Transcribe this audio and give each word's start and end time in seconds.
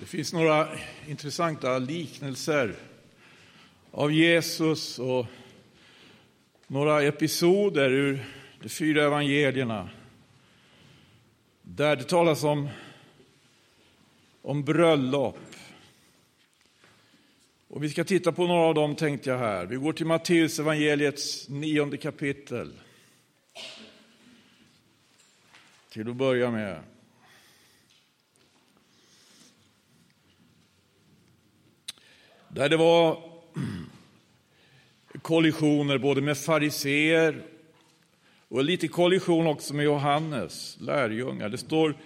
Det 0.00 0.06
finns 0.06 0.32
några 0.32 0.68
intressanta 1.08 1.78
liknelser 1.78 2.74
av 3.90 4.12
Jesus 4.12 4.98
och 4.98 5.26
några 6.66 7.02
episoder 7.02 7.90
ur 7.90 8.24
de 8.62 8.68
fyra 8.68 9.04
evangelierna 9.04 9.90
där 11.62 11.96
det 11.96 12.04
talas 12.04 12.44
om, 12.44 12.68
om 14.42 14.64
bröllop. 14.64 15.38
Och 17.68 17.84
vi 17.84 17.90
ska 17.90 18.04
titta 18.04 18.32
på 18.32 18.46
några 18.46 18.62
av 18.62 18.74
dem 18.74 18.96
tänkte 18.96 19.30
jag 19.30 19.38
här. 19.38 19.66
Vi 19.66 19.76
går 19.76 19.92
till 19.92 20.06
Matteus 20.06 20.58
evangeliets 20.58 21.48
nionde 21.48 21.96
kapitel. 21.96 22.72
Till 25.92 26.10
att 26.10 26.16
börja 26.16 26.50
med. 26.50 26.82
Där 32.54 32.68
det 32.68 32.76
var 32.76 33.22
kollisioner 35.22 35.98
både 35.98 36.20
med 36.20 36.38
fariseer 36.38 37.42
och 38.48 38.64
lite 38.64 38.88
kollision 38.88 39.46
också 39.46 39.74
med 39.74 39.84
Johannes 39.84 40.76
lärjungar. 40.80 41.48
Det 41.48 41.58
står 41.58 41.96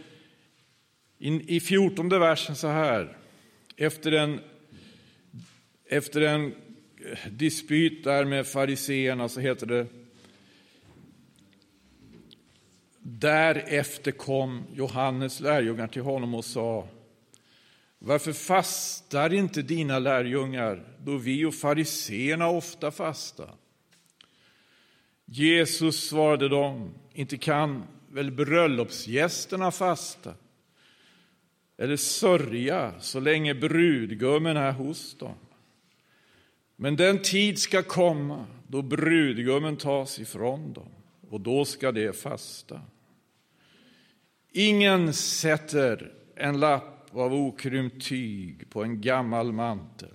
i 1.19 1.61
14 1.61 2.09
versen 2.09 2.57
så 2.57 2.69
här. 2.69 3.17
Efter 3.77 4.13
en, 4.13 4.41
efter 5.89 6.21
en 6.21 6.55
dispyt 7.31 8.05
där 8.05 8.25
med 8.25 8.47
fariseerna 8.47 9.29
så 9.29 9.41
heter 9.41 9.67
det 9.67 9.87
Därefter 13.07 14.11
kom 14.11 14.63
Johannes 14.75 15.41
lärjungar 15.41 15.87
till 15.87 16.03
honom 16.03 16.35
och 16.35 16.45
sa 16.45 16.89
varför 18.05 18.33
fastar 18.33 19.33
inte 19.33 19.63
dina 19.63 19.99
lärjungar 19.99 20.85
då 20.99 21.17
vi 21.17 21.45
och 21.45 21.55
fariseerna 21.55 22.49
ofta 22.49 22.91
fastar? 22.91 23.55
Jesus 25.25 26.09
svarade 26.09 26.49
dem, 26.49 26.95
inte 27.13 27.39
kan 27.39 27.85
väl 28.11 28.31
bröllopsgästerna 28.31 29.71
fasta 29.71 30.35
eller 31.77 31.97
sörja 31.97 32.95
så 33.01 33.21
länge 33.21 33.55
brudgummen 33.55 34.57
är 34.57 34.73
hos 34.73 35.19
dem. 35.19 35.37
Men 36.77 36.97
den 36.97 37.19
tid 37.19 37.59
ska 37.59 37.83
komma 37.83 38.47
då 38.69 38.83
brudgummen 38.83 39.77
tas 39.77 40.19
ifrån 40.19 40.73
dem 40.73 40.89
och 41.31 41.41
då 41.41 41.65
ska 41.65 41.93
de 41.93 42.13
fasta. 42.13 42.81
Ingen 44.53 45.13
sätter 45.15 46.13
en 46.37 46.61
lapp 46.61 46.94
av 47.21 47.35
okrympt 47.35 48.09
tyg 48.09 48.71
på 48.71 48.83
en 48.83 49.01
gammal 49.01 49.53
mantel. 49.53 50.09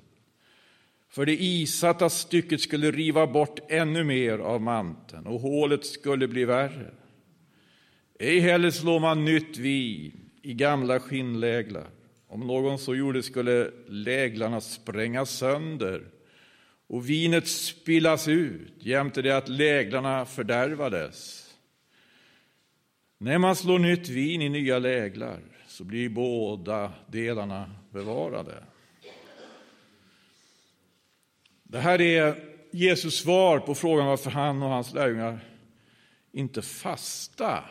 För 1.10 1.26
det 1.26 1.44
isatta 1.44 2.10
stycket 2.10 2.62
skulle 2.62 2.92
riva 2.92 3.28
bort 3.28 3.60
ännu 3.70 4.04
mer 4.04 4.40
av 4.40 4.62
manteln 4.62 5.28
och 5.28 5.40
hålet 5.40 5.86
skulle 5.86 6.28
bli 6.28 6.46
värre. 6.46 6.92
Ej 8.20 8.40
heller 8.40 8.72
slår 8.72 9.00
man 9.00 9.26
nytt 9.26 9.58
vin 9.58 10.30
i 10.42 10.54
gamla 10.54 11.00
skinnläglar. 11.00 11.88
Om 12.28 12.48
någon 12.48 12.80
så 12.80 12.96
gjorde 12.96 13.24
skulle 13.24 13.72
läglarna 13.88 14.62
sprängas 14.62 15.30
sönder 15.30 16.04
och 16.88 17.10
vinet 17.10 17.48
spillas 17.48 18.28
ut 18.28 18.74
jämte 18.80 19.22
det 19.22 19.38
att 19.38 19.50
läglarna 19.50 20.26
fördärvades. 20.26 21.46
När 23.18 23.38
man 23.38 23.56
slår 23.56 23.80
nytt 23.80 24.10
vin 24.10 24.42
i 24.42 24.50
nya 24.50 24.80
läglar 24.80 25.42
så 25.80 25.86
blir 25.86 26.10
båda 26.10 26.94
delarna 27.08 27.72
bevarade. 27.92 28.64
Det 31.64 31.80
här 31.80 32.02
är 32.02 32.36
Jesus 32.72 33.16
svar 33.16 33.60
på 33.60 33.76
frågan 33.76 34.08
varför 34.08 34.32
han 34.32 34.64
och 34.64 34.70
hans 34.70 34.94
lärjungar 34.94 35.40
inte 36.32 36.62
fasta. 36.62 37.64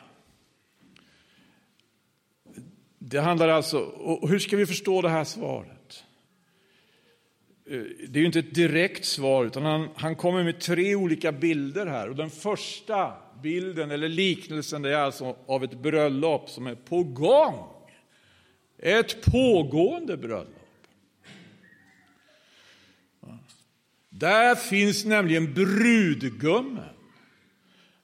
Det 2.99 3.21
handlar 3.21 3.49
alltså, 3.49 3.78
och 3.78 4.28
hur 4.28 4.38
ska 4.38 4.56
vi 4.56 4.66
förstå 4.66 5.03
det 5.03 5.09
här 5.09 5.25
svaret? 5.25 6.04
Eh, 7.71 7.83
det 8.09 8.19
är 8.19 8.21
ju 8.21 8.27
inte 8.27 8.38
ett 8.38 8.54
direkt 8.54 9.04
svar, 9.04 9.44
utan 9.44 9.65
han, 9.65 9.88
han 9.97 10.16
kommer 10.16 10.44
med 10.44 10.60
tre 10.60 10.94
olika 10.94 11.33
bilder 11.33 11.87
här. 11.87 12.09
Och 12.09 12.16
den 12.16 12.31
första 12.31 13.12
bilden, 13.43 13.91
eller 13.91 14.09
liknelsen, 14.09 14.83
det 14.83 14.91
är 14.91 14.99
alltså 14.99 15.37
av 15.47 15.65
ett 15.65 15.75
bröllop 15.83 16.50
som 16.50 16.66
är 16.66 16.75
på 16.75 17.03
gång. 17.03 17.78
Ett 18.78 19.22
pågående 19.22 20.16
bröllop. 20.16 20.55
Där 24.09 24.55
finns 24.55 25.05
nämligen 25.05 25.55
brudgummen. 25.55 26.94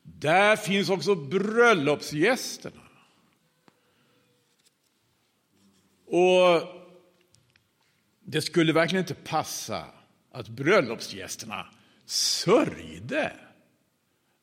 Där 0.03 0.57
finns 0.57 0.89
också 0.89 1.15
bröllopsgästerna. 1.15 2.81
Och 6.07 6.62
det 8.21 8.43
skulle 8.43 8.73
verkligen 8.73 9.03
inte 9.03 9.15
passa 9.15 9.85
att 10.31 10.49
bröllopsgästerna 10.49 11.67
sörjde 12.06 13.33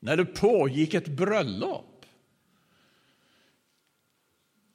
när 0.00 0.16
det 0.16 0.24
pågick 0.24 0.94
ett 0.94 1.08
bröllop. 1.08 1.91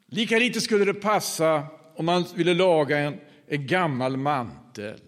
Lika 0.08 0.40
lite 0.40 0.62
skulle 0.62 0.86
det 0.86 0.94
passa 0.94 1.68
om 1.96 2.06
man 2.06 2.26
ville 2.36 2.54
laga 2.54 2.98
en, 2.98 3.20
en 3.48 3.68
gammal 3.68 4.18
mantel 4.18 5.00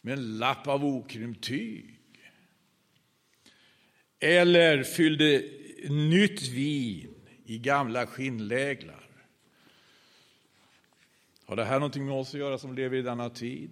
med 0.00 0.12
en 0.12 0.38
lapp 0.38 0.66
av 0.66 0.84
okrympt 0.84 1.44
tyg. 1.44 2.00
Eller 4.20 4.82
fyllde 4.82 5.42
nytt 5.88 6.42
vin 6.42 7.14
i 7.44 7.58
gamla 7.58 8.06
skinnläglar. 8.06 9.06
Har 11.44 11.56
det 11.56 11.64
här 11.64 11.78
någonting 11.78 12.06
med 12.06 12.14
oss 12.14 12.34
att 12.34 12.40
göra 12.40 12.58
som 12.58 12.74
lever 12.74 12.96
i 12.96 13.02
denna 13.02 13.30
tid? 13.30 13.70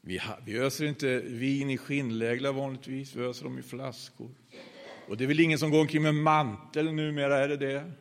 Vi, 0.00 0.20
vi 0.44 0.58
öser 0.58 0.84
inte 0.84 1.18
vin 1.18 1.70
i 1.70 1.78
skinnläglar 1.78 2.52
vanligtvis, 2.52 3.16
vi 3.16 3.24
öser 3.24 3.44
dem 3.44 3.58
i 3.58 3.62
flaskor. 3.62 4.30
Och 5.08 5.16
det 5.16 5.24
är 5.24 5.28
väl 5.28 5.40
ingen 5.40 5.58
som 5.58 5.70
går 5.70 5.80
omkring 5.80 6.02
med 6.02 6.14
mantel 6.14 6.92
numera, 6.92 7.38
är 7.38 7.48
det 7.48 7.56
det? 7.56 7.92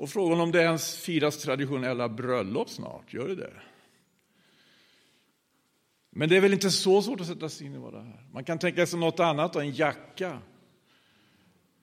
Och 0.00 0.10
frågan 0.10 0.40
om 0.40 0.52
det 0.52 0.62
ens 0.62 0.96
firas 0.96 1.36
traditionella 1.36 2.08
bröllop 2.08 2.68
snart, 2.70 3.12
gör 3.14 3.28
det 3.28 3.34
det? 3.34 3.52
Men 6.10 6.28
det 6.28 6.36
är 6.36 6.40
väl 6.40 6.52
inte 6.52 6.70
så 6.70 7.02
svårt 7.02 7.20
att 7.20 7.26
sätta 7.26 7.48
sig 7.48 7.66
in 7.66 7.74
i 7.74 7.78
vad 7.78 7.92
det 7.92 7.98
är. 7.98 8.28
Man 8.32 8.44
kan 8.44 8.58
tänka 8.58 8.86
sig 8.86 8.98
något 8.98 9.20
annat, 9.20 9.56
en 9.56 9.70
jacka. 9.70 10.38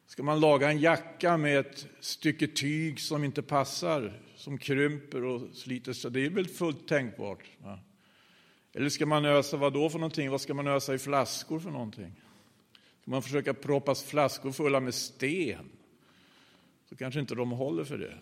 Ska 0.07 0.23
man 0.23 0.39
laga 0.39 0.71
en 0.71 0.79
jacka 0.79 1.37
med 1.37 1.59
ett 1.59 1.87
stycke 1.99 2.47
tyg 2.47 2.99
som 2.99 3.23
inte 3.23 3.41
passar, 3.41 4.21
som 4.35 4.57
krymper 4.57 5.23
och 5.23 5.55
sliter 5.55 5.93
sig, 5.93 6.11
det 6.11 6.25
är 6.25 6.29
väl 6.29 6.47
fullt 6.47 6.87
tänkbart. 6.87 7.43
Va? 7.59 7.79
Eller 8.73 8.89
ska 8.89 9.05
man 9.05 9.25
ösa 9.25 9.57
vad 9.57 9.73
då 9.73 9.89
för 9.89 9.99
någonting? 9.99 10.31
Vad 10.31 10.41
ska 10.41 10.53
man 10.53 10.67
ösa 10.67 10.93
i 10.93 10.97
flaskor 10.99 11.59
för 11.59 11.71
någonting? 11.71 12.21
Ska 13.01 13.11
man 13.11 13.21
försöka 13.21 13.53
proppas 13.53 14.03
flaskor 14.03 14.51
fulla 14.51 14.79
med 14.79 14.93
sten? 14.93 15.76
Så 16.89 16.95
kanske 16.95 17.19
inte 17.19 17.35
de 17.35 17.51
håller 17.51 17.83
för 17.83 17.97
det. 17.97 18.17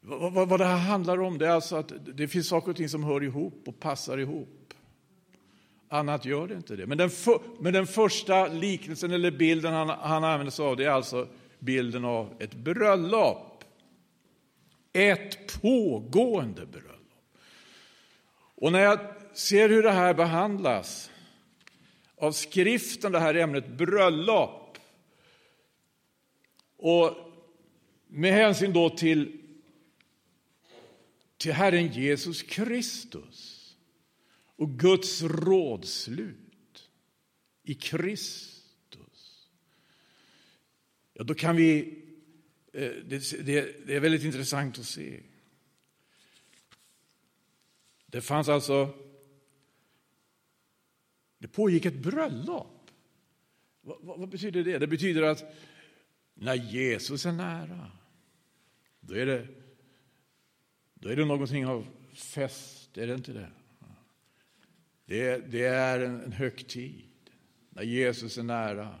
Vad, 0.00 0.32
vad, 0.32 0.48
vad 0.48 0.60
det 0.60 0.64
här 0.64 0.76
handlar 0.76 1.20
om 1.20 1.38
det 1.38 1.46
är 1.46 1.50
alltså 1.50 1.76
att 1.76 1.92
det 2.16 2.28
finns 2.28 2.48
saker 2.48 2.70
och 2.70 2.76
ting 2.76 2.88
som 2.88 3.04
hör 3.04 3.24
ihop 3.24 3.62
och 3.66 3.80
passar 3.80 4.18
ihop. 4.18 4.74
Annat 5.88 6.24
gör 6.24 6.48
det 6.48 6.54
inte 6.54 6.76
det. 6.76 6.86
Men 6.86 6.98
den, 6.98 7.10
för, 7.10 7.40
men 7.60 7.72
den 7.72 7.86
första 7.86 8.46
liknelsen 8.46 9.12
eller 9.12 9.30
bilden 9.30 9.72
han, 9.72 9.88
han 9.88 10.24
använder 10.24 10.50
sig 10.50 10.64
av 10.64 10.76
det 10.76 10.84
är 10.84 10.90
alltså 10.90 11.28
bilden 11.58 12.04
av 12.04 12.34
ett 12.38 12.54
bröllop. 12.54 13.64
Ett 14.92 15.60
pågående 15.60 16.66
bröllop. 16.66 16.88
Och 18.54 18.72
när 18.72 18.80
jag 18.80 18.98
ser 19.32 19.68
hur 19.68 19.82
det 19.82 19.92
här 19.92 20.14
behandlas 20.14 21.10
av 22.16 22.32
skriften, 22.32 23.12
det 23.12 23.18
här 23.18 23.34
ämnet 23.34 23.68
bröllop, 23.68 24.67
och 26.78 27.16
med 28.06 28.32
hänsyn 28.32 28.72
då 28.72 28.90
till, 28.90 29.40
till 31.36 31.52
Herren 31.52 31.92
Jesus 31.92 32.42
Kristus 32.42 33.76
och 34.56 34.78
Guds 34.78 35.22
rådslut 35.22 36.90
i 37.62 37.74
Kristus, 37.74 39.48
ja, 41.12 41.24
då 41.24 41.34
kan 41.34 41.56
vi... 41.56 41.98
Eh, 42.72 42.90
det, 43.04 43.46
det, 43.46 43.86
det 43.86 43.96
är 43.96 44.00
väldigt 44.00 44.24
intressant 44.24 44.78
att 44.78 44.86
se. 44.86 45.20
Det 48.06 48.20
fanns 48.20 48.48
alltså... 48.48 48.94
Det 51.38 51.48
pågick 51.48 51.84
ett 51.84 51.94
bröllop. 51.94 52.90
Vad, 53.80 53.98
vad, 54.00 54.18
vad 54.18 54.28
betyder 54.28 54.64
det? 54.64 54.78
Det 54.78 54.86
betyder 54.86 55.22
att 55.22 55.44
när 56.38 56.54
Jesus 56.54 57.26
är 57.26 57.32
nära, 57.32 57.90
då 59.00 59.14
är 59.14 59.26
det, 59.26 59.46
då 60.94 61.08
är 61.08 61.16
det 61.16 61.24
någonting 61.24 61.66
av 61.66 61.86
fest, 62.12 62.98
är 62.98 63.06
det 63.06 63.14
inte 63.14 63.32
det? 63.32 63.50
Det, 65.04 65.50
det 65.50 65.64
är 65.64 66.00
en, 66.00 66.20
en 66.20 66.32
högtid 66.32 67.04
när 67.70 67.82
Jesus 67.82 68.38
är 68.38 68.42
nära. 68.42 68.94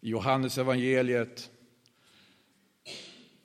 I 0.00 0.08
Johannes 0.08 0.58
evangeliet 0.58 1.50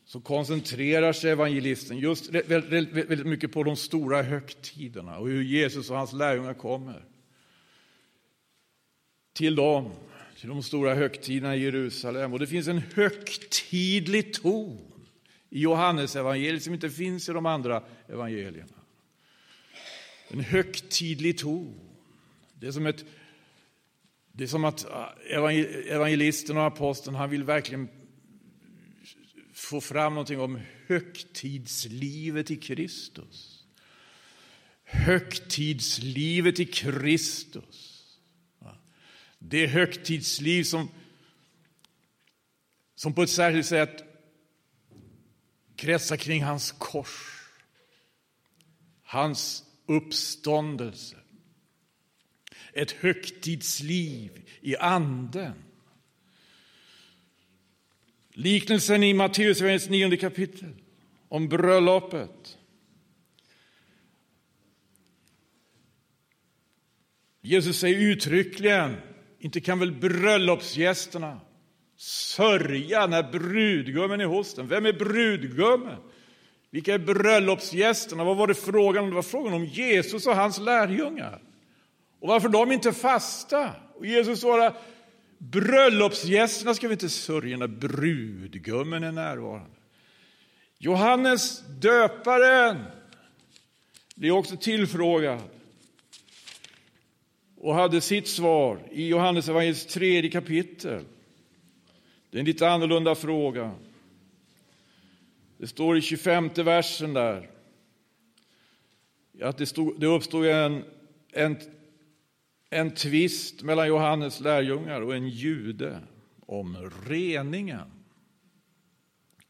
så 0.06 0.22
koncentrerar 0.22 1.14
sig 1.14 1.32
evangelisten 1.32 1.98
just 1.98 2.30
väldigt, 2.30 2.90
väldigt 2.90 3.28
mycket 3.28 3.52
på 3.52 3.64
de 3.64 3.76
stora 3.76 4.22
högtiderna 4.22 5.18
och 5.18 5.28
hur 5.28 5.44
Jesus 5.44 5.90
och 5.90 5.98
hans 5.98 6.14
lärjungar 6.14 6.54
kommer 6.54 7.06
till 9.34 9.56
dem, 9.56 9.92
till 10.40 10.50
de 10.50 10.64
stora 10.64 10.96
högtiderna 10.96 11.56
i 11.56 11.64
Jerusalem. 11.64 12.34
Och 12.34 12.40
det 12.40 12.48
finns 12.48 12.68
en 12.68 12.82
högtidlig 12.94 14.34
ton 14.34 14.92
i 15.50 15.60
Johannes 15.60 16.16
evangeliet 16.16 16.64
som 16.64 16.74
inte 16.74 16.90
finns 16.90 17.30
i 17.30 17.32
de 17.32 17.46
andra 17.46 17.84
evangelierna. 18.08 18.74
En 20.28 20.40
högtidlig 20.40 21.38
ton. 21.38 21.80
Det 22.54 22.68
är 22.68 22.72
som, 22.72 22.86
ett, 22.86 23.06
det 24.32 24.44
är 24.44 24.48
som 24.48 24.66
att 24.66 24.86
äh, 25.30 25.48
evangelisten 25.88 26.58
och 26.58 26.66
aposteln 26.66 27.16
han 27.16 27.30
vill 27.30 27.44
verkligen 27.44 27.88
få 29.54 29.82
fram 29.82 30.14
någonting 30.14 30.40
om 30.40 30.60
högtidslivet 30.88 32.52
i 32.52 32.56
Kristus. 32.56 33.64
Högtidslivet 34.84 36.60
i 36.60 36.66
Kristus. 36.66 37.89
Det 39.40 39.68
högtidsliv 39.68 40.64
som, 40.64 40.90
som 42.96 43.14
på 43.14 43.24
ett 43.24 43.30
särskilt 43.30 43.66
sätt 43.66 44.04
kretsar 45.76 46.18
kring 46.18 46.44
hans 46.44 46.72
kors, 46.72 47.50
hans 49.04 49.64
uppståndelse. 49.86 51.18
Ett 52.74 52.92
högtidsliv 52.92 54.50
i 54.62 54.76
anden. 54.76 55.64
Liknelsen 58.34 59.04
i 59.04 59.14
Matteus 59.14 59.90
9 59.90 60.18
kapitel 60.18 60.76
om 61.30 61.50
bröllopet. 61.50 62.58
Jesus 67.42 67.80
säger 67.80 68.00
uttryckligen, 68.00 68.96
inte 69.40 69.62
kan 69.62 69.80
väl 69.80 69.92
bröllopsgästerna 69.92 71.40
sörja 71.98 73.08
när 73.08 73.32
brudgummen 73.32 74.22
är 74.22 74.26
hos 74.26 74.54
dem? 74.54 74.68
Vem 74.68 74.86
är 74.86 74.94
brudgummen? 74.94 75.98
Vilka 76.72 76.94
är 76.94 77.00
bröllopsgästerna? 77.00 78.24
Vad 78.24 78.38
var 78.38 78.48
det 78.48 78.54
frågan 78.54 79.04
om? 79.04 79.10
Det 79.10 79.16
var 79.16 79.22
frågan 79.22 79.54
om 79.54 79.66
Jesus 79.66 80.28
och 80.28 80.36
hans 80.36 80.60
lärjungar. 80.60 81.42
Och 82.20 82.28
varför 82.28 82.50
de 82.50 82.72
inte 82.72 82.94
fasta? 82.94 83.72
Och 83.96 84.06
Jesus 84.06 84.40
svarar, 84.40 84.74
bröllopsgästerna 85.38 86.74
ska 86.74 86.88
vi 86.88 86.94
inte 86.94 87.10
sörja 87.10 87.58
när 87.58 87.68
brudgummen 87.68 89.04
är 89.04 89.12
närvarande. 89.12 89.78
Johannes 90.78 91.64
döparen 91.68 92.84
blir 94.16 94.32
också 94.32 94.58
tillfrågad 94.58 95.42
och 97.60 97.74
hade 97.76 98.02
sitt 98.02 98.28
svar 98.28 98.80
i 98.92 99.08
Johannesevangeliets 99.08 99.86
tredje 99.86 100.32
kapitel. 100.32 101.06
Det 102.30 102.38
är 102.38 102.40
en 102.40 102.46
lite 102.46 102.70
annorlunda 102.70 103.16
fråga. 103.16 103.72
Det 105.58 105.68
står 105.68 105.98
i 105.98 106.02
25 106.02 106.50
versen 106.56 107.14
där 107.14 107.50
att 109.42 109.58
det, 109.58 109.66
stod, 109.66 110.00
det 110.00 110.08
uppstod 110.08 110.46
en, 110.46 110.84
en, 111.32 111.58
en 112.70 112.92
tvist 112.92 113.64
mellan 113.64 113.88
Johannes 113.88 114.40
lärjungar 114.40 115.02
och 115.02 115.16
en 115.16 115.30
jude 115.30 116.00
om 116.46 116.92
reningen. 117.08 117.92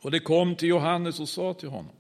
Och 0.02 0.12
det 0.12 0.20
kom 0.20 0.56
till 0.56 0.70
Johannes 0.70 1.20
och 1.20 1.30
sa 1.30 1.54
till 1.54 1.70
honom 1.70 1.96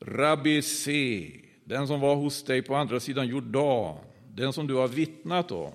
Rabbi 0.00 0.62
se, 0.62 1.32
den 1.64 1.86
som 1.86 2.00
var 2.00 2.16
hos 2.16 2.42
dig 2.42 2.62
på 2.62 2.74
andra 2.74 3.00
sidan 3.00 3.28
Jordan, 3.28 3.98
den 4.36 4.52
som 4.52 4.66
du 4.66 4.74
har 4.74 4.88
vittnat 4.88 5.52
om. 5.52 5.72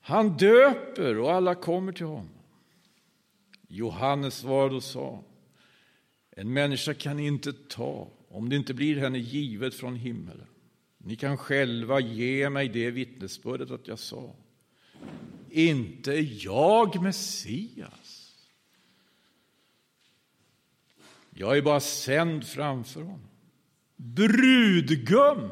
Han 0.00 0.36
döper 0.36 1.18
och 1.18 1.32
alla 1.32 1.54
kommer 1.54 1.92
till 1.92 2.06
honom. 2.06 2.28
Johannes 3.68 4.34
svarade 4.34 4.74
och 4.74 4.82
sa, 4.82 5.22
en 6.30 6.52
människa 6.52 6.94
kan 6.94 7.18
inte 7.18 7.52
ta 7.52 8.08
om 8.28 8.48
det 8.48 8.56
inte 8.56 8.74
blir 8.74 8.96
henne 8.96 9.18
givet 9.18 9.74
från 9.74 9.96
himmelen. 9.96 10.46
Ni 10.98 11.16
kan 11.16 11.36
själva 11.36 12.00
ge 12.00 12.50
mig 12.50 12.68
det 12.68 12.90
vittnesbördet 12.90 13.70
att 13.70 13.88
jag 13.88 13.98
sa, 13.98 14.34
inte 15.50 16.12
jag 16.20 17.02
Messias. 17.02 18.36
Jag 21.30 21.58
är 21.58 21.62
bara 21.62 21.80
sänd 21.80 22.46
framför 22.46 23.02
honom. 23.02 23.28
Brudgum 23.96 25.50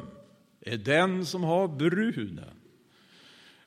är 0.61 0.77
den 0.77 1.25
som 1.25 1.43
har 1.43 1.67
bruden. 1.67 2.59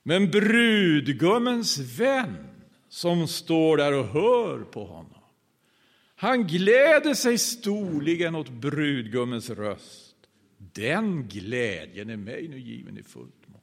Men 0.03 0.31
brudgummens 0.31 1.77
vän 1.77 2.47
som 2.89 3.27
står 3.27 3.77
där 3.77 3.93
och 3.93 4.05
hör 4.05 4.63
på 4.63 4.85
honom. 4.85 5.21
Han 6.15 6.47
gläder 6.47 7.13
sig 7.13 7.37
storligen 7.37 8.35
åt 8.35 8.49
brudgummens 8.49 9.49
röst. 9.49 10.15
Den 10.57 11.27
glädjen 11.27 12.09
är 12.09 12.17
mig 12.17 12.47
nu 12.47 12.59
given 12.59 12.97
i 12.97 13.03
fullt 13.03 13.47
mått. 13.47 13.61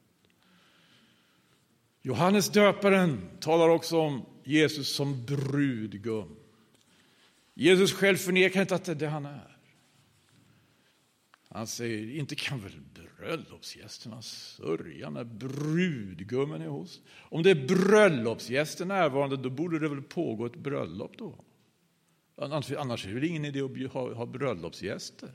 Johannes 2.02 2.48
döparen 2.50 3.28
talar 3.40 3.68
också 3.68 4.00
om 4.00 4.26
Jesus 4.44 4.94
som 4.94 5.24
brudgum. 5.24 6.36
Jesus 7.54 7.92
själv 7.92 8.16
förnekar 8.16 8.60
inte 8.60 8.74
att 8.74 8.84
det 8.84 8.92
är 8.92 8.96
det 8.96 9.08
han 9.08 9.26
är. 9.26 9.56
Han 11.48 11.66
säger, 11.66 12.18
inte 12.18 12.34
kan 12.34 12.60
väl 12.60 12.72
bröllopsgästerna 13.20 14.22
sörja 14.22 15.10
när 15.10 15.24
brudgummen 15.24 16.62
är 16.62 16.68
hos? 16.68 17.00
Om 17.18 17.42
det 17.42 17.50
är 17.50 17.66
bröllopsgäster 17.66 18.84
närvarande, 18.84 19.36
då 19.36 19.50
borde 19.50 19.78
det 19.78 19.88
väl 19.88 20.02
pågå 20.02 20.46
ett 20.46 20.56
bröllop 20.56 21.18
då? 21.18 21.44
Annars 22.36 22.70
är 22.70 23.08
det 23.08 23.14
väl 23.14 23.24
ingen 23.24 23.44
idé 23.44 23.84
att 23.84 23.92
ha, 23.92 24.14
ha 24.14 24.26
bröllopsgäster? 24.26 25.32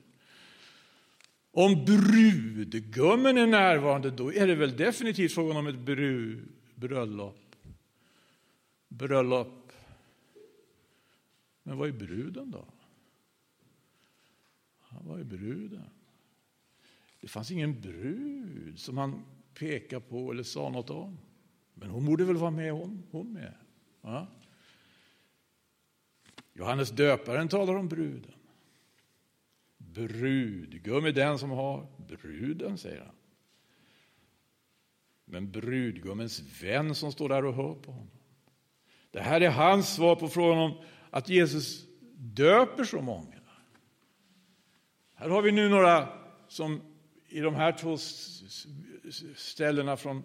Om 1.51 1.85
brudgummen 1.85 3.37
är 3.37 3.47
närvarande, 3.47 4.11
då 4.11 4.33
är 4.33 4.47
det 4.47 4.55
väl 4.55 4.77
definitivt 4.77 5.33
frågan 5.33 5.57
om 5.57 5.67
ett 5.67 5.79
bru, 5.79 6.41
bröllop. 6.75 7.55
Bröllop. 8.87 9.71
Men 11.63 11.77
vad 11.77 11.87
är 11.87 11.93
bruden 11.93 12.51
då? 12.51 12.65
Vad 15.01 15.19
är 15.19 15.23
bruden? 15.23 15.89
Det 17.25 17.29
fanns 17.29 17.51
ingen 17.51 17.81
brud 17.81 18.79
som 18.79 18.97
han 18.97 19.25
pekade 19.53 20.01
på 20.01 20.31
eller 20.31 20.43
sa 20.43 20.69
något 20.69 20.89
om. 20.89 21.17
Men 21.73 21.89
hon 21.89 22.05
borde 22.05 22.23
väl 22.23 22.37
vara 22.37 22.51
med 22.51 22.71
hon, 22.71 23.03
hon 23.11 23.33
med. 23.33 23.53
Ja? 24.01 24.27
Johannes 26.53 26.91
döparen 26.91 27.47
talar 27.47 27.75
om 27.75 27.87
bruden. 27.87 28.33
Brudgum 29.77 31.05
är 31.05 31.11
den 31.11 31.39
som 31.39 31.49
har 31.49 31.87
bruden, 32.07 32.77
säger 32.77 32.99
han. 32.99 33.15
Men 35.25 35.51
brudgummens 35.51 36.63
vän 36.63 36.95
som 36.95 37.11
står 37.11 37.29
där 37.29 37.45
och 37.45 37.53
hör 37.53 37.73
på 37.73 37.91
honom. 37.91 38.11
Det 39.11 39.21
här 39.21 39.41
är 39.41 39.49
hans 39.49 39.95
svar 39.95 40.15
på 40.15 40.27
frågan 40.27 40.57
om 40.57 40.73
att 41.09 41.29
Jesus 41.29 41.85
döper 42.15 42.83
så 42.83 43.01
många. 43.01 43.39
Här 45.13 45.29
har 45.29 45.41
vi 45.41 45.51
nu 45.51 45.69
några 45.69 46.09
som 46.47 46.94
i 47.35 47.39
de 47.39 47.55
här 47.55 47.71
två 47.71 47.97
ställena 49.35 49.97
från 49.97 50.23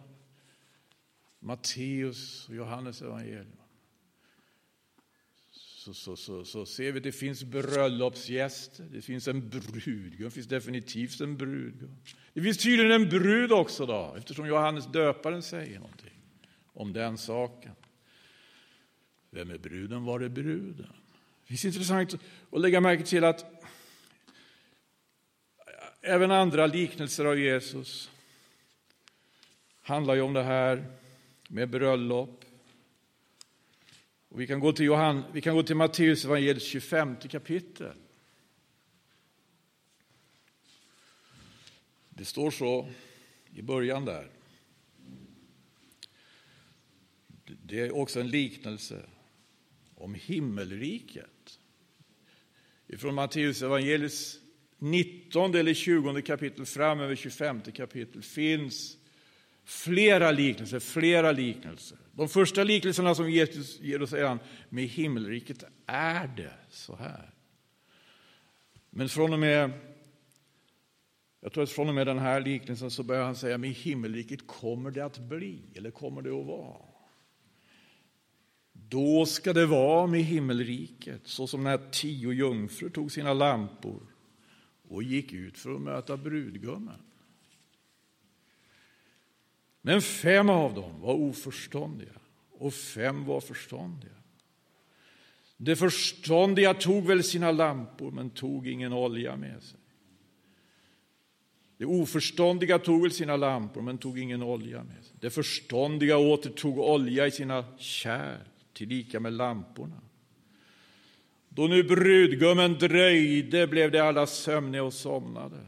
Matteus 1.38 2.49
och 2.49 2.55
Johannes 2.55 3.02
evangelium 3.02 3.57
så, 5.50 5.95
så, 5.95 6.17
så, 6.17 6.45
så 6.45 6.67
ser 6.67 6.93
vi 6.93 6.99
att 6.99 7.05
det 7.05 7.12
finns 7.12 7.45
bröllopsgäster, 7.45 8.85
det 8.93 9.02
finns 9.02 9.29
en 9.29 9.49
brudgum, 9.49 10.14
det 10.19 10.31
finns 10.31 10.47
definitivt 10.47 11.21
en 11.21 11.37
brudgum. 11.37 11.97
Det 12.33 12.43
finns 12.43 12.59
tydligen 12.59 12.93
en 12.93 13.09
brud 13.09 13.52
också 13.52 13.87
då, 13.87 14.14
eftersom 14.19 14.47
Johannes 14.47 14.87
döparen 14.87 15.43
säger 15.43 15.79
någonting 15.79 16.21
om 16.64 16.93
den 16.93 17.19
saken. 17.19 17.73
Vem 19.31 19.50
är 19.50 19.59
bruden? 19.59 20.05
Var 20.05 20.21
är 20.21 20.29
bruden? 20.29 20.93
Det 21.49 21.64
är 21.64 21.67
intressant 21.67 22.14
att 22.52 22.61
lägga 22.61 22.81
märke 22.81 23.02
till 23.02 23.25
att 23.25 23.50
Även 26.02 26.30
andra 26.30 26.66
liknelser 26.66 27.25
av 27.25 27.38
Jesus 27.38 28.11
handlar 29.83 30.14
ju 30.14 30.21
om 30.21 30.33
det 30.33 30.42
här 30.42 30.85
med 31.49 31.71
bröllop. 31.71 32.45
Och 34.28 34.40
vi 34.40 34.47
kan 34.47 34.61
gå 34.61 34.73
till, 34.73 34.87
Johan, 34.87 35.25
vi 35.33 35.40
kan 35.40 35.54
gå 35.54 35.62
till 35.62 35.76
Matteus 35.76 36.25
evangeliets 36.25 36.66
25 36.66 37.16
kapitel. 37.16 37.95
Det 42.09 42.25
står 42.25 42.50
så 42.50 42.88
i 43.54 43.62
början 43.62 44.04
där. 44.04 44.30
Det 47.45 47.80
är 47.80 47.95
också 47.97 48.21
en 48.21 48.28
liknelse 48.30 49.07
om 49.95 50.14
himmelriket. 50.14 51.59
Från 52.99 53.14
Matteus 53.14 53.62
evangeliets 53.62 54.39
19 54.82 55.54
eller 55.54 55.75
20 55.75 56.22
kapitel 56.22 56.66
fram 56.66 57.00
över 57.00 57.16
25 57.16 57.60
kapitel 57.60 58.22
finns 58.22 58.96
flera 59.64 60.30
liknelser, 60.30 60.80
flera 60.80 61.32
liknelser. 61.32 61.99
De 62.12 62.28
första 62.28 62.64
liknelserna 62.64 63.14
som 63.14 63.30
Jesus 63.30 63.80
ger 63.80 64.02
oss 64.02 64.12
är 64.12 64.38
med 64.68 64.84
himmelriket 64.84 65.64
är 65.87 66.26
det 66.26 66.52
så 66.70 66.96
här. 66.96 67.34
Men 68.90 69.08
från 69.08 69.32
och 69.32 69.38
med 69.38 69.70
jag 71.40 71.52
tror 71.52 71.64
att 71.64 71.70
från 71.70 71.88
och 71.88 71.94
med 71.94 72.06
den 72.06 72.18
här 72.18 72.40
liknelsen 72.40 72.90
så 72.90 73.02
börjar 73.02 73.25
han 73.25 73.37
säga 73.37 73.58
med 73.58 73.70
himmelriket 73.70 74.46
kommer 74.46 74.90
det 74.90 75.04
att 75.04 75.18
bli, 75.18 75.62
eller 75.75 75.90
kommer 75.90 76.22
det 76.22 76.30
att 76.30 76.46
vara. 76.46 76.82
Då 78.72 79.26
ska 79.26 79.52
det 79.52 79.66
vara 79.66 80.06
med 80.06 80.25
himmelriket, 80.25 81.20
så 81.25 81.46
som 81.46 81.64
när 81.64 81.90
tio 81.90 82.32
jungfrur 82.32 82.90
tog 82.90 83.12
sina 83.12 83.34
lampor 83.34 84.10
och 84.90 85.02
gick 85.02 85.32
ut 85.32 85.59
för 85.59 85.75
att 85.75 85.80
möta 85.80 86.16
brudgummen. 86.16 87.00
Men 89.82 90.02
fem 90.02 90.50
av 90.50 90.75
dem 90.75 91.00
var 91.00 91.14
oförståndiga 91.14 92.12
och 92.50 92.75
fem 92.75 93.25
var 93.25 93.40
förståndiga. 93.40 94.12
De 95.56 95.76
förståndiga 95.76 96.75
tog 96.75 97.06
väl 97.06 97.25
sina 97.25 97.52
lampor 97.52 98.11
men 98.11 98.30
tog 98.30 98.68
ingen 98.68 98.92
olja 98.92 99.37
med 99.37 99.62
sig. 99.62 99.78
De 101.76 101.87
oförståndiga 101.87 102.78
tog 102.78 103.02
väl 103.02 103.12
sina 103.12 103.37
lampor 103.37 103.82
men 103.82 103.99
tog 103.99 104.18
ingen 104.18 104.42
olja 104.42 104.85
med 104.85 105.04
sig. 105.04 105.16
De 105.20 105.30
förståndiga 105.30 106.18
återtog 106.18 106.78
olja 106.78 107.26
i 107.26 107.30
sina 107.30 107.64
kärl 107.78 108.38
tillika 108.73 109.20
med 109.20 109.32
lamporna. 109.32 110.00
Då 111.52 111.66
nu 111.66 111.83
brudgummen 111.83 112.78
dröjde 112.78 113.66
blev 113.66 113.90
de 113.90 114.00
alla 114.00 114.26
sömniga 114.26 114.85
och 114.85 114.92
somnade. 114.92 115.66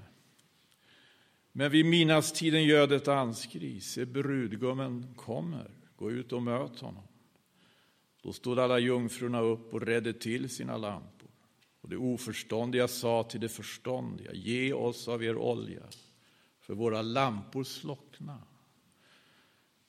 Men 1.52 1.70
vid 1.70 1.86
midnattstiden 1.86 2.64
göd 2.64 2.92
ett 2.92 3.08
anskri, 3.08 3.80
se 3.80 4.04
brudgummen 4.04 5.14
kommer, 5.16 5.70
gå 5.96 6.10
ut 6.10 6.32
och 6.32 6.42
möt 6.42 6.80
honom. 6.80 7.02
Då 8.22 8.32
stod 8.32 8.58
alla 8.58 8.78
jungfrurna 8.78 9.40
upp 9.40 9.74
och 9.74 9.82
redde 9.82 10.12
till 10.12 10.48
sina 10.48 10.76
lampor. 10.76 11.30
Och 11.80 11.88
det 11.88 11.96
oförståndiga 11.96 12.88
sa 12.88 13.22
till 13.22 13.40
det 13.40 13.48
förståndiga, 13.48 14.32
ge 14.32 14.72
oss 14.72 15.08
av 15.08 15.24
er 15.24 15.36
olja, 15.36 15.82
för 16.60 16.74
våra 16.74 17.02
lampor 17.02 17.64
slockna. 17.64 18.38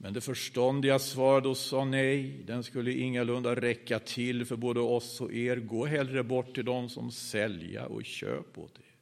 Men 0.04 0.14
det 0.14 0.22
förståndiga 0.22 1.00
svarade 1.00 1.50
och 1.50 1.58
sa 1.58 1.86
nej, 1.86 2.44
den 2.46 2.64
skulle 2.64 2.94
ingalunda 2.94 3.56
räcka 3.56 4.00
till 4.00 4.46
för 4.46 4.56
både 4.56 4.80
oss 4.80 5.22
och 5.22 5.34
er. 5.34 5.58
Gå 5.58 5.86
hellre 5.86 6.24
bort 6.24 6.56
till 6.56 6.66
dem 6.66 6.90
som 6.90 7.12
sälja 7.12 7.86
och 7.86 8.06
köp 8.06 8.58
åt 8.58 8.80
er. 8.80 8.96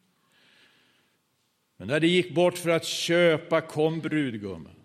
Men 1.78 1.88
när 1.88 2.00
de 2.00 2.08
gick 2.08 2.36
bort 2.36 2.58
för 2.58 2.70
att 2.70 2.86
köpa 2.86 3.62
kom 3.62 4.00
brudgummen. 4.00 4.76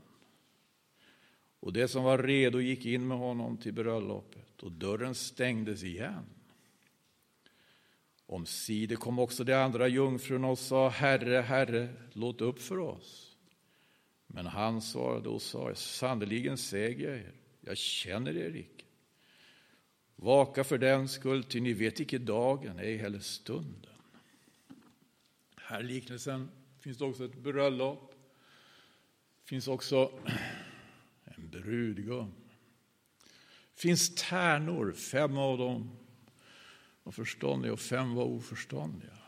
Och 1.60 1.72
det 1.72 1.88
som 1.88 2.04
var 2.04 2.18
redo 2.18 2.60
gick 2.60 2.86
in 2.86 3.08
med 3.08 3.18
honom 3.18 3.56
till 3.56 3.72
bröllopet 3.72 4.62
och 4.62 4.72
dörren 4.72 5.14
stängdes 5.14 5.82
igen. 5.82 6.24
Omsider 8.26 8.96
kom 8.96 9.18
också 9.18 9.44
de 9.44 9.54
andra 9.54 9.88
jungfrurna 9.88 10.48
och 10.48 10.58
sa, 10.58 10.88
Herre, 10.88 11.40
Herre, 11.40 11.88
låt 12.12 12.40
upp 12.40 12.62
för 12.62 12.78
oss. 12.78 13.35
Men 14.26 14.46
han 14.46 14.82
svarade 14.82 15.28
och 15.28 15.42
sa, 15.42 15.74
sannerligen 15.74 16.58
säger 16.58 17.08
jag 17.08 17.18
er, 17.18 17.32
jag 17.60 17.76
känner 17.76 18.36
er 18.36 18.56
icke. 18.56 18.84
Vaka 20.16 20.64
för 20.64 20.78
den 20.78 21.08
skull, 21.08 21.44
ty 21.44 21.60
ni 21.60 21.72
vet 21.72 22.00
icke 22.00 22.18
dagen, 22.18 22.78
ej 22.78 22.96
heller 22.96 23.18
stunden. 23.18 23.92
Här 25.56 25.80
i 25.80 25.86
liknelsen 25.86 26.50
finns 26.80 26.98
det 26.98 27.04
också 27.04 27.24
ett 27.24 27.36
bröllop. 27.36 28.14
Det 29.42 29.48
finns 29.48 29.68
också 29.68 30.12
en 31.24 31.50
brudgum. 31.50 32.32
Det 33.74 33.80
finns 33.80 34.14
tärnor, 34.14 34.92
fem 34.92 35.38
av 35.38 35.58
dem 35.58 35.96
var 37.02 37.12
förståndiga 37.12 37.72
och 37.72 37.80
fem 37.80 38.14
var 38.14 38.24
oförståndiga. 38.24 39.18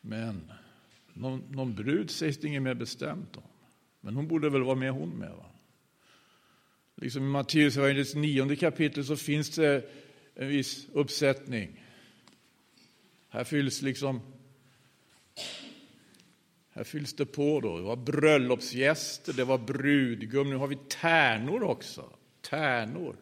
Men 0.00 0.52
någon, 1.14 1.44
någon 1.50 1.74
brud 1.74 2.10
sägs 2.10 2.38
det 2.38 2.48
inget 2.48 2.62
mer 2.62 2.74
bestämt 2.74 3.36
om. 3.36 3.42
Men 4.00 4.16
hon 4.16 4.28
borde 4.28 4.50
väl 4.50 4.62
vara 4.62 4.74
med 4.74 4.92
hon 4.92 5.10
med. 5.10 5.30
Va? 5.30 5.46
Liksom 6.96 7.22
i 7.22 7.26
Matteus 7.26 7.76
evangeliets 7.76 8.14
nionde 8.14 8.56
kapitel 8.56 9.04
så 9.04 9.16
finns 9.16 9.50
det 9.50 9.90
en 10.34 10.48
viss 10.48 10.86
uppsättning. 10.92 11.84
Här 13.28 13.44
fylls 13.44 13.82
liksom 13.82 14.20
här 16.74 16.84
fylls 16.84 17.14
det 17.14 17.26
på 17.26 17.60
då. 17.60 17.76
Det 17.76 17.82
var 17.82 17.96
bröllopsgäster, 17.96 19.32
det 19.32 19.44
var 19.44 19.58
brudgum, 19.58 20.50
nu 20.50 20.56
har 20.56 20.66
vi 20.66 20.76
tärnor 20.76 21.62
också. 21.62 22.10
Tärnor. 22.40 23.16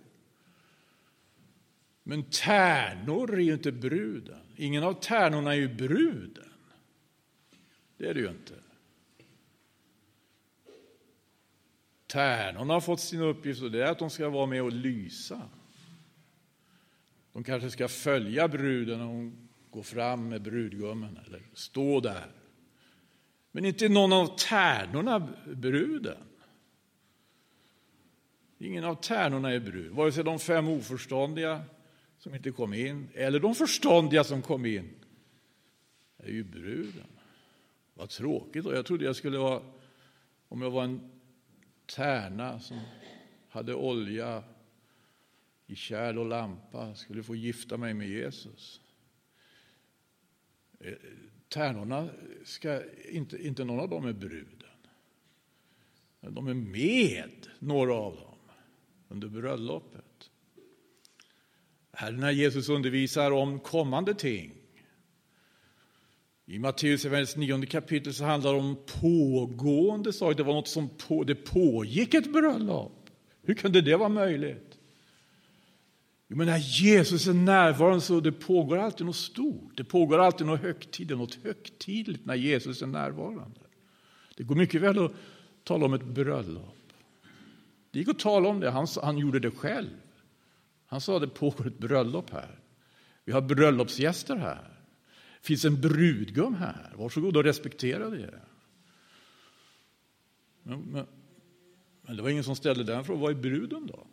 Men 2.03 2.23
tärnor 2.23 3.35
är 3.35 3.43
ju 3.43 3.53
inte 3.53 3.73
bruden. 3.73 4.41
Ingen 4.57 4.83
av 4.83 4.95
tärnorna 4.95 5.53
är 5.53 5.57
ju 5.57 5.75
bruden. 5.75 6.52
Det 8.03 8.09
är 8.09 8.15
det 8.15 8.21
ju 8.21 8.29
inte. 8.29 8.55
Tärnorna 12.07 12.75
har 12.75 12.81
fått 12.81 13.01
sin 13.01 13.21
uppgift 13.21 13.63
och 13.63 13.71
det 13.71 13.83
är 13.83 13.91
att 13.91 13.99
de 13.99 14.11
ska 14.11 14.29
vara 14.29 14.47
med 14.47 14.63
och 14.63 14.73
lysa. 14.73 15.43
De 17.33 17.45
kanske 17.45 17.71
ska 17.71 17.89
följa 17.89 18.49
bruden 18.49 18.99
när 18.99 19.07
hon 19.07 19.49
går 19.71 19.83
fram 19.83 20.29
med 20.29 20.43
brudgummen 20.43 21.19
eller 21.27 21.43
stå 21.53 22.01
där. 22.01 22.31
Men 23.53 23.65
inte 23.65 23.89
någon 23.89 24.13
av 24.13 24.39
tärnorna 24.39 25.33
bruden. 25.47 26.23
Ingen 28.59 28.85
av 28.85 28.95
tärnorna 28.95 29.51
är 29.53 29.61
brud, 29.61 29.93
vare 29.93 30.13
sig 30.13 30.25
de 30.25 30.39
fem 30.39 30.69
oförståndiga 30.69 31.63
som 32.19 32.35
inte 32.35 32.51
kom 32.51 32.75
in 32.75 33.09
eller 33.15 33.41
de 33.41 33.55
förståndiga 33.55 34.25
som 34.25 34.43
kom 34.43 34.67
in. 34.67 34.91
Är 36.19 36.31
ju 36.31 36.45
bruden. 36.45 37.07
Vad 38.03 38.11
tråkigt. 38.11 38.67
Och 38.67 38.75
jag 38.75 38.87
trodde 38.87 39.05
jag 39.05 39.17
skulle 39.17 39.39
vara, 39.39 39.63
om 40.49 40.63
jag 40.63 40.71
var 40.71 40.85
en 40.85 41.11
tärna 41.87 42.61
som 42.61 42.81
hade 43.49 43.75
olja 43.75 44.45
i 45.67 45.77
kärl 45.77 46.19
och 46.19 46.27
lampa, 46.27 46.95
skulle 46.95 47.23
få 47.23 47.35
gifta 47.37 47.77
mig 47.77 47.95
med 47.95 48.09
Jesus. 48.09 48.81
Eh, 50.81 50.93
tärnorna, 51.49 52.09
ska, 52.45 52.83
inte, 53.11 53.47
inte 53.47 53.65
någon 53.65 53.81
av 53.81 53.89
dem 53.89 54.07
är 54.07 54.13
bruden. 54.13 54.71
De 56.21 56.49
är 56.49 56.55
med, 56.55 57.47
några 57.59 57.95
av 57.95 58.17
dem, 58.17 58.39
under 59.09 59.29
bröllopet. 59.29 60.31
Här 61.93 62.13
när 62.13 62.31
Jesus 62.31 62.69
undervisar 62.69 63.31
om 63.31 63.61
kommande 63.61 64.15
ting 64.15 64.62
i 66.47 66.59
Matteus 66.59 67.05
evangeliets 67.05 67.37
nionde 67.37 67.67
kapitel 67.67 68.15
så 68.15 68.25
handlar 68.25 68.53
det 68.53 68.59
om 68.59 68.77
pågående 69.01 70.13
saker. 70.13 70.37
Det 70.37 70.43
var 70.43 70.55
något 70.55 70.69
som 70.69 70.89
på, 70.89 71.25
det 71.25 71.35
pågick 71.35 72.15
ett 72.15 72.33
bröllop. 72.33 73.11
Hur 73.43 73.55
kunde 73.55 73.81
det 73.81 73.97
vara 73.97 74.09
möjligt? 74.09 74.79
Jo, 76.29 76.37
men 76.37 76.47
när 76.47 76.59
Jesus 76.59 77.27
är 77.27 77.35
närvarande 77.35 78.01
så 78.01 78.21
det 78.21 78.33
pågår 78.33 78.79
alltid 78.79 79.07
något 79.07 79.17
stort. 79.17 79.77
Det 79.77 79.85
pågår 79.85 80.19
alltid 80.19 80.47
något 80.47 80.61
högtidligt, 80.61 81.19
något 81.19 81.39
högtidligt 81.45 82.27
när 82.27 82.35
Jesus 82.35 82.83
är 82.83 82.87
närvarande. 82.87 83.61
Det 84.37 84.43
går 84.43 84.55
mycket 84.55 84.81
väl 84.81 85.05
att 85.05 85.13
tala 85.65 85.87
om 85.87 85.95
ett 85.95 86.05
bröllop. 86.05 86.93
Det 87.91 87.99
gick 87.99 88.09
att 88.09 88.19
tala 88.19 88.49
om 88.49 88.61
det, 88.61 88.71
han, 88.71 88.87
han 89.03 89.19
gjorde 89.19 89.39
det 89.41 89.51
själv. 89.51 89.91
Han 90.87 91.01
sa 91.01 91.17
att 91.17 91.23
det 91.23 91.29
pågår 91.29 91.67
ett 91.67 91.79
bröllop 91.79 92.31
här. 92.31 92.59
Vi 93.25 93.33
har 93.33 93.41
bröllopsgäster 93.41 94.37
här. 94.37 94.72
Det 95.43 95.47
finns 95.47 95.65
en 95.65 95.81
brudgum 95.81 96.55
här. 96.55 96.93
Varsågod 96.97 97.37
och 97.37 97.45
respektera 97.45 98.11
det. 98.11 98.41
Men, 100.63 100.81
men, 100.81 101.07
men 102.03 102.17
det 102.17 102.23
var 102.23 102.31
ingen 102.31 102.45
som 102.45 102.57
ställde 102.57 102.85
den 102.85 103.05
frågan. 103.05 103.21
Vad 103.21 103.31
är 103.31 103.35
bruden 103.35 103.87
då? 103.87 104.07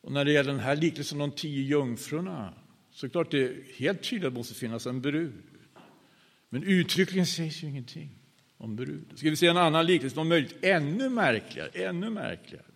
Och 0.00 0.12
när 0.12 0.24
det 0.24 0.32
gäller 0.32 0.52
den 0.52 0.60
här 0.60 0.76
liknelsen 0.76 1.20
om 1.20 1.30
de 1.30 1.36
tio 1.36 1.62
jungfrurna 1.62 2.54
så 2.90 3.06
är 3.06 3.08
det 3.08 3.12
klart 3.12 3.30
det 3.30 3.38
är 3.38 3.62
helt 3.76 4.02
tydligt 4.02 4.26
att 4.26 4.32
det 4.32 4.38
måste 4.38 4.54
finnas 4.54 4.86
en 4.86 5.00
brud. 5.00 5.44
Men 6.48 6.62
uttryckligen 6.62 7.26
sägs 7.26 7.62
ju 7.62 7.68
ingenting 7.68 8.10
om 8.56 8.76
brud. 8.76 9.04
Ska 9.14 9.30
vi 9.30 9.36
se 9.36 9.46
en 9.46 9.56
annan 9.56 9.86
liknelse, 9.86 10.20
om 10.20 10.28
möjligt 10.28 10.56
ännu 10.62 11.08
märkligare, 11.08 11.68
ännu 11.68 12.10
märkligare. 12.10 12.66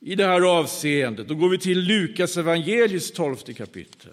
i 0.00 0.14
det 0.14 0.26
här 0.26 0.58
avseendet. 0.58 1.28
Då 1.28 1.34
går 1.34 1.48
vi 1.48 1.58
till 1.58 1.80
Lukas 1.80 2.36
evangeliets 2.36 3.12
tolfte 3.12 3.54
kapitel. 3.54 4.12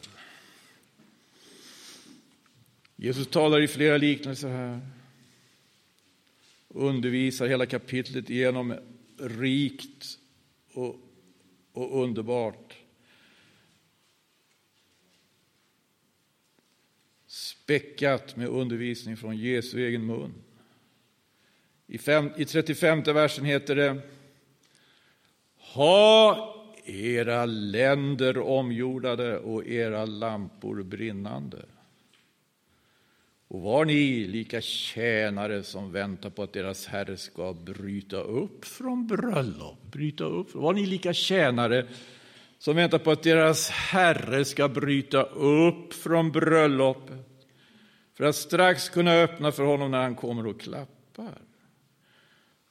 Jesus 3.02 3.28
talar 3.28 3.62
i 3.62 3.68
flera 3.68 3.98
liknelser 3.98 4.50
här. 4.50 4.80
Undervisar 6.68 7.48
hela 7.48 7.66
kapitlet 7.66 8.30
genom 8.30 8.76
rikt 9.18 10.18
och, 10.74 10.96
och 11.74 12.04
underbart. 12.04 12.78
Späckat 17.28 18.36
med 18.36 18.48
undervisning 18.48 19.18
från 19.18 19.38
Jesu 19.38 19.86
egen 19.88 20.06
mun. 20.06 20.34
I, 21.88 21.98
fem, 21.98 22.32
I 22.38 22.46
35 22.46 23.04
versen 23.04 23.46
heter 23.46 23.76
det 23.76 24.02
Ha 25.58 26.56
era 26.86 27.46
länder 27.46 28.38
omjordade 28.38 29.38
och 29.38 29.68
era 29.68 30.06
lampor 30.06 30.84
brinnande. 30.84 31.66
Och 33.50 33.62
var 33.62 33.86
ni 33.86 34.28
lika 34.28 34.62
tjänare 34.62 35.64
som 35.64 35.92
väntar 35.92 36.30
på 36.30 36.44
att 36.44 36.54
deras 36.54 36.88
herre 36.88 37.18
ska 37.18 37.54
bryta 37.54 38.18
upp 38.18 38.66
från 38.66 39.08
bröllop? 39.08 39.82
Bryta 39.92 40.24
upp. 40.24 40.56
Var 40.56 40.74
ni 40.74 40.86
lika 40.86 41.14
tjänare 41.14 41.88
som 42.60 42.76
väntar 42.76 43.00
på 43.00 43.12
att 43.12 43.24
deras 43.24 43.70
herre 43.70 44.46
ska 44.46 44.68
bryta 44.68 45.24
upp 45.24 45.94
från 45.94 46.32
bröllopet 46.32 47.48
för 48.18 48.24
att 48.24 48.36
strax 48.36 48.90
kunna 48.90 49.14
öppna 49.14 49.52
för 49.52 49.64
honom 49.64 49.92
när 49.92 50.02
han 50.02 50.16
kommer 50.16 50.48
och 50.48 50.62
klappar? 50.62 51.42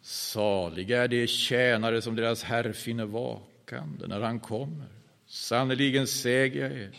Saliga 0.00 1.02
är 1.02 1.08
de 1.08 1.26
tjänare 1.26 2.02
som 2.02 2.16
deras 2.16 2.42
herre 2.42 2.72
finner 2.72 3.06
vakande 3.06 4.06
när 4.06 4.20
han 4.20 4.40
kommer. 4.40 4.86
Sannerligen 5.26 6.06
säger 6.06 6.62
jag 6.62 6.72
er, 6.72 6.90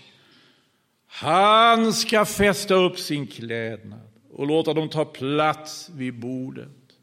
han 1.11 1.93
ska 1.93 2.25
fästa 2.25 2.73
upp 2.73 2.99
sin 2.99 3.27
klädnad 3.27 4.09
och 4.31 4.47
låta 4.47 4.73
dem 4.73 4.89
ta 4.89 5.05
plats 5.05 5.89
vid 5.89 6.19
bordet 6.19 6.99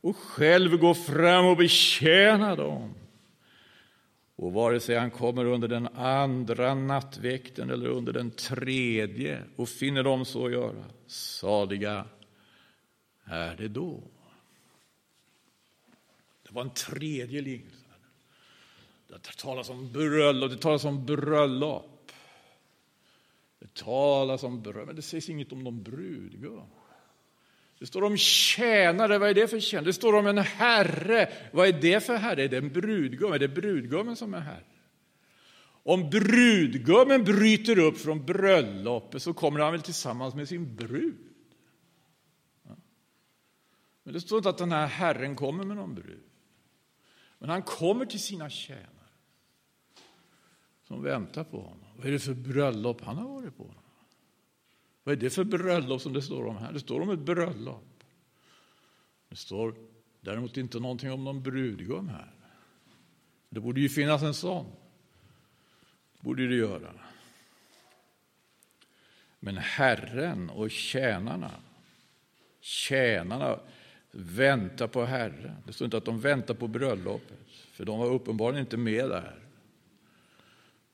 och 0.00 0.16
själv 0.16 0.76
gå 0.76 0.94
fram 0.94 1.46
och 1.46 1.56
betjäna 1.56 2.56
dem. 2.56 2.94
Och 4.36 4.52
vare 4.52 4.80
sig 4.80 4.96
han 4.96 5.10
kommer 5.10 5.44
under 5.44 5.68
den 5.68 5.88
andra 5.96 6.74
nattväkten 6.74 7.70
eller 7.70 7.88
under 7.88 8.12
den 8.12 8.30
tredje 8.30 9.42
och 9.56 9.68
finner 9.68 10.02
dem 10.02 10.24
så 10.24 10.50
göra, 10.50 10.84
sadiga 11.06 12.04
är 13.24 13.56
det 13.56 13.68
då. 13.68 14.02
Det 16.42 16.54
var 16.54 16.62
en 16.62 16.70
tredje 16.70 17.40
lignelse. 17.40 17.76
Det 19.08 19.36
talas 19.36 19.70
om 19.70 19.92
bröllop, 19.92 20.50
det 20.50 20.56
talas 20.56 20.84
om 20.84 21.06
bröllop. 21.06 21.95
Det 23.58 23.74
talas 23.74 24.42
om 24.42 24.62
bröd, 24.62 24.86
men 24.86 24.96
det 24.96 25.02
sägs 25.02 25.28
inget 25.28 25.52
om 25.52 25.64
någon 25.64 25.82
brudgum. 25.82 26.62
Det 27.78 27.86
står 27.86 28.04
om 28.04 28.16
tjänare, 28.16 29.18
vad 29.18 29.30
är 29.30 29.34
det 29.34 29.48
för 29.48 29.60
tjänare? 29.60 29.84
Det 29.84 29.92
står 29.92 30.12
om 30.12 30.26
en 30.26 30.38
herre, 30.38 31.32
vad 31.52 31.68
är 31.68 31.72
det 31.72 32.04
för 32.04 32.16
herre? 32.16 32.44
Är 32.44 32.48
det 32.48 32.56
en 32.56 32.72
brudgum? 32.72 33.32
Är 33.32 33.38
det 33.38 33.48
brudgummen 33.48 34.16
som 34.16 34.34
är 34.34 34.40
herre? 34.40 34.64
Om 35.82 36.10
brudgummen 36.10 37.24
bryter 37.24 37.78
upp 37.78 37.98
från 37.98 38.26
bröllopet 38.26 39.22
så 39.22 39.34
kommer 39.34 39.60
han 39.60 39.72
väl 39.72 39.82
tillsammans 39.82 40.34
med 40.34 40.48
sin 40.48 40.76
brud. 40.76 41.16
Men 44.02 44.12
det 44.12 44.20
står 44.20 44.38
inte 44.38 44.48
att 44.48 44.58
den 44.58 44.72
här 44.72 44.86
herren 44.86 45.36
kommer 45.36 45.64
med 45.64 45.76
någon 45.76 45.94
brud. 45.94 46.22
Men 47.38 47.50
han 47.50 47.62
kommer 47.62 48.06
till 48.06 48.20
sina 48.20 48.50
tjänare 48.50 48.95
som 50.86 51.02
väntar 51.02 51.44
på 51.44 51.60
honom. 51.60 51.86
Vad 51.96 52.06
är 52.06 52.10
det 52.10 52.18
för 52.18 52.34
bröllop 52.34 53.00
han 53.00 53.16
har 53.16 53.28
varit 53.28 53.56
på? 53.56 53.74
Vad 55.04 55.12
är 55.12 55.16
det 55.16 55.30
för 55.30 55.44
bröllop 55.44 56.00
som 56.00 56.12
det 56.12 56.22
står 56.22 56.46
om 56.46 56.56
här? 56.56 56.72
Det 56.72 56.80
står 56.80 57.00
om 57.00 57.10
ett 57.10 57.18
bröllop. 57.18 58.04
Det 59.28 59.36
står 59.36 59.74
däremot 60.20 60.56
inte 60.56 60.80
någonting 60.80 61.12
om 61.12 61.24
någon 61.24 61.42
brudgum 61.42 62.08
här. 62.08 62.34
Det 63.48 63.60
borde 63.60 63.80
ju 63.80 63.88
finnas 63.88 64.22
en 64.22 64.34
sån. 64.34 64.66
Det 66.12 66.24
borde 66.24 66.48
det 66.48 66.54
göra. 66.54 66.92
Men 69.40 69.56
Herren 69.56 70.50
och 70.50 70.70
tjänarna, 70.70 71.50
tjänarna 72.60 73.60
väntar 74.10 74.86
på 74.86 75.04
Herren. 75.04 75.56
Det 75.66 75.72
står 75.72 75.84
inte 75.84 75.96
att 75.96 76.04
de 76.04 76.20
väntar 76.20 76.54
på 76.54 76.68
bröllopet, 76.68 77.38
för 77.72 77.84
de 77.84 77.98
var 77.98 78.06
uppenbarligen 78.06 78.64
inte 78.64 78.76
med 78.76 79.08
där. 79.08 79.45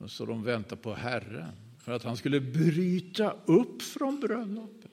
Så 0.08 0.26
de 0.26 0.44
väntar 0.44 0.76
på 0.76 0.94
Herren 0.94 1.52
för 1.78 1.92
att 1.92 2.02
han 2.02 2.16
skulle 2.16 2.40
bryta 2.40 3.36
upp 3.46 3.82
från 3.82 4.20
bröllopet. 4.20 4.90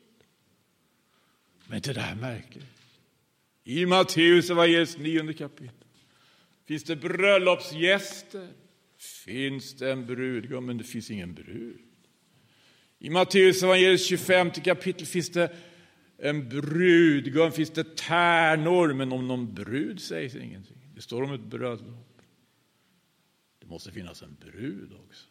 Men 1.67 1.75
inte 1.75 1.93
det 1.93 2.01
här 2.01 2.15
märkligt? 2.15 2.65
I 3.63 3.85
Matteus 3.85 4.49
evangeliets 4.49 4.97
nionde 4.97 5.33
kapitel 5.33 5.87
finns 6.65 6.83
det 6.83 6.95
bröllopsgäster. 6.95 8.47
Finns 9.25 9.73
det 9.73 9.91
en 9.91 10.05
brudgum, 10.05 10.65
men 10.65 10.77
det 10.77 10.83
finns 10.83 11.11
ingen 11.11 11.33
brud. 11.33 11.79
I 12.99 13.09
Matteus 13.09 13.63
evangeliets 13.63 14.05
25 14.05 14.51
kapitel 14.51 15.07
finns 15.07 15.29
det 15.29 15.55
en 16.17 16.49
brudgum, 16.49 17.51
finns 17.51 17.69
det 17.69 17.95
tärnor, 17.95 18.93
men 18.93 19.11
om 19.11 19.27
någon 19.27 19.53
brud 19.53 20.01
sägs 20.01 20.35
ingenting. 20.35 20.77
Det 20.95 21.01
står 21.01 21.23
om 21.23 21.33
ett 21.33 21.41
bröllop 21.41 22.08
måste 23.69 23.91
finnas 23.91 24.21
en 24.21 24.37
brud 24.39 24.93
också. 25.07 25.27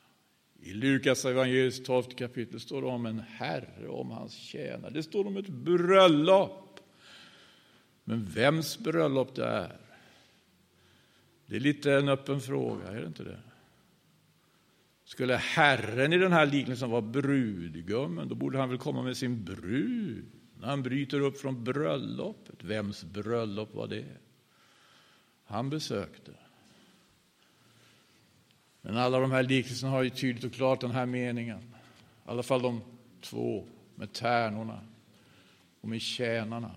I 0.61 0.73
Lukas 0.73 1.25
evangeliets 1.25 1.83
12 1.83 2.03
kapitel 2.03 2.61
står 2.61 2.83
det 2.83 2.89
om 2.89 3.07
en 3.07 3.21
herre 3.21 3.89
och 3.89 4.01
om 4.01 4.11
hans 4.11 4.35
tjänare. 4.35 4.93
Det 4.93 5.03
står 5.03 5.27
om 5.27 5.37
ett 5.37 5.49
bröllop. 5.49 6.81
Men 8.05 8.25
vems 8.25 8.79
bröllop 8.79 9.35
det 9.35 9.45
är, 9.45 9.77
det 11.47 11.57
är 11.57 11.61
lite 11.61 11.93
en 11.93 12.09
öppen 12.09 12.41
fråga, 12.41 12.89
är 12.89 13.01
det 13.01 13.07
inte 13.07 13.25
det? 13.25 13.41
Skulle 15.05 15.37
Herren 15.37 16.13
i 16.13 16.19
den 16.19 16.33
här 16.33 16.47
liknelsen 16.47 16.91
vara 16.91 17.03
brudgummen, 17.03 18.29
då 18.29 18.35
borde 18.35 18.59
han 18.59 18.69
väl 18.69 18.79
komma 18.79 19.03
med 19.03 19.17
sin 19.17 19.45
brud 19.45 20.27
när 20.61 20.69
han 20.69 20.83
bryter 20.83 21.21
upp 21.21 21.39
från 21.39 21.65
bröllopet. 21.65 22.65
Vems 22.65 23.05
bröllop 23.05 23.75
var 23.75 23.87
det? 23.87 24.17
Han 25.45 25.71
besökte. 25.71 26.33
Men 28.89 28.97
alla 28.97 29.21
de 29.21 29.31
här 29.31 29.43
liknelserna 29.43 29.93
har 29.93 30.03
ju 30.03 30.11
tydligt 30.11 30.45
och 30.45 30.53
klart 30.53 30.81
den 30.81 30.91
här 30.91 31.07
meningen. 31.07 31.59
I 31.59 32.31
alla 32.31 32.43
fall 32.43 32.63
de 32.63 32.81
två 33.21 33.67
med 33.95 34.13
tärnorna 34.13 34.81
och 35.81 35.89
med 35.89 36.01
tjänarna. 36.01 36.75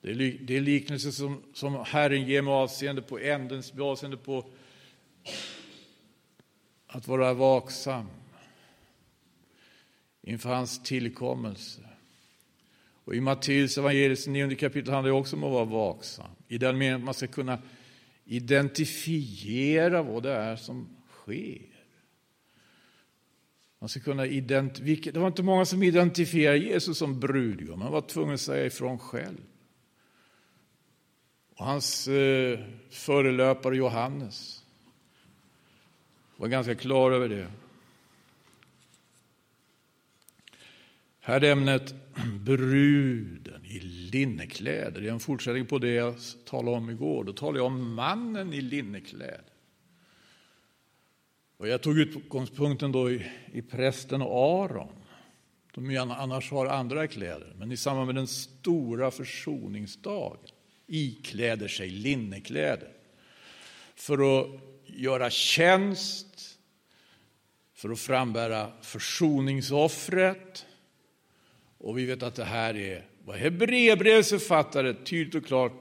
Det 0.00 0.10
är, 0.10 0.38
det 0.40 0.56
är 0.56 0.60
liknelser 0.60 1.10
som, 1.10 1.42
som 1.54 1.84
Herren 1.86 2.26
ger 2.26 2.42
med 2.42 2.54
avseende 2.54 3.02
på 3.02 3.18
ändens, 3.18 3.74
med 3.74 3.82
avseende 3.82 4.16
på 4.16 4.44
att 6.86 7.08
vara 7.08 7.34
vaksam 7.34 8.06
inför 10.22 10.54
hans 10.54 10.82
tillkommelse. 10.82 11.80
Och 13.04 13.14
I 13.14 13.20
Matteus 13.20 13.78
evangeliets 13.78 14.26
nionde 14.26 14.54
kapitel 14.54 14.94
handlar 14.94 15.12
det 15.12 15.18
också 15.18 15.36
om 15.36 15.44
att 15.44 15.52
vara 15.52 15.64
vaksam. 15.64 16.30
I 16.48 16.58
den 16.58 16.78
meningen 16.78 17.00
att 17.00 17.04
man 17.04 17.14
ska 17.14 17.26
kunna 17.26 17.58
identifiera 18.30 20.02
vad 20.02 20.22
det 20.22 20.32
är 20.32 20.56
som 20.56 20.96
sker. 21.08 21.66
Man 23.78 23.88
ska 23.88 24.00
kunna 24.00 24.26
identifiera, 24.26 25.12
det 25.12 25.20
var 25.20 25.26
inte 25.26 25.42
många 25.42 25.64
som 25.64 25.82
identifierade 25.82 26.58
Jesus 26.58 26.98
som 26.98 27.20
brudgum, 27.20 27.78
man 27.78 27.92
var 27.92 28.00
tvungen 28.00 28.34
att 28.34 28.40
säga 28.40 28.66
ifrån 28.66 28.98
själv. 28.98 29.40
Och 31.56 31.64
hans 31.66 32.08
eh, 32.08 32.58
förelöpare 32.90 33.76
Johannes 33.76 34.64
var 36.36 36.48
ganska 36.48 36.74
klar 36.74 37.10
över 37.10 37.28
det. 37.28 37.50
Här 41.22 41.44
är 41.44 41.52
ämnet 41.52 41.94
bruden 42.40 43.64
i 43.64 43.80
linnekläder. 43.80 45.00
Det 45.00 45.08
är 45.08 45.12
en 45.12 45.20
fortsättning 45.20 45.66
på 45.66 45.78
det 45.78 45.92
jag 45.92 46.14
talade 46.44 46.76
om 46.76 46.90
igår. 46.90 47.24
Då 47.24 47.32
talade 47.32 47.58
jag 47.58 47.66
om 47.66 47.94
mannen 47.94 48.52
i 48.52 48.60
linnekläder. 48.60 49.44
Och 51.56 51.68
jag 51.68 51.82
tog 51.82 51.98
utgångspunkten 51.98 52.92
då 52.92 53.10
i, 53.10 53.26
i 53.52 53.62
prästen 53.62 54.22
och 54.22 54.64
Aron. 54.64 54.96
De 55.74 55.96
annars 55.96 56.50
har 56.50 56.66
andra 56.66 57.06
kläder, 57.06 57.54
men 57.58 57.72
i 57.72 57.76
samband 57.76 58.06
med 58.06 58.14
den 58.14 58.26
stora 58.26 59.10
försoningsdagen 59.10 60.38
ikläder 60.86 61.68
sig 61.68 61.90
linnekläder 61.90 62.92
för 63.94 64.40
att 64.40 64.60
göra 64.86 65.30
tjänst, 65.30 66.58
för 67.74 67.90
att 67.90 68.00
frambära 68.00 68.72
försoningsoffret, 68.82 70.66
och 71.80 71.98
vi 71.98 72.04
vet 72.04 72.22
att 72.22 72.34
det 72.34 72.44
här 72.44 72.76
är 72.76 73.06
vad 73.24 73.36
Hebreerbrevets 73.36 74.30
författare 74.30 74.94
tydligt 74.94 75.34
och 75.34 75.46
klart 75.46 75.72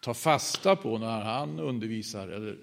tar 0.00 0.14
fasta 0.14 0.76
på 0.76 0.98
när 0.98 1.20
han 1.20 1.60
undervisar, 1.60 2.28
eller 2.28 2.58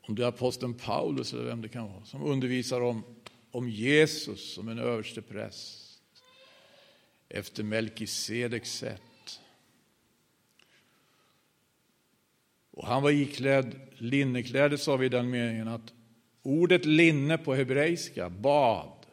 om 0.00 0.14
det 0.14 0.22
är 0.22 0.26
aposteln 0.26 0.74
Paulus 0.74 1.32
eller 1.32 1.44
vem 1.44 1.62
det 1.62 1.68
kan 1.68 1.92
vara, 1.92 2.04
som 2.04 2.22
undervisar 2.22 2.80
om, 2.80 3.02
om 3.50 3.68
Jesus 3.68 4.54
som 4.54 4.68
en 4.68 4.78
överste 4.78 5.22
präst 5.22 6.00
efter 7.28 7.62
Melkisedeks 7.62 8.72
sätt. 8.72 9.40
Och 12.70 12.86
han 12.86 13.02
var 13.02 13.10
iklädd 13.10 13.80
linnekläder, 13.96 14.76
sa 14.76 14.96
vi 14.96 15.06
i 15.06 15.08
den 15.08 15.30
meningen 15.30 15.68
att 15.68 15.92
ordet 16.42 16.84
linne 16.84 17.38
på 17.38 17.54
hebreiska, 17.54 18.30
bad, 18.30 19.03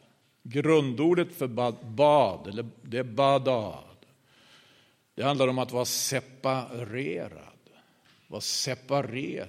grundordet 0.42 1.32
för 1.32 1.46
bad, 1.46 1.76
bad 1.86 2.46
eller 2.46 2.66
det 2.82 2.98
är 2.98 3.04
badad. 3.04 3.84
Det 5.14 5.22
handlar 5.22 5.48
om 5.48 5.58
att 5.58 5.72
vara 5.72 5.84
separerad. 5.84 7.38
Vara 8.26 8.40
separerad. 8.40 9.48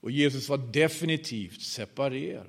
Och 0.00 0.10
Jesus 0.10 0.48
var 0.48 0.58
definitivt 0.58 1.62
separerad. 1.62 2.46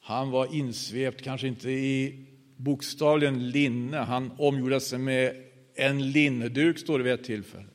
Han 0.00 0.30
var 0.30 0.54
insvept, 0.54 1.22
kanske 1.22 1.48
inte 1.48 1.70
i 1.70 2.26
bokstavligen 2.56 3.50
linne, 3.50 3.96
han 3.96 4.32
omgjorde 4.38 4.80
sig 4.80 4.98
med 4.98 5.44
en 5.74 6.12
linneduk, 6.12 6.78
står 6.78 6.98
det 6.98 7.04
vid 7.04 7.12
ett 7.12 7.24
tillfälle. 7.24 7.66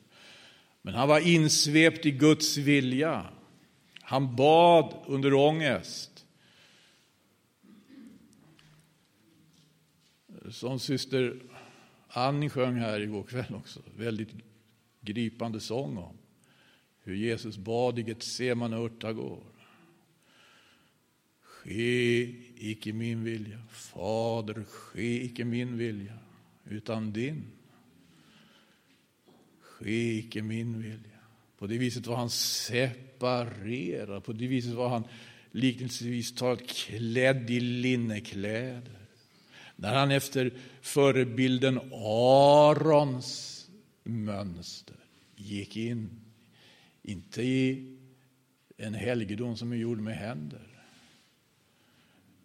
Men 0.81 0.93
han 0.93 1.07
var 1.07 1.19
insvept 1.19 2.05
i 2.05 2.11
Guds 2.11 2.57
vilja. 2.57 3.25
Han 4.07 4.35
bad 4.35 5.03
under 5.07 5.33
ångest. 5.33 6.25
Som 10.49 10.79
syster 10.79 11.41
Annie 12.07 12.49
sjöng 12.49 12.75
här 12.75 12.99
igår 12.99 13.23
kväll 13.23 13.55
också, 13.55 13.81
väldigt 13.97 14.29
gripande 15.01 15.59
sång 15.59 15.97
om 15.97 16.17
hur 17.03 17.15
Jesus 17.15 17.57
bad 17.57 17.99
i 17.99 18.01
Getsemane 18.01 18.77
örtagård. 18.77 19.43
Ske 21.41 22.21
icke 22.55 22.93
min 22.93 23.23
vilja, 23.23 23.61
Fader, 23.69 24.63
ske 24.63 25.23
icke 25.23 25.45
min 25.45 25.77
vilja, 25.77 26.17
utan 26.65 27.13
din. 27.13 27.45
Ske 29.61 30.17
icke 30.17 30.41
min 30.41 30.81
vilja. 30.81 31.19
På 31.57 31.67
det 31.67 31.77
viset 31.77 32.07
var 32.07 32.15
han 32.15 32.29
separerad, 33.25 34.23
på 34.23 34.33
det 34.33 34.47
viset 34.47 34.73
var 34.73 34.89
han 34.89 35.07
liknelsevis 35.51 36.35
talat 36.35 36.67
klädd 36.67 37.49
i 37.49 37.59
linnekläder. 37.59 38.99
När 39.75 39.95
han 39.95 40.11
efter 40.11 40.53
förebilden 40.81 41.79
Arons 41.93 43.67
mönster 44.03 44.95
gick 45.35 45.77
in, 45.77 46.09
inte 47.03 47.43
i 47.43 47.97
en 48.77 48.93
helgedom 48.93 49.57
som 49.57 49.71
är 49.71 49.75
gjord 49.75 49.99
med 49.99 50.17
händer, 50.17 50.67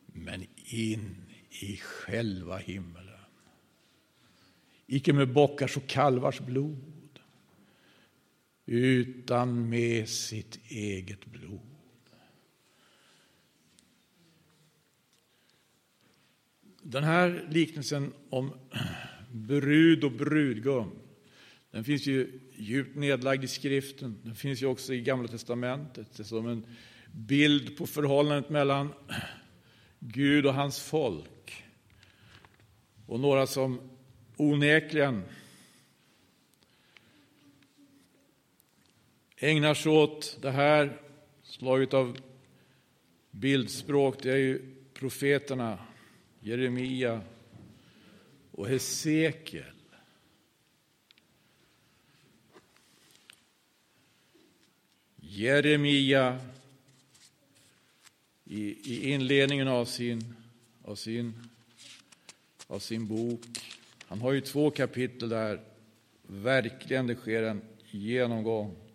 men 0.07 0.47
in 0.67 1.17
i 1.51 1.77
själva 1.77 2.57
himmelen. 2.57 3.07
Icke 4.87 5.13
med 5.13 5.33
bockars 5.33 5.77
och 5.77 5.87
kalvars 5.87 6.41
blod, 6.41 6.90
utan 8.71 9.69
med 9.69 10.09
sitt 10.09 10.59
eget 10.69 11.27
blod. 11.27 11.61
Den 16.83 17.05
här 17.05 17.49
liknelsen 17.51 18.13
om 18.29 18.53
brud 19.33 20.05
och 20.05 20.13
brudgum, 20.13 20.91
den 21.71 21.85
finns 21.85 22.07
ju 22.07 22.41
djupt 22.57 22.97
nedlagd 22.97 23.45
i 23.45 23.49
skriften. 23.49 24.21
Den 24.23 24.35
finns 24.35 24.63
ju 24.63 24.67
också 24.67 24.95
i 24.95 25.01
Gamla 25.01 25.29
testamentet 25.29 26.27
som 26.27 26.49
en 26.49 26.67
bild 27.13 27.77
på 27.77 27.87
förhållandet 27.87 28.51
mellan 28.51 28.93
Gud 29.99 30.47
och 30.47 30.55
hans 30.55 30.81
folk. 30.81 31.65
Och 33.07 33.21
några 33.21 33.47
som 33.47 33.81
onekligen 34.37 35.23
ägnar 39.41 39.75
sig 39.75 39.93
åt 39.93 40.39
det 40.41 40.51
här 40.51 41.01
slaget 41.43 41.95
av 41.95 42.19
bildspråk, 43.31 44.23
det 44.23 44.33
är 44.33 44.37
ju 44.37 44.75
profeterna 44.95 45.79
Jeremia 46.41 47.21
och 48.51 48.69
Hesekiel. 48.69 49.65
Jeremia 55.17 56.41
i, 58.45 58.61
i 58.95 59.13
inledningen 59.13 59.69
av 59.69 59.85
sin, 59.85 60.35
av, 60.85 60.95
sin, 60.95 61.35
av 62.67 62.79
sin 62.79 63.07
bok. 63.07 63.41
Han 64.07 64.21
har 64.21 64.33
ju 64.33 64.41
två 64.41 64.71
kapitel 64.71 65.29
där 65.29 65.61
verkligen 66.23 67.07
det 67.07 67.15
sker 67.15 67.43
en 67.43 67.63
genomgång 67.91 68.90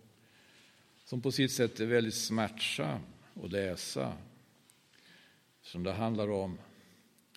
som 1.05 1.21
på 1.21 1.31
sitt 1.31 1.51
sätt 1.51 1.79
är 1.79 1.85
väldigt 1.85 2.13
smärtsam 2.13 2.99
att 3.43 3.51
läsa. 3.51 4.17
Som 5.61 5.83
det 5.83 5.91
handlar 5.91 6.29
om 6.29 6.57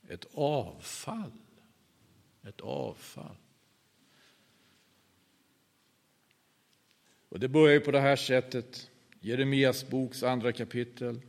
ett 0.09 0.27
avfall. 0.35 1.33
Ett 2.43 2.61
avfall. 2.61 3.37
Och 7.29 7.41
det 7.41 7.49
börjar 7.49 7.81
på 7.81 7.91
det 7.91 8.01
här 8.01 8.17
sättet. 8.17 8.91
Jeremias 9.21 9.89
boks 9.89 10.23
andra 10.23 10.53
kapitel. 10.53 11.21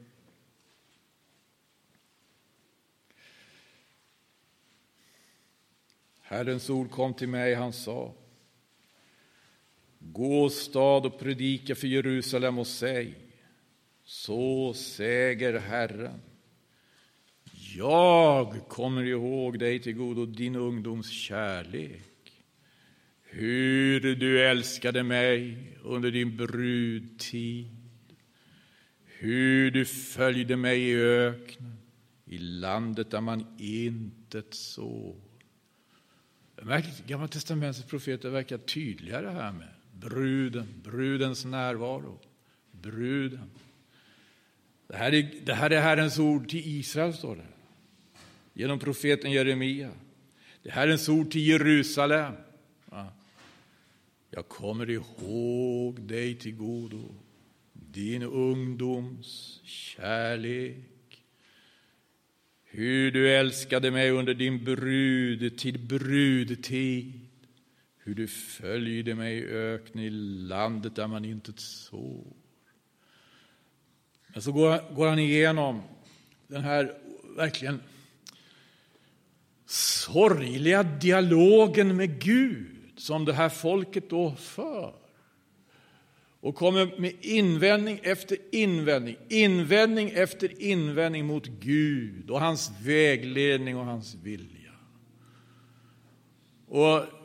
Herrens 6.22 6.70
ord 6.70 6.92
kom 6.92 7.14
till 7.14 7.30
mig, 7.30 7.54
han 7.54 7.74
sa 7.74 8.14
Gå 10.00 10.50
stad 10.50 11.06
och 11.06 11.20
predika 11.20 11.76
för 11.76 11.88
Jerusalem 11.88 12.60
och 12.60 12.68
säg 12.68 13.16
Så 14.04 14.74
säger 14.74 15.60
Herren. 15.60 16.22
Jag 17.76 18.68
kommer 18.68 19.04
ihåg 19.04 19.60
dig 19.60 19.80
till 19.80 19.94
godo 19.94 20.26
din 20.26 20.56
ungdoms 20.56 21.10
kärlek. 21.10 22.44
Hur 23.24 24.16
du 24.16 24.46
älskade 24.46 25.04
mig 25.04 25.58
under 25.84 26.12
din 26.12 26.38
brudtid. 26.38 27.76
Hur 29.06 29.72
du 29.72 29.86
följde 29.86 30.56
mig 30.56 30.90
i 30.90 30.96
öknen 31.02 31.78
i 32.26 32.38
landet 32.38 33.12
där 33.12 33.22
man 33.22 33.46
intet 33.60 34.54
såg. 34.54 35.22
Gamla 37.08 37.28
testamentets 37.28 37.86
profeter 37.90 38.30
verkar 38.30 38.58
tydligare 38.58 39.30
här 39.30 39.52
med 39.52 39.79
bruden, 40.00 40.82
brudens 40.84 41.46
närvaro. 41.46 42.20
Bruden. 42.72 43.50
Det 44.88 44.98
här, 44.98 45.14
är, 45.14 45.32
det 45.44 45.54
här 45.54 45.70
är 45.70 45.82
Herrens 45.82 46.20
ord 46.20 46.50
till 46.50 46.62
Israel, 46.66 47.14
står 47.14 47.36
det. 47.36 47.48
Genom 48.54 48.80
profeten 48.80 49.32
Jeremia. 49.32 49.92
Det 50.64 50.70
är 50.70 50.74
Herrens 50.74 51.10
ord 51.10 51.32
till 51.32 51.48
Jerusalem. 51.48 52.34
Jag 54.32 54.48
kommer 54.48 54.90
ihåg 54.90 56.02
dig 56.02 56.36
till 56.36 56.56
godo, 56.56 57.16
din 57.74 58.24
ungdoms 58.24 59.62
kärlek 59.64 61.00
hur 62.72 63.12
du 63.12 63.30
älskade 63.30 63.92
mig 63.92 64.12
under 64.12 64.34
din 64.34 64.64
brudtid, 64.64 65.80
brudtid. 65.80 67.29
Hur 68.10 68.16
du 68.16 68.28
följde 68.28 69.16
mig 69.16 69.38
i 69.38 69.46
öknen 69.46 70.04
i 70.04 70.10
landet 70.10 70.96
där 70.96 71.08
man 71.08 71.26
inte 71.26 71.52
såg. 71.56 72.36
Men 74.28 74.42
så 74.42 74.52
går, 74.52 74.96
går 74.96 75.08
han 75.08 75.20
igenom 75.20 75.82
den 76.48 76.64
här 76.64 76.98
verkligen 77.36 77.80
sorgliga 79.66 80.84
dialogen 80.84 81.96
med 81.96 82.22
Gud 82.22 82.94
som 82.98 83.26
det 83.26 83.34
här 83.34 83.50
folket 83.50 84.10
då 84.10 84.36
för 84.36 84.94
och 86.40 86.56
kommer 86.56 87.00
med 87.00 87.14
invändning 87.22 88.00
efter 88.04 88.38
invändning, 88.52 89.18
invändning 89.30 90.10
efter 90.10 90.62
invändning 90.62 91.26
mot 91.26 91.48
Gud 91.48 92.30
och 92.30 92.40
hans 92.40 92.72
vägledning 92.82 93.78
och 93.78 93.86
hans 93.86 94.16
vilja. 94.16 94.74
Och 96.68 97.19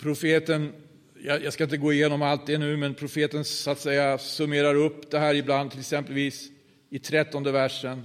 profeten, 0.00 0.72
jag 1.22 1.52
ska 1.52 1.64
inte 1.64 1.76
gå 1.76 1.92
igenom 1.92 2.22
allt 2.22 2.46
det 2.46 2.58
nu, 2.58 2.76
men 2.76 2.94
profeten 2.94 3.44
så 3.44 3.70
att 3.70 3.80
säga 3.80 4.18
summerar 4.18 4.74
upp 4.74 5.10
det 5.10 5.18
här 5.18 5.34
ibland, 5.34 5.70
till 5.70 5.80
exempelvis 5.80 6.50
i 6.90 6.98
trettonde 6.98 7.52
versen. 7.52 8.04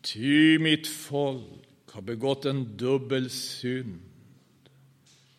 Ty 0.00 0.58
mitt 0.58 0.86
folk 0.86 1.90
har 1.90 2.02
begått 2.02 2.44
en 2.44 2.76
dubbel 2.76 3.30
synd. 3.30 4.00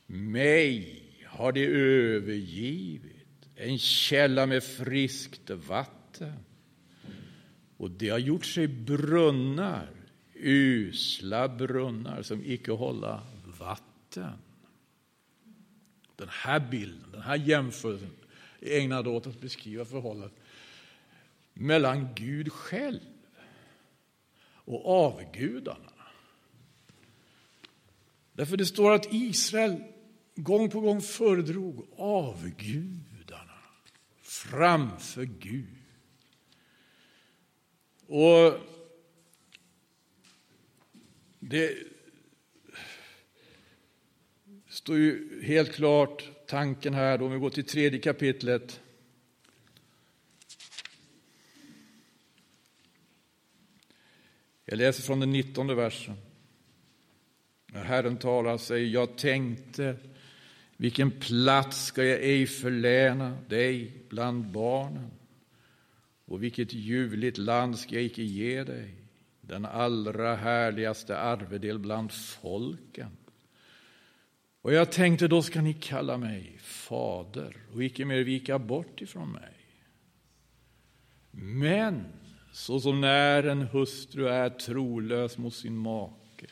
Mig 0.06 1.04
har 1.26 1.52
de 1.52 1.66
övergivit, 1.66 3.16
en 3.56 3.80
källa 3.80 4.46
med 4.46 4.64
friskt 4.64 5.50
vatten. 5.50 6.34
Och 7.78 7.92
de 7.92 8.10
har 8.10 8.20
gjort 8.20 8.46
sig 8.46 8.68
brunnar, 8.68 9.90
usla 10.34 11.48
brunnar 11.48 12.22
som 12.22 12.44
icke 12.46 12.72
hålla 12.72 13.22
vatten. 13.60 14.34
Den 16.20 16.30
här 16.30 16.60
bilden, 16.60 17.12
den 17.12 17.22
här 17.22 17.36
jämförelsen 17.36 18.12
är 18.60 18.80
ägnad 18.80 19.08
åt 19.08 19.28
att 19.28 19.42
beskriva 19.42 19.86
förhållandet 19.86 20.40
mellan 21.54 22.14
Gud 22.16 22.52
själv 22.52 23.00
och 24.54 25.06
avgudarna. 25.06 25.92
Därför 28.34 28.58
det 28.58 28.66
står 28.66 28.92
att 28.92 29.14
Israel 29.14 29.84
gång 30.36 30.70
på 30.70 30.80
gång 30.80 31.02
föredrog 31.02 31.88
avgudarna 31.98 33.60
framför 34.22 35.24
Gud. 35.24 35.76
Och 38.08 38.60
det 41.40 41.89
står 44.90 44.98
ju 44.98 45.44
helt 45.44 45.72
klart 45.72 46.30
tanken 46.48 46.94
här, 46.94 47.18
då, 47.18 47.26
om 47.26 47.32
vi 47.32 47.40
går 47.40 47.50
till 47.50 47.64
tredje 47.64 48.00
kapitlet. 48.00 48.82
Jag 54.66 54.78
läser 54.78 55.04
från 55.04 55.20
den 55.20 55.32
nittonde 55.32 55.76
versen. 55.76 56.16
När 57.66 57.84
Herren 57.84 58.18
talar 58.18 58.58
säger, 58.58 58.88
jag 58.88 59.18
tänkte, 59.18 59.96
vilken 60.78 61.12
plats 61.12 61.86
ska 61.86 62.04
jag 62.04 62.20
ej 62.20 62.48
förläna 62.48 63.38
dig 63.50 63.92
bland 64.10 64.46
barnen? 64.46 65.12
Och 66.26 66.44
vilket 66.44 66.74
ljuvligt 66.74 67.38
land 67.38 67.80
ska 67.80 67.96
jag 67.96 68.04
icke 68.04 68.24
ge 68.24 68.64
dig, 68.64 68.96
den 69.42 69.66
allra 69.66 70.36
härligaste 70.36 71.20
arvedel 71.20 71.80
bland 71.80 72.12
folken? 72.12 73.10
Och 74.70 74.76
jag 74.76 74.92
tänkte, 74.92 75.28
då 75.28 75.42
ska 75.42 75.62
ni 75.62 75.74
kalla 75.74 76.18
mig 76.18 76.58
fader 76.62 77.58
och 77.74 77.84
icke 77.84 78.06
mer 78.06 78.24
vika 78.24 78.60
bort 78.60 79.02
ifrån 79.02 79.32
mig. 79.32 79.54
Men 81.32 82.06
så 82.52 82.80
som 82.80 83.02
när 83.02 83.44
en 83.44 83.62
hustru 83.62 84.28
är 84.28 84.50
trolös 84.50 85.38
mot 85.38 85.54
sin 85.54 85.78
make, 85.78 86.46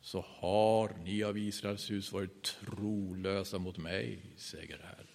så 0.00 0.24
har 0.28 0.92
ni 1.04 1.22
av 1.22 1.38
Israels 1.38 1.90
hus 1.90 2.12
varit 2.12 2.42
trolösa 2.42 3.58
mot 3.58 3.78
mig, 3.78 4.20
säger 4.36 4.78
Herren. 4.78 5.06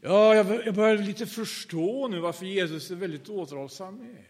Ja, 0.00 0.34
jag 0.34 0.74
börjar 0.74 0.98
lite 0.98 1.26
förstå 1.26 2.08
nu 2.08 2.18
varför 2.20 2.46
Jesus 2.46 2.90
är 2.90 2.96
väldigt 2.96 3.28
återhållsam 3.28 3.98
med 3.98 4.24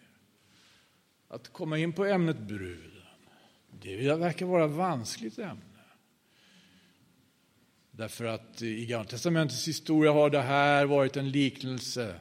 att 1.29 1.53
komma 1.53 1.79
in 1.79 1.93
på 1.93 2.05
ämnet 2.05 2.39
bruden. 2.39 3.03
Det 3.81 4.15
verkar 4.15 4.47
vara 4.47 4.65
ett 4.65 4.71
vanskligt 4.71 5.39
ämne. 5.39 5.70
Därför 8.01 8.25
att 8.25 8.63
i 8.63 8.87
Gamla 8.87 9.09
testamentets 9.09 9.69
historia 9.69 10.13
har 10.13 10.31
det 10.31 10.41
här 10.41 10.87
varit 10.87 11.17
en 11.17 11.31
liknelse 11.31 12.15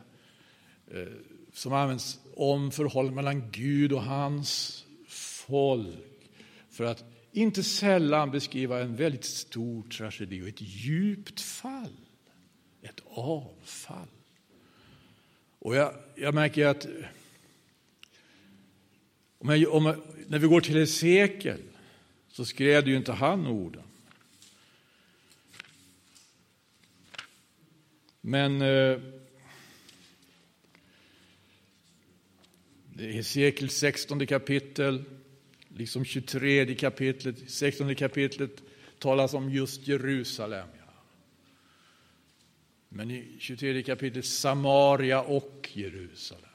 eh, 0.92 1.08
som 1.54 1.74
används 1.74 2.20
om 2.36 2.72
förhållandet 2.72 3.16
mellan 3.16 3.52
Gud 3.52 3.94
och 3.94 4.04
hans 4.04 4.86
folk 5.08 6.30
för 6.70 6.84
att 6.84 7.04
inte 7.32 7.64
sällan 7.64 8.32
beskriva 8.32 8.82
en 8.82 8.96
väldigt 8.96 9.26
stor 9.26 9.84
tragedi 9.84 10.42
och 10.42 10.48
ett 10.48 10.62
djupt 10.62 11.42
fall, 11.42 11.98
ett 12.82 13.02
avfall. 13.10 14.08
Och 15.60 15.76
jag, 15.76 15.94
jag 16.16 16.34
märker 16.34 16.66
att 16.66 16.88
om 19.38 19.50
jag, 19.50 19.74
om 19.74 19.86
jag, 19.86 19.96
när 20.28 20.40
vi 20.40 20.48
går 20.48 20.62
till 20.62 20.76
Hesekiel 20.76 21.62
så 22.28 22.46
skrev 22.46 22.88
ju 22.88 22.98
inte 22.98 23.12
han 23.12 23.48
orden. 23.48 23.84
Men 28.22 28.62
eh, 28.62 29.00
Hesekiel 32.98 33.70
16 33.70 34.28
kapitel, 34.28 35.04
liksom 35.68 36.06
23 36.06 36.76
kapitlet, 36.76 37.52
16 37.52 37.96
kapitlet 37.96 38.64
talas 39.00 39.34
om 39.34 39.50
just 39.50 39.88
Jerusalem. 39.88 40.68
Ja. 40.78 40.94
Men 42.90 43.12
i 43.12 43.36
23 43.40 43.84
kapitlet 43.84 44.26
Samaria 44.26 45.22
och 45.22 45.70
Jerusalem. 45.74 46.50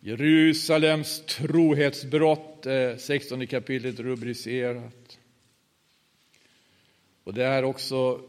Jerusalems 0.00 1.26
trohetsbrott 1.26 2.66
är 2.66 2.96
16 2.96 3.46
kapitlet 3.46 4.00
rubricerat. 4.00 5.18
Och 7.26 7.34
det 7.34 7.44
är 7.44 7.62
också 7.62 8.22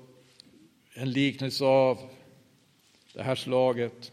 en 0.93 1.11
liknelse 1.11 1.65
av 1.65 2.09
det 3.13 3.23
här 3.23 3.35
slaget. 3.35 4.11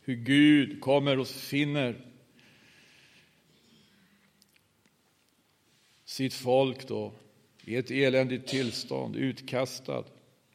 Hur 0.00 0.14
Gud 0.14 0.80
kommer 0.80 1.18
och 1.18 1.28
finner 1.28 2.06
sitt 6.04 6.34
folk 6.34 6.88
då 6.88 7.12
i 7.64 7.76
ett 7.76 7.90
eländigt 7.90 8.48
tillstånd, 8.48 9.16
utkastad 9.16 10.04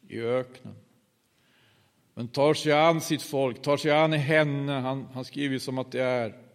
i 0.08 0.20
öknen. 0.20 0.74
Men 2.14 2.28
tar 2.28 2.54
sig 2.54 2.72
an 2.72 3.00
sitt 3.00 3.22
folk, 3.22 3.62
tar 3.62 3.76
sig 3.76 3.90
an 3.90 4.12
henne. 4.12 4.72
Han, 4.72 5.04
han 5.04 5.24
skriver 5.24 5.58
som 5.58 5.78
att 5.78 5.92
det 5.92 6.02
är 6.02 6.45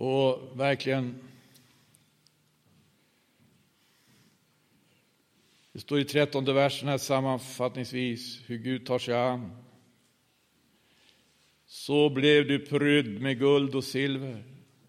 och 0.00 0.60
verkligen 0.60 1.14
Det 5.72 5.80
står 5.80 6.00
i 6.00 6.04
trettonde 6.04 6.52
versen 6.52 6.88
här 6.88 6.98
sammanfattningsvis 6.98 8.40
hur 8.46 8.58
Gud 8.58 8.86
tar 8.86 8.98
sig 8.98 9.14
an. 9.14 9.50
Så 11.66 12.10
blev 12.10 12.48
du 12.48 12.58
prydd 12.58 13.20
med 13.20 13.38
guld 13.38 13.74
och 13.74 13.84
silver 13.84 14.44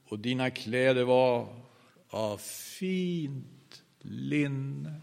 och 0.06 0.20
dina 0.20 0.50
kläder 0.50 1.04
var 1.04 1.64
av 2.08 2.38
fint 2.78 3.84
linne. 4.00 5.02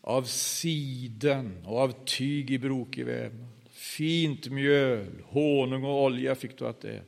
Av 0.00 0.22
siden 0.22 1.64
och 1.66 1.78
av 1.78 2.04
tyg 2.04 2.50
i 2.50 2.58
brokig 2.58 3.06
vävnad. 3.06 3.51
Fint 3.96 4.50
mjöl, 4.50 5.22
honung 5.24 5.84
och 5.84 6.02
olja 6.02 6.34
fick 6.34 6.58
du 6.58 6.66
att 6.66 6.84
äta. 6.84 7.04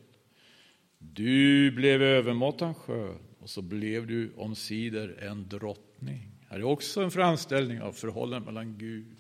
Du 0.99 1.71
blev 1.71 2.03
övermåttan 2.03 2.75
skön 2.75 3.19
och 3.39 3.51
så 3.51 3.63
blev 3.63 4.07
du 4.07 4.33
omsider 4.37 5.19
en 5.23 5.49
drottning. 5.49 6.31
Här 6.49 6.59
är 6.59 6.65
också 6.65 7.03
en 7.03 7.11
framställning 7.11 7.83
av 7.83 7.93
förhållandet 7.93 8.47
mellan 8.47 8.79
Gud 8.79 9.17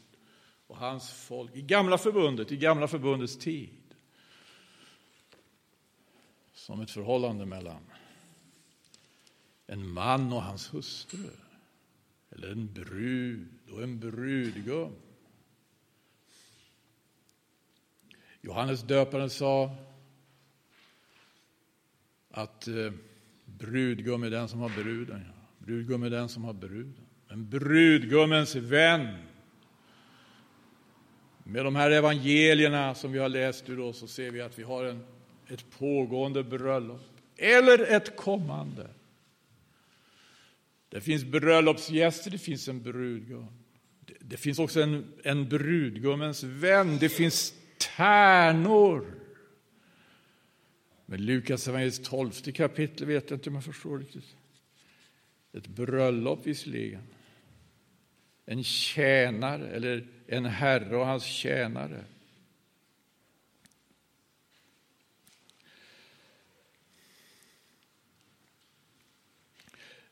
och 0.67 0.77
hans 0.77 1.13
folk 1.13 1.57
i 1.57 1.63
gamla 1.63 1.99
förbundet, 1.99 2.53
i 2.53 2.57
gamla 2.57 2.89
förbundets 2.89 3.39
tid. 3.39 3.95
Som 6.53 6.81
ett 6.81 6.91
förhållande 6.91 7.47
mellan 7.47 7.83
en 9.67 9.89
man 9.89 10.33
och 10.33 10.43
hans 10.43 10.75
hustru. 10.75 11.31
Eller 12.31 12.49
en 12.49 12.73
brud 12.73 13.49
och 13.73 13.83
en 13.83 14.01
brudgum. 14.01 14.93
Johannes 18.45 18.83
döparen 18.83 19.31
sa 19.31 19.77
att 22.31 22.69
eh, 22.69 22.93
Brudgum 23.45 24.23
är 24.23 24.31
den 24.31 24.49
som 24.49 24.61
har 24.61 24.69
bruden. 24.69 25.23
Ja. 25.27 25.33
Brudgum 25.59 26.03
är 26.03 26.11
den 26.11 26.29
som 26.29 26.45
har 26.45 26.53
bruden. 26.53 27.07
Men 27.29 27.49
brudgummens 27.51 28.55
vän. 28.55 29.09
Med 31.45 31.65
de 31.65 31.77
här 31.77 31.91
evangelierna 31.91 32.95
som 32.95 33.13
vi 33.13 33.19
har 33.19 33.29
läst 33.29 33.69
ur 33.69 33.77
då, 33.77 33.93
så 33.93 34.07
ser 34.07 34.31
vi 34.31 34.41
att 34.41 34.59
vi 34.59 34.63
har 34.63 34.85
en, 34.85 35.05
ett 35.49 35.71
pågående 35.79 36.45
bröllop. 36.45 37.01
Eller 37.37 37.93
ett 37.97 38.17
kommande. 38.17 38.89
Det 40.89 41.01
finns 41.01 41.25
bröllopsgäster, 41.25 42.31
det 42.31 42.39
finns 42.39 42.69
en 42.69 42.83
brudgum. 42.83 43.47
Det, 44.01 44.15
det 44.21 44.37
finns 44.37 44.59
också 44.59 44.81
en, 44.81 45.13
en 45.23 45.49
brudgummens 45.49 46.43
vän. 46.43 46.99
Det 47.01 47.09
finns 47.09 47.55
tärnor. 47.97 49.15
Men 51.07 51.25
Lukas 51.25 51.69
evangeliets 51.69 52.09
tolfte 52.09 52.53
kapitel 52.53 53.07
vet 53.07 53.31
jag 53.31 53.37
inte 53.37 53.49
om 53.49 53.55
jag 53.55 53.65
förstår 53.65 53.99
riktigt. 53.99 54.37
Ett 55.53 55.67
bröllop 55.67 56.47
visserligen. 56.47 57.03
En 58.47 58.65
tjänare, 58.65 59.69
eller 59.69 60.07
en 60.27 60.45
herre 60.45 60.97
och 60.97 61.07
hans 61.07 61.25
tjänare. 61.25 62.05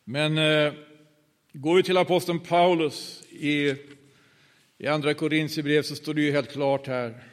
Men 0.05 0.39
eh, 0.39 0.75
går 1.53 1.77
vi 1.77 1.83
till 1.83 1.97
aposteln 1.97 2.41
Paulus 2.41 3.23
i, 3.31 3.75
i 4.79 4.87
Andra 4.87 5.15
Korinthierbrevet, 5.15 5.87
så 5.87 5.97
står 5.97 6.15
det 6.15 6.23
ju 6.23 6.33
helt 6.33 6.53
klart 6.53 6.87
här. 6.87 7.32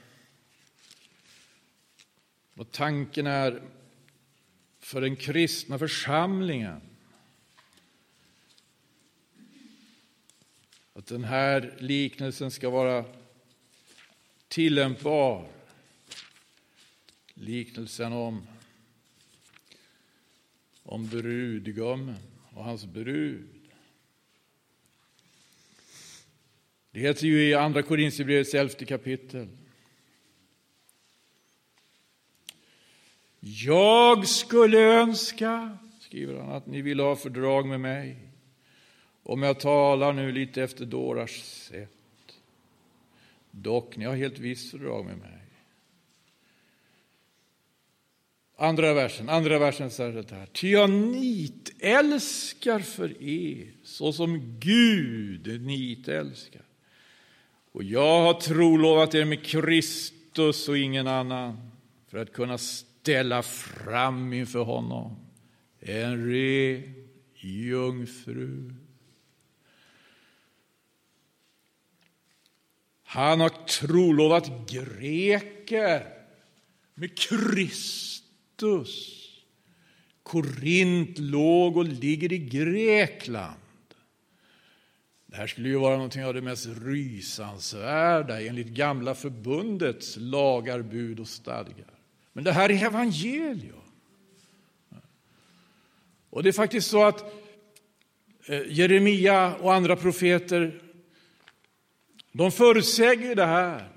Och 2.60 2.72
tanken 2.72 3.28
är 3.28 3.62
för 4.80 5.02
den 5.02 5.15
kristna 5.15 5.80
församlingen 5.80 6.82
att 10.93 11.06
den 11.06 11.24
här 11.24 11.76
liknelsen 11.80 12.52
ska 12.52 12.69
vara 12.69 13.06
tillämpbar. 14.48 15.50
Liknelsen 17.34 18.13
om, 18.13 18.48
om 20.84 21.08
brudgummen 21.08 22.17
och 22.54 22.63
hans 22.63 22.86
brud. 22.86 23.69
Det 26.91 27.00
heter 27.00 27.28
ju 27.28 27.50
i 27.50 27.54
Andra 27.54 27.82
Korinthierbrevets 27.82 28.54
elfte 28.54 28.86
kapitel. 28.86 29.48
Jag 33.39 34.28
skulle 34.28 34.80
önska, 34.80 35.78
skriver 35.99 36.39
han, 36.39 36.52
att 36.52 36.67
ni 36.67 36.82
vill 36.82 36.99
ha 36.99 37.15
fördrag 37.15 37.67
med 37.67 37.80
mig 37.80 38.17
om 39.23 39.43
jag 39.43 39.60
talar 39.60 40.13
nu 40.13 40.32
lite 40.32 40.63
efter 40.63 40.86
dårars 40.86 41.41
sätt. 41.41 41.89
Dock, 43.52 43.97
ni 43.97 44.06
har 44.06 44.15
helt 44.15 44.39
visst 44.39 44.71
fördrag 44.71 45.06
med 45.06 45.17
mig. 45.17 45.39
Andra 48.58 48.93
versen, 48.93 49.30
andra 49.30 49.60
versen 49.60 49.91
säger 49.91 50.23
så 50.23 50.36
här. 50.36 50.45
Ty 50.45 50.71
jag 50.71 50.89
nitälskar 50.89 52.80
för 52.80 53.23
er, 53.23 53.71
så 53.84 54.13
som 54.13 54.60
Gud 54.60 55.62
nitälskar. 55.62 56.62
Och 57.71 57.84
jag 57.84 58.21
har 58.21 58.34
trolovat 58.34 59.15
er 59.15 59.25
med 59.25 59.45
Kristus 59.45 60.69
och 60.69 60.78
ingen 60.78 61.08
annan 61.08 61.71
för 62.08 62.17
att 62.17 62.34
kunna 62.34 62.58
ställa 63.10 63.43
fram 63.43 64.34
inför 64.34 64.60
honom 64.60 65.15
en 65.80 66.32
ren 66.32 66.93
jungfru. 67.36 68.74
Han 73.04 73.39
har 73.39 73.50
trolovat 73.50 74.72
greker 74.72 76.06
med 76.93 77.17
Kristus. 77.17 78.26
Korint 80.24 81.17
låg 81.17 81.78
och 81.78 81.86
ligger 81.86 82.34
i 82.34 82.38
Grekland. 82.38 83.60
Det 85.26 85.36
här 85.36 85.48
skulle 85.48 85.69
ju 85.69 85.76
vara 85.76 85.98
något 85.98 86.17
av 86.17 86.34
det 86.34 86.41
mest 86.41 86.67
rysansvärda 86.82 88.41
enligt 88.41 88.67
gamla 88.67 89.15
förbundets 89.15 90.17
lagar, 90.19 90.82
bud 90.82 91.19
och 91.19 91.28
stadgar. 91.28 91.98
Men 92.33 92.43
det 92.43 92.51
här 92.51 92.71
är 92.71 92.85
evangelium. 92.85 93.75
Och 96.29 96.43
det 96.43 96.49
är 96.49 96.53
faktiskt 96.53 96.89
så 96.89 97.03
att 97.03 97.33
eh, 98.45 98.61
Jeremia 98.67 99.55
och 99.55 99.73
andra 99.73 99.95
profeter 99.95 100.81
de 102.31 102.51
förutsäger 102.51 103.35
det 103.35 103.45
här 103.45 103.87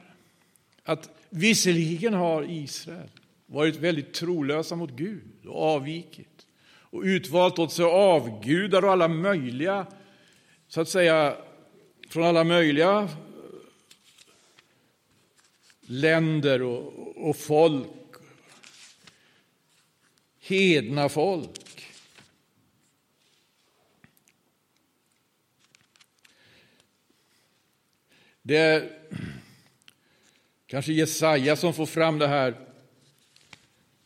att 0.85 1.11
visserligen 1.31 2.15
har 2.15 2.51
Israel 2.51 3.11
varit 3.47 3.77
väldigt 3.77 4.15
trolösa 4.15 4.77
mot 4.77 4.91
Gud 4.91 5.47
och 5.47 5.63
avvikit 5.63 6.47
och 6.93 7.03
utvalt 7.03 7.59
åt 7.59 7.73
sig 7.73 7.85
avgudar 7.85 8.85
och 8.85 8.93
alla 8.93 9.09
möjliga, 9.09 9.87
så 10.69 10.81
att 10.81 10.89
säga, 10.89 11.37
från 12.09 12.25
alla 12.25 12.45
möjliga 12.45 12.99
eh, 12.99 13.09
länder 15.81 16.63
och, 16.63 17.29
och 17.29 17.37
folk, 17.37 17.87
hedna 20.43 21.09
folk. 21.09 21.61
Det 28.43 28.57
är 28.57 28.99
kanske 30.67 30.93
Jesaja 30.93 31.57
som 31.57 31.75
får 31.75 31.87
fram 31.87 32.19
det 32.19 32.29
här, 32.29 32.69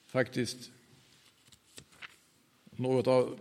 faktiskt. 0.07 0.70
Något 2.70 3.07
av 3.07 3.38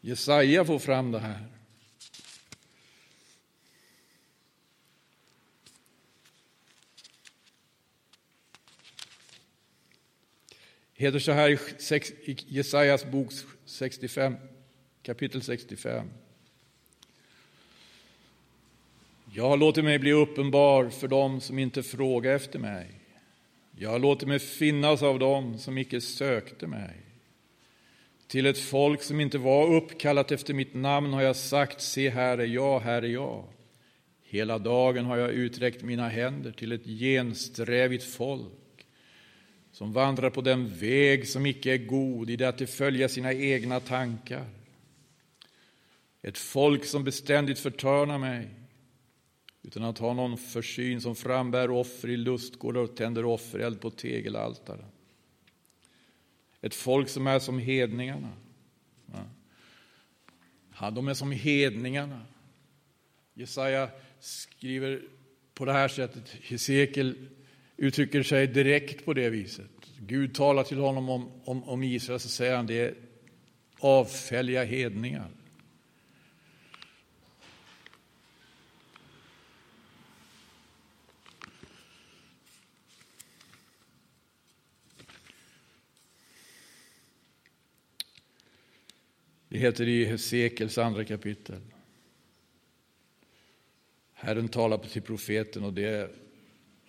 Jesaja 0.00 0.64
får 0.64 0.78
fram 0.78 1.12
det 1.12 1.18
här. 1.18 1.59
Heter 11.00 11.18
så 11.18 11.32
här 11.32 11.50
i 11.50 12.36
Jesajas 12.46 13.04
bok 13.04 13.32
65, 13.64 14.36
kapitel 15.02 15.42
65. 15.42 16.06
Jag 19.32 19.48
har 19.48 19.56
låtit 19.56 19.84
mig 19.84 19.98
bli 19.98 20.12
uppenbar 20.12 20.88
för 20.88 21.08
dem 21.08 21.40
som 21.40 21.58
inte 21.58 21.82
frågar 21.82 22.34
efter 22.34 22.58
mig. 22.58 22.86
Jag 23.78 23.90
har 23.90 23.98
låtit 23.98 24.28
mig 24.28 24.38
finnas 24.38 25.02
av 25.02 25.18
dem 25.18 25.58
som 25.58 25.78
icke 25.78 26.00
sökte 26.00 26.66
mig. 26.66 26.96
Till 28.26 28.46
ett 28.46 28.58
folk 28.58 29.02
som 29.02 29.20
inte 29.20 29.38
var 29.38 29.74
uppkallat 29.74 30.32
efter 30.32 30.54
mitt 30.54 30.74
namn 30.74 31.12
har 31.12 31.22
jag 31.22 31.36
sagt, 31.36 31.80
se 31.80 32.10
här 32.10 32.38
är 32.38 32.46
jag, 32.46 32.80
här 32.80 33.02
är 33.02 33.08
jag. 33.08 33.44
Hela 34.22 34.58
dagen 34.58 35.04
har 35.04 35.16
jag 35.16 35.30
uträckt 35.30 35.82
mina 35.82 36.08
händer 36.08 36.52
till 36.52 36.72
ett 36.72 36.84
gensträvigt 36.84 38.04
folk 38.04 38.52
som 39.72 39.92
vandrar 39.92 40.30
på 40.30 40.40
den 40.40 40.68
väg 40.68 41.28
som 41.28 41.46
icke 41.46 41.74
är 41.74 41.78
god 41.78 42.30
i 42.30 42.36
det 42.36 42.48
att 42.48 42.58
de 42.58 42.66
följer 42.66 43.08
sina 43.08 43.32
egna 43.32 43.80
tankar. 43.80 44.44
Ett 46.22 46.38
folk 46.38 46.84
som 46.84 47.04
beständigt 47.04 47.58
förtörnar 47.58 48.18
mig 48.18 48.48
utan 49.62 49.84
att 49.84 49.98
ha 49.98 50.14
någon 50.14 50.38
försyn 50.38 51.00
som 51.00 51.16
frambär 51.16 51.70
offer 51.70 52.08
i 52.08 52.16
lustgårdar 52.16 52.80
och 52.80 52.96
tänder 52.96 53.24
offereld 53.24 53.80
på 53.80 53.90
tegelaltaren. 53.90 54.84
Ett 56.60 56.74
folk 56.74 57.08
som 57.08 57.26
är 57.26 57.38
som 57.38 57.58
hedningarna. 57.58 58.32
Ja, 60.80 60.90
de 60.90 61.08
är 61.08 61.14
som 61.14 61.32
hedningarna. 61.32 62.20
Jesaja 63.34 63.90
skriver 64.20 65.02
på 65.54 65.64
det 65.64 65.72
här 65.72 65.88
sättet. 65.88 66.30
Hesekiel 66.30 67.28
uttrycker 67.82 68.22
sig 68.22 68.46
direkt 68.46 69.04
på 69.04 69.14
det 69.14 69.30
viset. 69.30 69.70
Gud 69.98 70.34
talar 70.34 70.64
till 70.64 70.78
honom 70.78 71.08
om, 71.08 71.30
om, 71.44 71.64
om 71.64 71.82
Israel, 71.82 72.20
så 72.20 72.28
säger 72.28 72.56
han 72.56 72.66
det 72.66 72.80
är 72.80 72.94
avfälliga 73.78 74.64
hedningar. 74.64 75.30
Det 89.48 89.58
heter 89.58 89.88
i 89.88 90.04
Hesekels 90.04 90.78
andra 90.78 91.04
kapitel. 91.04 91.60
Herren 94.12 94.48
talar 94.48 94.78
till 94.78 95.02
profeten 95.02 95.64
och 95.64 95.72
det, 95.72 96.10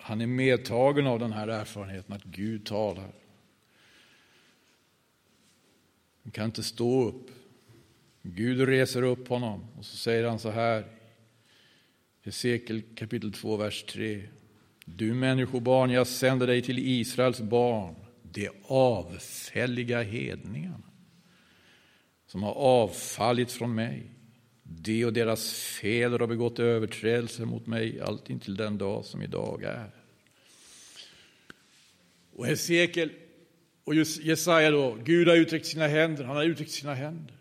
han 0.01 0.21
är 0.21 0.27
medtagen 0.27 1.07
av 1.07 1.19
den 1.19 1.33
här 1.33 1.47
erfarenheten 1.47 2.15
att 2.15 2.23
Gud 2.23 2.65
talar. 2.65 3.11
Han 6.23 6.31
kan 6.31 6.45
inte 6.45 6.63
stå 6.63 7.07
upp. 7.07 7.27
Gud 8.21 8.67
reser 8.67 9.03
upp 9.03 9.27
honom 9.27 9.67
och 9.77 9.85
så 9.85 9.97
säger 9.97 10.27
han 10.27 10.39
så 10.39 10.49
här. 10.49 10.85
Hesekiel 12.23 12.81
kapitel 12.95 13.33
2, 13.33 13.57
vers 13.57 13.83
3. 13.83 14.27
Du 14.85 15.13
människobarn, 15.13 15.91
jag 15.91 16.07
sänder 16.07 16.47
dig 16.47 16.61
till 16.61 16.79
Israels 16.79 17.41
barn, 17.41 17.95
de 18.23 18.49
avfälliga 18.67 20.01
hedningarna 20.03 20.91
som 22.27 22.43
har 22.43 22.53
avfallit 22.53 23.51
från 23.51 23.75
mig. 23.75 24.03
De 24.79 25.05
och 25.05 25.13
deras 25.13 25.53
fäder 25.53 26.19
har 26.19 26.27
begått 26.27 26.59
överträdelser 26.59 27.45
mot 27.45 27.67
mig 27.67 28.01
allt 28.01 28.29
intill 28.29 28.55
den 28.55 28.77
dag 28.77 29.05
som 29.05 29.21
idag 29.21 29.63
är. 29.63 29.91
Och 32.33 32.45
Hesekiel 32.45 33.11
och 33.83 33.95
Jesaja 33.95 34.71
då, 34.71 34.97
Gud 35.03 35.27
har 35.27 35.35
uträckt 35.35 35.65
sina 35.65 35.87
händer, 35.87 36.23
han 36.23 36.35
har 36.35 36.43
uträckt 36.43 36.71
sina 36.71 36.93
händer. 36.93 37.35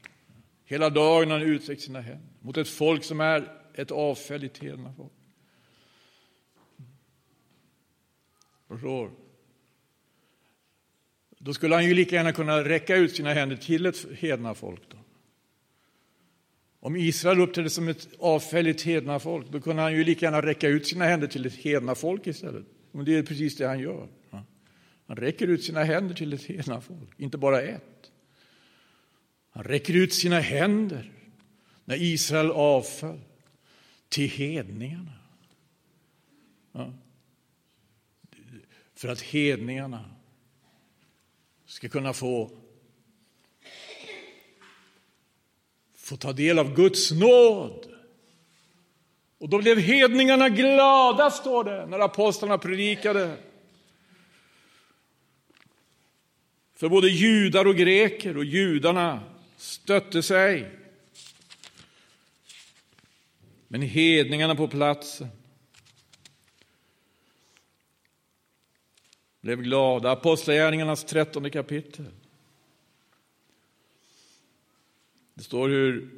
Hela 0.64 0.90
dagen 0.90 1.30
har 1.30 1.38
han 1.38 1.48
uträckt 1.48 1.82
sina 1.82 2.00
händer 2.00 2.28
mot 2.40 2.56
ett 2.56 2.68
folk 2.68 3.04
som 3.04 3.20
är 3.20 3.52
ett 3.74 3.90
avfälligt 3.90 4.58
hednafolk. 4.58 5.12
Förstår? 8.68 9.10
Då 11.38 11.54
skulle 11.54 11.74
han 11.74 11.84
ju 11.84 11.94
lika 11.94 12.16
gärna 12.16 12.32
kunna 12.32 12.64
räcka 12.64 12.96
ut 12.96 13.16
sina 13.16 13.32
händer 13.32 13.56
till 13.56 13.86
ett 13.86 14.06
hednafolk. 14.18 14.82
Då. 14.88 14.99
Om 16.80 16.96
Israel 16.96 17.40
uppträdde 17.40 17.70
som 17.70 17.88
ett 17.88 18.08
avfälligt 18.18 18.82
hednafolk, 18.82 19.46
då 19.50 19.60
kunde 19.60 19.82
han 19.82 19.92
ju 19.92 20.04
lika 20.04 20.26
gärna 20.26 20.42
räcka 20.42 20.68
ut 20.68 20.86
sina 20.86 21.04
händer 21.04 21.26
till 21.26 21.46
ett 21.46 21.54
hednafolk 21.54 22.26
istället. 22.26 22.66
Men 22.92 23.04
det 23.04 23.16
är 23.16 23.22
precis 23.22 23.56
det 23.56 23.66
han 23.66 23.80
gör. 23.80 24.08
Han 25.06 25.16
räcker 25.16 25.46
ut 25.46 25.64
sina 25.64 25.84
händer 25.84 26.14
till 26.14 26.32
ett 26.32 26.44
hednafolk, 26.44 27.10
inte 27.16 27.38
bara 27.38 27.62
ett. 27.62 28.10
Han 29.50 29.64
räcker 29.64 29.96
ut 29.96 30.14
sina 30.14 30.40
händer 30.40 31.12
när 31.84 32.02
Israel 32.02 32.50
avföll 32.50 33.20
till 34.08 34.30
hedningarna. 34.30 35.12
Ja. 36.72 36.92
För 38.94 39.08
att 39.08 39.20
hedningarna 39.20 40.10
ska 41.66 41.88
kunna 41.88 42.12
få, 42.12 42.50
få 46.10 46.16
ta 46.16 46.32
del 46.32 46.58
av 46.58 46.74
Guds 46.74 47.10
nåd. 47.10 47.86
Och 49.38 49.48
då 49.48 49.58
blev 49.58 49.78
hedningarna 49.78 50.48
glada, 50.48 51.30
står 51.30 51.64
det, 51.64 51.86
när 51.86 51.98
apostlarna 51.98 52.58
predikade. 52.58 53.36
För 56.74 56.88
både 56.88 57.08
judar 57.08 57.66
och 57.66 57.76
greker 57.76 58.36
och 58.36 58.44
judarna 58.44 59.20
stötte 59.56 60.22
sig. 60.22 60.70
Men 63.68 63.82
hedningarna 63.82 64.54
på 64.54 64.68
platsen 64.68 65.28
blev 69.40 69.62
glada. 69.62 70.10
Apostlagärningarnas 70.10 71.04
trettonde 71.04 71.50
kapitel. 71.50 72.06
Det 75.40 75.44
står 75.44 75.68
hur 75.68 76.08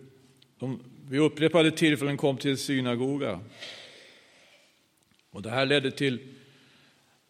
de 0.58 0.80
vid 1.08 1.20
upprepade 1.20 1.70
tillfällen 1.70 2.16
kom 2.16 2.36
till 2.36 2.58
synagoga. 2.58 3.40
Och 5.30 5.42
det 5.42 5.50
här 5.50 5.66
ledde 5.66 5.90
till 5.90 6.18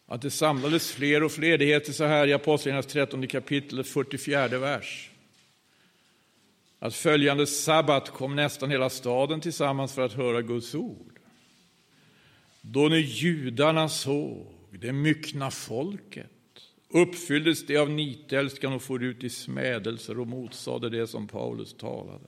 att 0.05 0.21
det 0.21 0.31
samlades 0.31 0.91
fler 0.91 1.23
och 1.23 1.31
fler. 1.31 1.57
Det 1.57 1.65
heter 1.65 1.93
så 1.93 2.03
här 2.03 2.27
i 2.27 2.33
Apostlagärningarnas 2.33 2.93
trettonde 2.93 3.27
kapitel, 3.27 3.83
44 3.83 4.47
vers. 4.47 5.11
Att 6.79 6.95
följande 6.95 7.47
sabbat 7.47 8.09
kom 8.09 8.35
nästan 8.35 8.71
hela 8.71 8.89
staden 8.89 9.41
tillsammans 9.41 9.93
för 9.93 10.01
att 10.01 10.13
höra 10.13 10.41
Guds 10.41 10.75
ord. 10.75 11.19
Då 12.61 12.89
när 12.89 12.97
judarna 12.97 13.89
såg 13.89 14.47
det 14.71 14.93
myckna 14.93 15.51
folket 15.51 16.32
uppfylldes 16.93 17.65
det 17.65 17.77
av 17.77 17.89
nitälskan 17.89 18.73
och 18.73 18.81
for 18.81 19.03
ut 19.03 19.23
i 19.23 19.29
smädelser 19.29 20.19
och 20.19 20.27
motsade 20.27 20.89
det 20.89 21.07
som 21.07 21.27
Paulus 21.27 21.73
talade. 21.73 22.27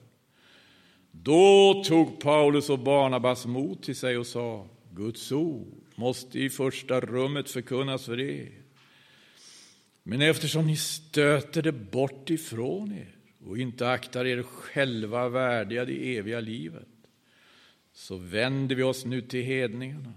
Då 1.10 1.82
tog 1.86 2.20
Paulus 2.20 2.70
och 2.70 2.78
Barnabas 2.78 3.46
mod 3.46 3.82
till 3.82 3.96
sig 3.96 4.18
och 4.18 4.26
sa 4.26 4.66
Guds 4.90 5.32
ord 5.32 5.74
måste 5.94 6.40
i 6.40 6.50
första 6.50 7.00
rummet 7.00 7.50
förkunnas 7.50 8.04
för 8.04 8.20
er. 8.20 8.52
Men 10.02 10.22
eftersom 10.22 10.66
ni 10.66 10.76
stöter 10.76 11.62
det 11.62 11.72
bort 11.72 12.30
ifrån 12.30 12.92
er 12.92 13.16
och 13.46 13.58
inte 13.58 13.90
aktar 13.90 14.24
er 14.24 14.42
själva 14.42 15.28
värdiga 15.28 15.84
det 15.84 16.16
eviga 16.16 16.40
livet 16.40 16.88
så 17.92 18.16
vänder 18.16 18.76
vi 18.76 18.82
oss 18.82 19.04
nu 19.04 19.20
till 19.20 19.42
hedningarna 19.42 20.12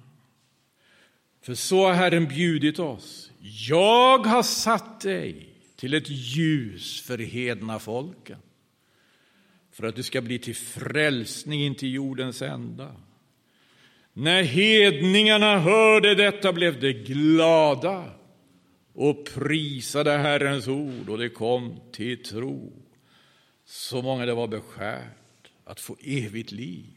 för 1.42 1.56
så 1.56 1.86
har 1.86 1.94
Herren 1.94 2.28
bjudit 2.28 2.80
oss. 2.80 3.32
Jag 3.68 4.18
har 4.18 4.44
satt 4.44 5.02
dig 5.02 5.50
till 5.76 5.94
ett 5.94 6.10
ljus 6.10 7.02
för 7.02 7.18
hedna 7.18 7.80
folken 7.80 8.38
för 9.72 9.88
att 9.88 9.96
du 9.96 10.04
ska 10.04 10.22
bli 10.22 10.40
till 10.40 10.56
frälsning 10.56 11.64
in 11.64 11.76
till 11.76 11.94
jordens 11.94 12.42
ända. 12.42 12.96
När 14.14 14.44
hedningarna 14.44 15.60
hörde 15.60 16.16
detta 16.16 16.54
blev 16.54 16.80
de 16.80 16.94
glada 16.94 18.12
och 18.94 19.30
prisade 19.36 20.12
Herrens 20.12 20.68
ord 20.68 21.10
och 21.10 21.18
det 21.18 21.30
kom 21.30 21.80
till 21.92 22.24
tro. 22.24 22.74
Så 23.66 24.02
många 24.02 24.26
det 24.26 24.34
var 24.34 24.48
beskärt 24.48 25.52
att 25.64 25.80
få 25.80 25.98
evigt 26.02 26.52
liv. 26.52 26.94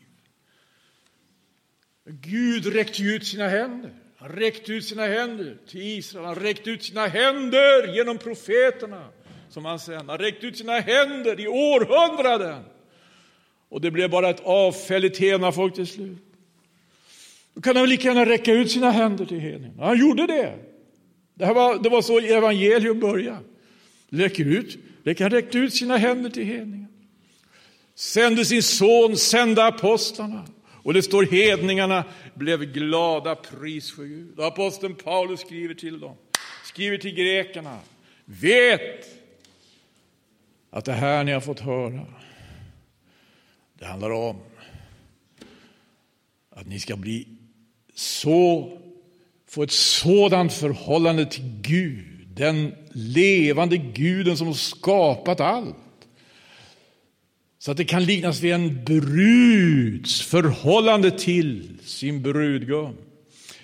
Gud 2.05 2.67
räckte 2.67 3.03
ut 3.03 3.27
sina 3.27 3.49
händer. 3.49 3.95
Han 4.23 4.31
räckte 4.31 4.73
ut 4.73 4.85
sina 4.85 5.07
händer 5.07 5.57
till 5.69 5.83
Israel, 5.83 6.25
han 6.25 6.35
räckte 6.35 6.71
ut 6.71 6.83
sina 6.83 7.07
händer 7.07 7.95
genom 7.97 8.19
profeterna 8.19 9.09
som 9.49 9.65
han 9.65 9.79
sen. 9.79 10.09
Han 10.09 10.19
räckte 10.19 10.47
ut 10.47 10.59
sina 10.59 10.81
händer 10.81 11.41
i 11.41 11.49
århundraden. 11.49 12.65
Och 13.69 13.81
det 13.81 13.91
blev 13.91 14.11
bara 14.11 14.31
ett 14.31 14.41
avfälligt 14.45 15.19
hednafolk 15.19 15.75
till 15.75 15.87
slut. 15.87 16.19
Då 17.55 17.61
kan 17.61 17.77
han 17.77 17.89
lika 17.89 18.09
gärna 18.09 18.27
räcka 18.27 18.53
ut 18.53 18.71
sina 18.71 18.91
händer 18.91 19.25
till 19.25 19.41
hedningarna. 19.41 19.87
Han 19.87 19.99
gjorde 19.99 20.27
det. 20.27 20.59
Det, 21.35 21.47
här 21.47 21.55
var, 21.55 21.79
det 21.79 21.89
var 21.89 22.03
så 22.03 22.19
evangelium 22.19 23.01
började. 23.01 23.45
Räcker 24.09 24.45
ut, 24.45 24.79
han 25.19 25.31
räckte 25.31 25.59
ut 25.59 25.75
sina 25.75 25.97
händer 25.97 26.31
till 26.31 26.45
hedningarna. 26.45 26.87
Sände 27.95 28.45
sin 28.45 28.63
son, 28.63 29.17
sände 29.17 29.65
apostlarna. 29.65 30.47
Och 30.83 30.95
det 30.95 31.03
står 31.03 31.23
hedningarna 31.23 32.05
blev 32.35 32.65
glada, 32.65 33.35
pris 33.35 33.93
för 33.93 34.05
Gud. 34.05 34.39
Och 34.39 34.47
aposteln 34.47 34.95
Paulus 34.95 35.41
skriver 35.41 35.75
till 35.75 36.01
dem, 36.01 36.17
skriver 36.65 36.99
till 36.99 37.15
grekerna. 37.15 37.79
Vet 38.25 39.07
att 40.71 40.85
det 40.85 40.93
här 40.93 41.25
ni 41.25 41.33
har 41.33 41.41
fått 41.41 41.61
höra, 41.61 42.07
det 43.79 43.87
handlar 43.87 44.11
om 44.11 44.37
att 46.51 46.67
ni 46.67 46.81
ska 46.81 46.97
bli 46.97 47.29
så, 47.95 48.79
få 49.49 49.63
ett 49.63 49.73
sådant 49.73 50.53
förhållande 50.53 51.27
till 51.27 51.61
Gud, 51.63 52.27
den 52.27 52.75
levande 52.93 53.77
guden 53.77 54.37
som 54.37 54.47
har 54.47 54.55
skapat 54.55 55.41
allt. 55.41 55.77
Så 57.63 57.71
att 57.71 57.77
det 57.77 57.85
kan 57.85 58.05
liknas 58.05 58.41
vid 58.41 58.53
en 58.53 58.85
bruds 58.85 60.23
förhållande 60.23 61.11
till 61.11 61.79
sin 61.83 62.23
brudgum. 62.23 62.97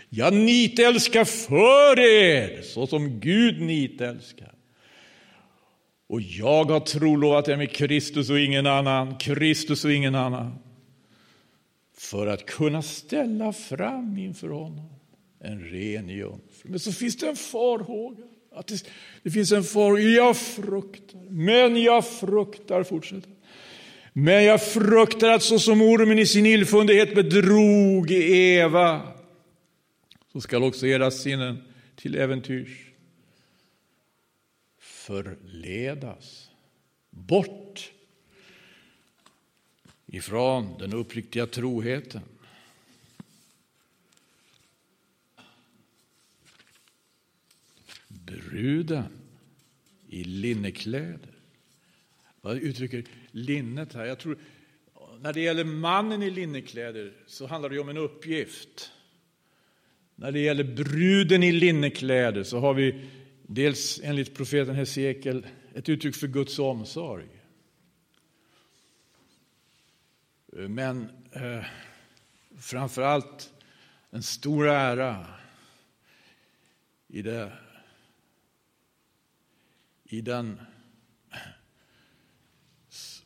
Jag 0.08 0.34
nitälskar 0.34 1.24
för 1.24 2.00
er, 2.00 2.62
så 2.62 2.86
som 2.86 3.20
Gud 3.20 3.60
nitälskar. 3.60 4.54
Och 6.06 6.20
jag 6.20 6.64
har 6.64 6.80
trolovat 6.80 7.48
er 7.48 7.56
med 7.56 7.70
Kristus 7.72 8.30
och 8.30 8.38
ingen 8.38 8.66
annan, 8.66 9.18
Kristus 9.18 9.84
och 9.84 9.92
ingen 9.92 10.14
annan. 10.14 10.58
För 11.96 12.26
att 12.26 12.46
kunna 12.46 12.82
ställa 12.82 13.52
fram 13.52 14.18
inför 14.18 14.48
honom 14.48 14.90
en 15.40 15.60
ren 15.60 16.08
jungfru. 16.08 16.70
Men 16.70 16.80
så 16.80 16.92
finns 16.92 17.16
det 17.16 17.28
en 17.28 17.36
farhåga. 17.36 18.24
Att 18.54 18.66
det, 18.66 18.84
det 19.22 19.30
finns 19.30 19.52
en 19.52 19.64
farhåga. 19.64 20.02
Jag 20.02 20.36
fruktar, 20.36 21.20
men 21.30 21.82
jag 21.82 22.06
fruktar, 22.06 22.82
fortsätter 22.82 23.37
men 24.12 24.44
jag 24.44 24.62
fruktar 24.62 25.28
att 25.28 25.42
så 25.42 25.58
som 25.58 25.82
ormen 25.82 26.18
i 26.18 26.26
sin 26.26 26.46
illfundighet 26.46 27.14
bedrog 27.14 28.10
Eva, 28.10 29.12
så 30.32 30.40
skall 30.40 30.62
också 30.62 30.86
era 30.86 31.10
sinnen 31.10 31.62
till 31.96 32.14
äventyrs 32.14 32.88
förledas 35.08 36.50
bort 37.10 37.92
ifrån 40.06 40.78
den 40.78 40.92
uppriktiga 40.92 41.46
troheten. 41.46 42.22
Bruden 48.08 49.04
i 50.08 50.24
linnekläder. 50.24 51.37
Vad 52.40 52.56
uttrycker 52.56 53.04
linnet 53.30 53.94
här? 53.94 54.04
Jag 54.04 54.18
tror, 54.18 54.38
när 55.20 55.32
det 55.32 55.40
gäller 55.40 55.64
mannen 55.64 56.22
i 56.22 56.30
linnekläder 56.30 57.12
så 57.26 57.46
handlar 57.46 57.68
det 57.68 57.78
om 57.78 57.88
en 57.88 57.96
uppgift. 57.96 58.92
När 60.14 60.32
det 60.32 60.40
gäller 60.40 60.64
bruden 60.64 61.42
i 61.42 61.52
linnekläder 61.52 62.42
så 62.42 62.58
har 62.58 62.74
vi 62.74 63.08
dels 63.42 64.00
enligt 64.04 64.34
profeten 64.34 64.74
Hesekiel 64.74 65.46
ett 65.74 65.88
uttryck 65.88 66.14
för 66.14 66.26
Guds 66.26 66.58
omsorg. 66.58 67.28
Men 70.52 71.10
eh, 71.32 71.64
framför 72.58 73.02
allt 73.02 73.52
en 74.10 74.22
stor 74.22 74.68
ära 74.68 75.26
i, 77.08 77.22
det, 77.22 77.52
i 80.04 80.20
den 80.20 80.60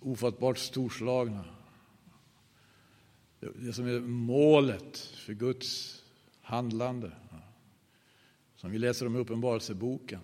ofattbart 0.03 0.59
storslagna 0.59 1.45
det 3.51 3.73
som 3.73 3.87
är 3.87 4.01
målet 4.01 4.99
för 4.99 5.33
Guds 5.33 6.03
handlande. 6.41 7.13
Som 8.57 8.71
vi 8.71 8.79
läser 8.79 9.07
om 9.07 9.17
i 9.17 9.19
Uppenbarelseboken. 9.19 10.21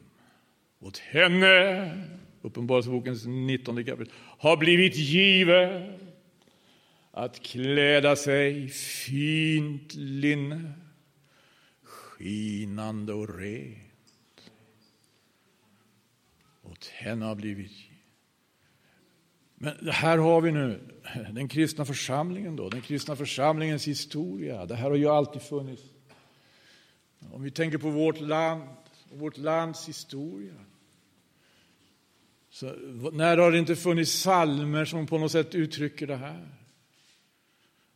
Åt 0.80 0.98
henne, 0.98 2.04
Uppenbarelsebokens 2.42 3.26
19 3.26 3.84
kapitel, 3.84 4.12
har 4.38 4.56
blivit 4.56 4.96
givet 4.96 6.00
att 7.10 7.42
kläda 7.42 8.16
sig 8.16 8.64
i 8.64 8.68
fint 8.68 9.94
linne, 9.94 10.72
skinande 11.82 13.12
och 13.12 13.38
rent. 13.38 14.50
Åt 16.62 16.86
henne 16.86 17.24
har 17.24 17.34
blivit 17.34 17.72
men 19.60 19.88
här 19.90 20.18
har 20.18 20.40
vi 20.40 20.52
nu 20.52 20.80
den 21.32 21.48
kristna 21.48 21.84
församlingen, 21.84 22.56
då, 22.56 22.68
den 22.68 22.80
kristna 22.80 23.16
församlingens 23.16 23.88
historia. 23.88 24.66
Det 24.66 24.74
här 24.74 24.90
har 24.90 24.96
ju 24.96 25.08
alltid 25.08 25.42
funnits. 25.42 25.82
Om 27.32 27.42
vi 27.42 27.50
tänker 27.50 27.78
på 27.78 27.90
vårt 27.90 28.20
land 28.20 28.62
och 29.10 29.18
vårt 29.18 29.38
lands 29.38 29.88
historia. 29.88 30.54
Så 32.50 32.66
när 33.12 33.38
har 33.38 33.52
det 33.52 33.58
inte 33.58 33.76
funnits 33.76 34.12
salmer 34.12 34.84
som 34.84 35.06
på 35.06 35.18
något 35.18 35.32
sätt 35.32 35.54
uttrycker 35.54 36.06
det 36.06 36.16
här? 36.16 36.48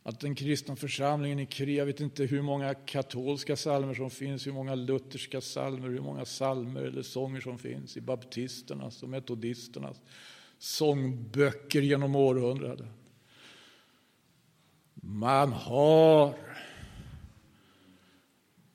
Att 0.03 0.19
den 0.19 0.35
kristna 0.35 0.75
församlingen 0.75 1.39
i 1.39 1.45
Kria, 1.45 1.77
jag 1.77 1.85
vet 1.85 1.99
inte 1.99 2.23
hur 2.23 2.41
många 2.41 2.73
katolska 2.73 3.55
salmer 3.55 3.93
som 3.93 4.09
finns, 4.09 4.47
hur 4.47 4.51
många 4.51 4.75
lutherska 4.75 5.41
salmer, 5.41 5.89
hur 5.89 6.01
många 6.01 6.25
salmer 6.25 6.81
eller 6.81 7.01
sånger 7.01 7.41
som 7.41 7.57
finns 7.57 7.97
i 7.97 8.01
baptisternas 8.01 9.03
och 9.03 9.09
metodisternas 9.09 10.01
sångböcker 10.63 11.81
genom 11.81 12.15
århundraden. 12.15 12.87
Man 14.93 15.51
har. 15.51 16.35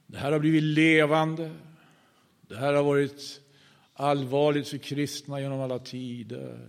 Det 0.06 0.18
här 0.18 0.32
har 0.32 0.38
blivit 0.38 0.62
levande. 0.62 1.54
Det 2.40 2.56
här 2.56 2.74
har 2.74 2.82
varit 2.82 3.40
allvarligt 3.94 4.68
för 4.68 4.78
kristna 4.78 5.40
genom 5.40 5.60
alla 5.60 5.78
tider. 5.78 6.68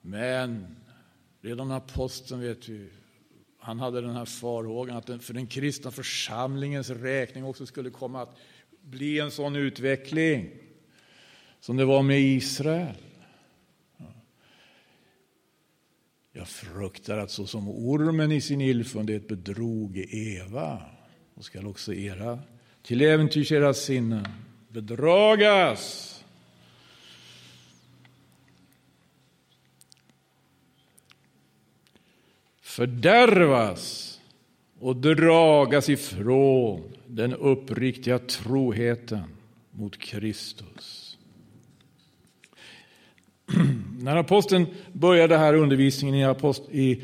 Men 0.00 0.76
redan 1.40 1.70
aposteln 1.70 2.40
vet 2.40 2.68
vi, 2.68 2.88
han 3.58 3.80
hade 3.80 4.00
den 4.00 4.16
här 4.16 4.24
farhågan 4.24 4.96
att 4.96 5.06
det 5.06 5.18
för 5.18 5.34
den 5.34 5.46
kristna 5.46 5.90
församlingens 5.90 6.90
räkning 6.90 7.44
också 7.44 7.66
skulle 7.66 7.90
komma 7.90 8.22
att 8.22 8.36
bli 8.80 9.20
en 9.20 9.30
sån 9.30 9.56
utveckling 9.56 10.67
som 11.60 11.76
det 11.76 11.84
var 11.84 12.02
med 12.02 12.20
Israel. 12.20 12.94
Jag 16.32 16.48
fruktar 16.48 17.18
att 17.18 17.30
så 17.30 17.46
som 17.46 17.68
ormen 17.68 18.32
i 18.32 18.40
sin 18.40 18.60
illfundighet 18.60 19.28
bedrog 19.28 20.04
Eva, 20.10 20.82
och 21.34 21.44
skall 21.44 21.66
också 21.66 21.94
era 21.94 22.38
till 22.82 23.00
äventyrs 23.00 23.52
era 23.52 23.74
sinnen 23.74 24.26
bedragas. 24.68 26.14
Fördärvas 32.60 34.20
och 34.78 34.96
dragas 34.96 35.88
ifrån 35.88 36.92
den 37.06 37.34
uppriktiga 37.34 38.18
troheten 38.18 39.24
mot 39.70 39.98
Kristus. 39.98 40.97
När 43.98 44.16
aposteln 44.16 44.66
började 44.92 45.38
här 45.38 45.54
undervisningen 45.54 46.14
i, 46.14 46.24
apost, 46.24 46.62
i, 46.70 47.02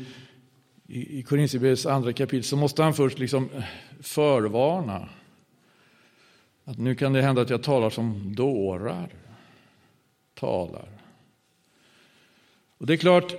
i, 0.87 1.19
i 1.19 1.23
Korinthierbrevets 1.23 1.85
andra 1.85 2.13
kapitel 2.13 2.43
så 2.43 2.55
måste 2.57 2.83
han 2.83 2.93
först 2.93 3.19
liksom 3.19 3.49
eh, 3.55 3.63
förvarna. 3.99 5.09
Att 6.63 6.77
nu 6.77 6.95
kan 6.95 7.13
det 7.13 7.21
hända 7.21 7.41
att 7.41 7.49
jag 7.49 7.63
talar 7.63 7.89
som 7.89 8.35
dårar 8.35 9.09
talar. 10.35 10.89
Och 12.77 12.85
det 12.85 12.93
är 12.93 12.97
klart, 12.97 13.33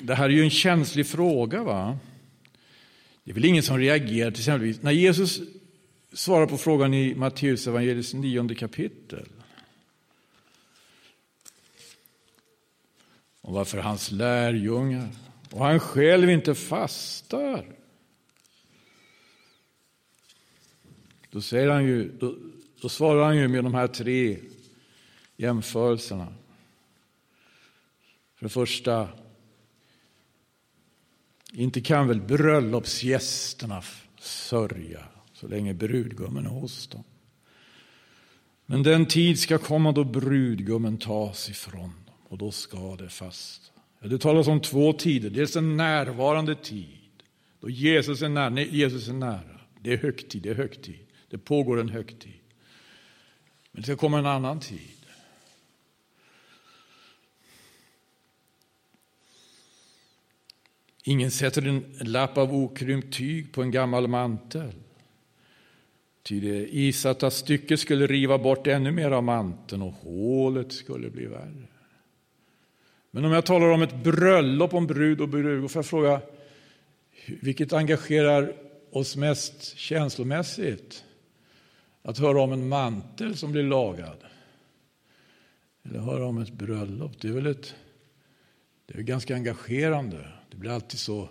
det 0.00 0.14
här 0.14 0.24
är 0.24 0.32
ju 0.32 0.42
en 0.42 0.50
känslig 0.50 1.06
fråga. 1.06 1.62
va? 1.62 1.98
Det 3.24 3.30
är 3.30 3.34
väl 3.34 3.44
ingen 3.44 3.62
som 3.62 3.78
reagerar 3.78 4.30
till 4.30 4.40
exempel 4.40 4.74
när 4.80 4.92
Jesus 4.92 5.40
svarar 6.12 6.46
på 6.46 6.56
frågan 6.56 6.94
i 6.94 7.14
Matteus 7.14 7.66
evangelis 7.66 8.14
nionde 8.14 8.54
kapitel. 8.54 9.28
Och 13.48 13.54
varför 13.54 13.78
hans 13.78 14.10
lärjungar 14.10 15.08
och 15.50 15.64
han 15.64 15.80
själv 15.80 16.30
inte 16.30 16.54
fastar. 16.54 17.66
Då, 21.30 21.40
säger 21.40 21.68
han 21.68 21.84
ju, 21.84 22.12
då, 22.18 22.36
då 22.80 22.88
svarar 22.88 23.24
han 23.24 23.36
ju 23.36 23.48
med 23.48 23.64
de 23.64 23.74
här 23.74 23.86
tre 23.86 24.38
jämförelserna. 25.36 26.32
För 28.34 28.44
det 28.44 28.48
första, 28.48 29.08
inte 31.52 31.80
kan 31.80 32.08
väl 32.08 32.20
bröllopsgästerna 32.20 33.82
sörja 34.18 35.04
så 35.32 35.48
länge 35.48 35.74
brudgummen 35.74 36.46
är 36.46 36.50
hos 36.50 36.86
dem. 36.86 37.04
Men 38.66 38.82
den 38.82 39.06
tid 39.06 39.38
ska 39.38 39.58
komma 39.58 39.92
då 39.92 40.04
brudgummen 40.04 40.98
tas 40.98 41.48
ifrån 41.48 42.07
och 42.28 42.38
då 42.38 42.50
ska 42.50 42.96
det 42.96 43.08
fasta. 43.08 43.80
Det 44.00 44.18
talas 44.18 44.48
om 44.48 44.60
två 44.60 44.92
tider. 44.92 45.30
Dels 45.30 45.56
en 45.56 45.76
närvarande 45.76 46.54
tid, 46.54 47.22
då 47.60 47.70
Jesus 47.70 48.22
är 48.22 48.28
nära. 48.28 48.60
Jesus 48.60 49.08
är 49.08 49.12
nära. 49.12 49.60
Det 49.80 49.92
är 49.92 49.96
högtid, 49.96 50.42
det 50.42 50.50
är 50.50 50.54
högtid. 50.54 50.98
Det 51.30 51.38
pågår 51.38 51.80
en 51.80 51.88
högtid. 51.88 52.40
Men 53.72 53.82
det 53.82 53.86
ska 53.86 53.96
komma 53.96 54.18
en 54.18 54.26
annan 54.26 54.60
tid. 54.60 54.80
Ingen 61.04 61.30
sätter 61.30 61.66
en 61.66 61.84
lapp 62.00 62.38
av 62.38 62.54
okrympt 62.54 63.14
tyg 63.14 63.52
på 63.52 63.62
en 63.62 63.70
gammal 63.70 64.08
mantel. 64.08 64.72
Ty 66.22 66.40
det 66.40 66.76
isatta 66.76 67.30
stycket 67.30 67.80
skulle 67.80 68.06
riva 68.06 68.38
bort 68.38 68.66
ännu 68.66 68.90
mer 68.90 69.10
av 69.10 69.24
manteln 69.24 69.82
och 69.82 69.92
hålet 69.92 70.72
skulle 70.72 71.10
bli 71.10 71.26
värre. 71.26 71.66
Men 73.10 73.24
om 73.24 73.32
jag 73.32 73.46
talar 73.46 73.70
om 73.70 73.82
ett 73.82 73.94
bröllop 73.94 74.74
om 74.74 74.86
brud 74.86 75.20
och 75.20 75.28
brud, 75.28 75.70
får 75.70 75.78
jag 75.78 75.86
fråga 75.86 76.20
vilket 77.26 77.72
engagerar 77.72 78.52
oss 78.90 79.16
mest 79.16 79.76
känslomässigt? 79.76 81.04
Att 82.02 82.18
höra 82.18 82.42
om 82.42 82.52
en 82.52 82.68
mantel 82.68 83.36
som 83.36 83.52
blir 83.52 83.62
lagad? 83.62 84.16
Eller 85.84 86.00
höra 86.00 86.26
om 86.26 86.38
ett 86.38 86.52
bröllop? 86.52 87.20
Det 87.20 87.28
är 87.28 87.32
väl 87.32 87.46
ett, 87.46 87.74
det 88.86 88.98
är 88.98 89.02
ganska 89.02 89.34
engagerande. 89.34 90.28
Det 90.50 90.56
blir 90.56 90.70
alltid 90.70 91.00
så 91.00 91.28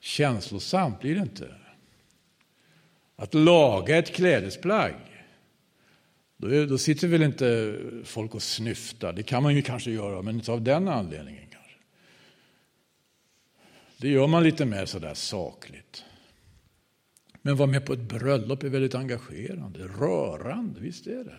känslosamt, 0.00 1.00
blir 1.00 1.14
det 1.14 1.20
inte? 1.20 1.54
Att 3.16 3.34
laga 3.34 3.96
ett 3.96 4.14
klädesplagg 4.14 4.94
då, 6.36 6.66
då 6.66 6.78
sitter 6.78 7.08
väl 7.08 7.22
inte 7.22 7.78
folk 8.04 8.34
och 8.34 8.42
snyftar. 8.42 9.12
Det 9.12 9.22
kan 9.22 9.42
man 9.42 9.54
ju 9.54 9.62
kanske 9.62 9.90
göra, 9.90 10.22
men 10.22 10.34
inte 10.34 10.52
av 10.52 10.62
den 10.62 10.88
anledningen. 10.88 11.42
kanske. 11.50 11.78
Det 13.98 14.08
gör 14.08 14.26
man 14.26 14.42
lite 14.42 14.64
mer 14.64 14.86
sådär 14.86 15.14
sakligt. 15.14 16.04
Men 17.42 17.56
vara 17.56 17.70
med 17.70 17.86
på 17.86 17.92
ett 17.92 18.00
bröllop 18.00 18.62
är 18.62 18.68
väldigt 18.68 18.94
engagerande, 18.94 19.78
rörande, 19.78 20.80
visst 20.80 21.06
är 21.06 21.24
det. 21.24 21.38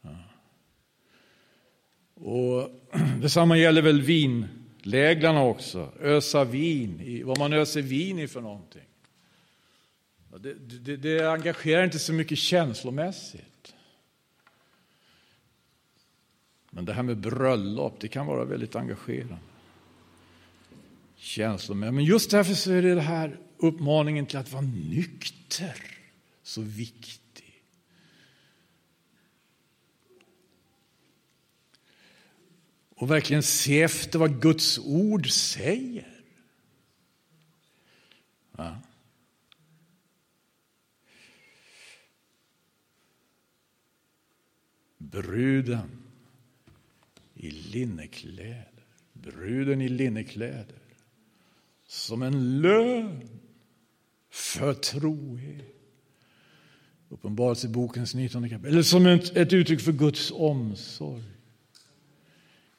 Ja. 0.00 0.24
Och 2.14 2.70
Detsamma 3.20 3.56
gäller 3.56 3.82
väl 3.82 4.02
vinläglarna 4.02 5.42
också, 5.42 5.92
ösa 6.00 6.44
vin, 6.44 7.00
i, 7.00 7.22
vad 7.22 7.38
man 7.38 7.52
öser 7.52 7.82
vin 7.82 8.18
i 8.18 8.28
för 8.28 8.40
någonting. 8.40 8.82
Det, 10.40 10.54
det, 10.54 10.96
det 10.96 11.32
engagerar 11.32 11.84
inte 11.84 11.98
så 11.98 12.12
mycket 12.12 12.38
känslomässigt. 12.38 13.57
Men 16.78 16.84
det 16.84 16.92
här 16.92 17.02
med 17.02 17.18
bröllop, 17.18 18.00
det 18.00 18.08
kan 18.08 18.26
vara 18.26 18.44
väldigt 18.44 18.76
engagerande. 18.76 19.38
Känslomässigt. 21.16 21.94
Men 21.94 22.04
just 22.04 22.30
därför 22.30 22.54
så 22.54 22.72
är 22.72 22.82
det, 22.82 22.94
det 22.94 23.00
här 23.00 23.38
uppmaningen 23.56 24.26
till 24.26 24.38
att 24.38 24.52
vara 24.52 24.62
nykter 24.62 25.82
så 26.42 26.62
viktig. 26.62 27.62
Och 32.94 33.10
verkligen 33.10 33.42
se 33.42 33.82
efter 33.82 34.18
vad 34.18 34.42
Guds 34.42 34.78
ord 34.78 35.30
säger. 35.30 36.22
Ja. 38.56 38.78
Bruden 44.98 45.97
i 47.38 47.50
linnekläder. 47.50 48.84
bruden 49.12 49.80
i 49.80 49.88
linnekläder, 49.88 50.78
som 51.86 52.22
en 52.22 52.60
lön 52.60 53.40
för 54.30 54.74
trohet. 54.74 55.64
Uppenbarelsebokens 57.08 58.14
19 58.14 58.48
kapitel. 58.48 58.72
Eller 58.72 58.82
som 58.82 59.06
ett, 59.06 59.36
ett 59.36 59.52
uttryck 59.52 59.80
för 59.80 59.92
Guds 59.92 60.30
omsorg. 60.30 61.22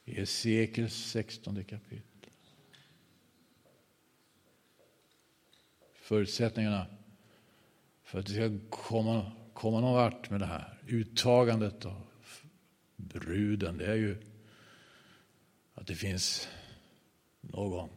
I 0.06 0.12
Hesekiels 0.12 0.94
16 0.94 1.64
kapitel. 1.64 2.32
Förutsättningarna 5.96 6.86
för 8.04 8.20
att 8.20 8.26
det 8.26 8.34
ska 8.34 8.68
komma, 8.70 9.32
komma 9.54 9.82
någon 9.82 9.94
vart 9.94 10.30
med 10.30 10.40
det 10.40 10.46
här 10.46 10.78
uttagandet 10.88 11.86
av 11.86 12.02
bruden, 12.96 13.78
det 13.78 13.86
är 13.86 13.96
ju 13.96 14.18
att 15.80 15.88
det 15.88 15.96
finns 15.96 16.48
någon 17.42 17.90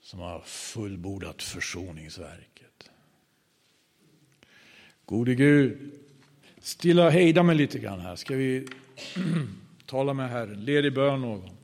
som 0.00 0.20
har 0.20 0.40
fullbordat 0.40 1.42
försoningsverket. 1.42 2.90
Gode 5.04 5.34
Gud, 5.34 5.92
stilla 6.60 7.10
hejda 7.10 7.42
mig 7.42 7.56
lite 7.56 7.78
grann 7.78 8.00
här. 8.00 8.16
Ska 8.16 8.36
vi 8.36 8.68
tala 9.86 10.14
med 10.14 10.30
Herren? 10.30 10.64
Led 10.64 10.86
i 10.86 10.90
bön 10.90 11.20
någon. 11.20 11.57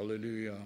Halleluja. 0.00 0.56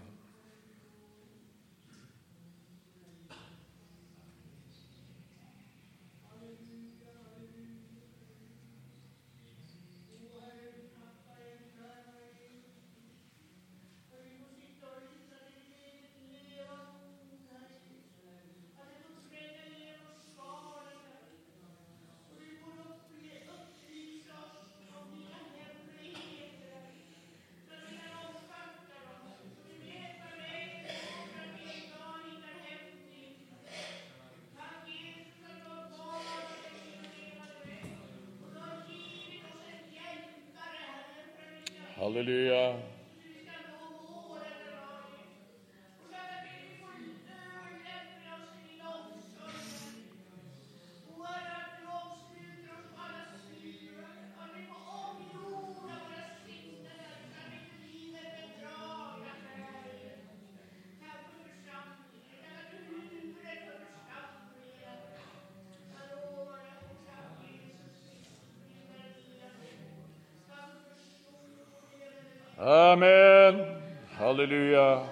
Amen. 72.65 73.83
Halleluja. 74.19 75.07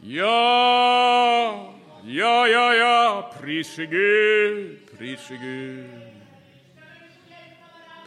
Ja, 0.00 1.74
ja, 2.04 2.46
ja, 2.46 2.74
ja, 2.74 3.22
prise 3.38 3.86
Gud, 3.86 4.96
prise 4.96 5.36
Gud. 5.36 5.90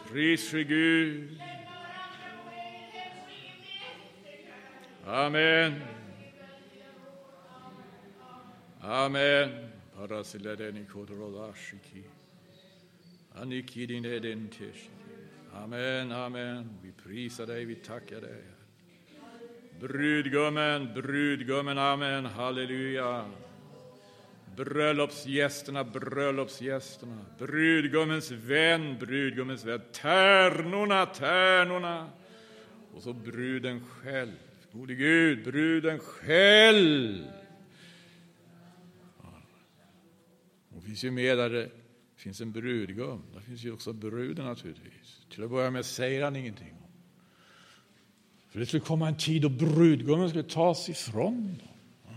Prise 0.08 0.64
Gud. 0.64 1.38
Amen. 5.06 5.82
Amen. 8.82 9.70
Parasiledeni 13.40 13.62
kodrodashiki. 13.62 14.88
Amen, 15.54 16.12
amen. 16.12 16.68
Vi 16.82 16.92
prisar 16.92 17.46
dig, 17.46 17.64
vi 17.64 17.74
tackar 17.74 18.20
dig. 18.20 18.42
Brudgummen, 19.80 20.94
brudgummen, 20.94 21.78
amen, 21.78 22.26
halleluja. 22.26 23.24
Bröllopsgästerna, 24.56 25.84
bröllopsgästerna. 25.84 27.24
Brudgummens 27.38 28.30
vän, 28.30 28.98
brudgummens 28.98 29.64
vän. 29.64 29.80
Tärnorna, 29.92 31.06
tärnorna. 31.06 32.10
Och 32.94 33.02
så 33.02 33.12
bruden 33.12 33.80
själv. 33.80 34.32
Gode 34.72 34.94
Gud, 34.94 35.44
bruden 35.44 35.98
själv. 35.98 37.24
Hon 40.70 40.82
finns 40.82 41.04
ju 41.04 41.10
med 41.10 41.38
där 41.38 41.79
det 42.20 42.24
finns 42.24 42.40
en 42.40 42.52
brudgum. 42.52 43.22
Där 43.34 43.40
finns 43.40 43.64
ju 43.64 43.72
också 43.72 43.92
bruden 43.92 44.44
naturligtvis. 44.44 45.20
Till 45.30 45.44
att 45.44 45.50
börja 45.50 45.70
med 45.70 45.84
säger 45.86 46.24
han 46.24 46.36
ingenting 46.36 46.72
om. 46.72 46.90
För 48.48 48.60
det 48.60 48.66
skulle 48.66 48.80
komma 48.80 49.08
en 49.08 49.16
tid 49.16 49.42
då 49.42 49.48
brudgummen 49.48 50.28
skulle 50.28 50.44
tas 50.44 50.88
ifrån 50.88 51.58
dem. 51.58 52.14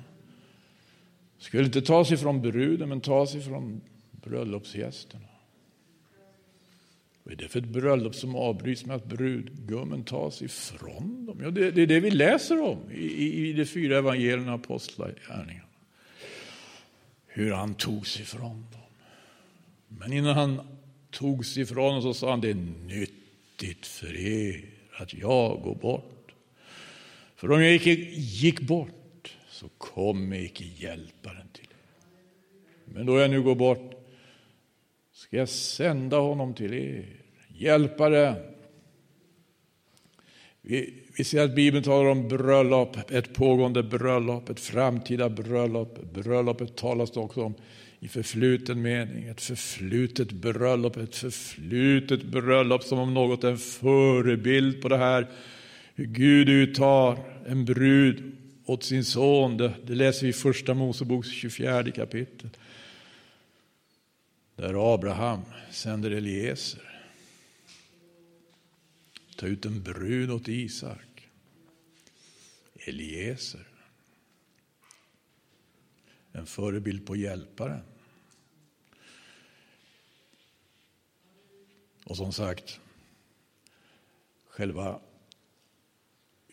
Skulle 1.38 1.66
inte 1.66 1.82
tas 1.82 2.12
ifrån 2.12 2.42
bruden, 2.42 2.90
men 2.90 3.02
tas 3.02 3.36
ifrån 3.36 3.82
bröllopsgästerna. 4.12 5.28
Vad 7.24 7.34
är 7.34 7.38
det 7.38 7.48
för 7.48 7.60
ett 7.60 7.68
bröllop 7.68 8.16
som 8.16 8.36
avbryts 8.36 8.86
med 8.86 8.96
att 8.96 9.06
brudgummen 9.06 10.04
tas 10.04 10.42
ifrån 10.42 11.26
dem? 11.26 11.40
Ja, 11.42 11.52
det, 11.52 11.72
det 11.72 11.82
är 11.82 11.88
det 11.88 12.00
vi 12.00 12.12
läser 12.12 12.62
om 12.62 12.92
i, 12.92 13.06
i, 13.06 13.50
i 13.50 13.54
de 13.54 13.66
fyra 13.66 13.98
evangelierna 13.98 14.54
och 14.54 14.60
apostlagärningarna. 14.60 15.68
Hur 17.28 17.52
han 17.52 17.76
togs 17.76 18.20
ifrån 18.20 18.66
dem. 18.72 18.83
Men 20.00 20.14
innan 20.14 20.36
han 20.36 20.62
tog 21.12 21.46
sig 21.46 21.64
ifrån 21.64 21.98
oss 21.98 22.04
så 22.04 22.14
sa 22.14 22.30
han 22.30 22.42
det 22.42 22.50
är 22.50 22.68
nyttigt 22.88 23.86
för 23.86 24.18
er 24.18 24.66
att 24.98 25.14
jag 25.14 25.62
går 25.62 25.76
bort. 25.76 26.34
För 27.36 27.52
om 27.52 27.64
jag 27.64 27.76
icke 27.76 27.92
gick 28.14 28.62
bort 28.62 29.38
så 29.50 29.70
kommer 29.78 30.40
icke 30.40 30.64
hjälparen 30.64 31.48
till 31.54 31.64
er. 31.64 32.06
Men 32.86 33.06
då 33.06 33.20
jag 33.20 33.30
nu 33.30 33.42
går 33.42 33.56
bort 33.56 33.94
ska 35.14 35.38
jag 35.38 35.50
sända 35.50 36.18
honom 36.18 36.54
till 36.54 36.74
er, 36.74 37.06
hjälparen. 37.48 38.36
Vi, 40.62 41.04
vi 41.18 41.24
ser 41.24 41.44
att 41.44 41.56
Bibeln 41.56 41.84
talar 41.84 42.10
om 42.10 42.28
bröllop, 42.28 43.12
ett 43.12 43.34
pågående 43.34 43.84
bröllop, 43.84 44.50
ett 44.50 44.60
framtida 44.60 45.30
bröllop. 45.30 46.14
Bröllopet 46.14 46.76
talas 46.76 47.12
det 47.12 47.20
också 47.20 47.44
om 47.44 47.54
i 48.04 48.08
förfluten 48.08 48.82
mening. 48.82 49.24
Ett 49.24 49.42
förflutet 49.42 50.32
bröllop, 50.32 50.98
ett 50.98 51.16
förflutet 51.16 52.24
bröllop 52.24 52.84
som 52.84 53.00
om 53.00 53.14
något 53.14 53.44
är 53.44 53.52
en 53.52 53.58
förebild 53.58 54.82
på 54.82 54.90
det 54.90 54.98
här. 54.98 55.28
Hur 55.96 56.06
Gud 56.06 56.50
uttar 56.50 57.18
en 57.48 57.66
brud 57.66 58.38
åt 58.66 58.84
sin 58.84 59.06
son. 59.06 59.58
Det, 59.58 59.74
det 59.86 59.96
läser 59.96 60.22
vi 60.22 60.30
i 60.30 60.34
Första 60.34 60.74
Moseboks 60.74 61.30
24 61.30 61.92
kapitel. 61.92 62.50
Där 64.56 64.94
Abraham 64.94 65.42
sänder 65.72 66.12
Eliezer. 66.12 66.82
Ta 69.36 69.46
ut 69.46 69.66
en 69.66 69.84
brud 69.84 70.32
åt 70.32 70.48
Isak. 70.48 71.28
Eliezer. 72.88 73.68
En 76.32 76.46
förebild 76.46 77.06
på 77.06 77.16
hjälparen. 77.16 77.82
Och 82.06 82.18
som 82.18 82.34
sagt, 82.34 82.80
själva 84.48 85.00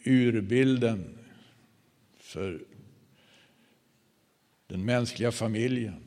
urbilden 0.04 1.18
för 2.16 2.64
den 4.66 4.84
mänskliga 4.84 5.32
familjen 5.32 6.02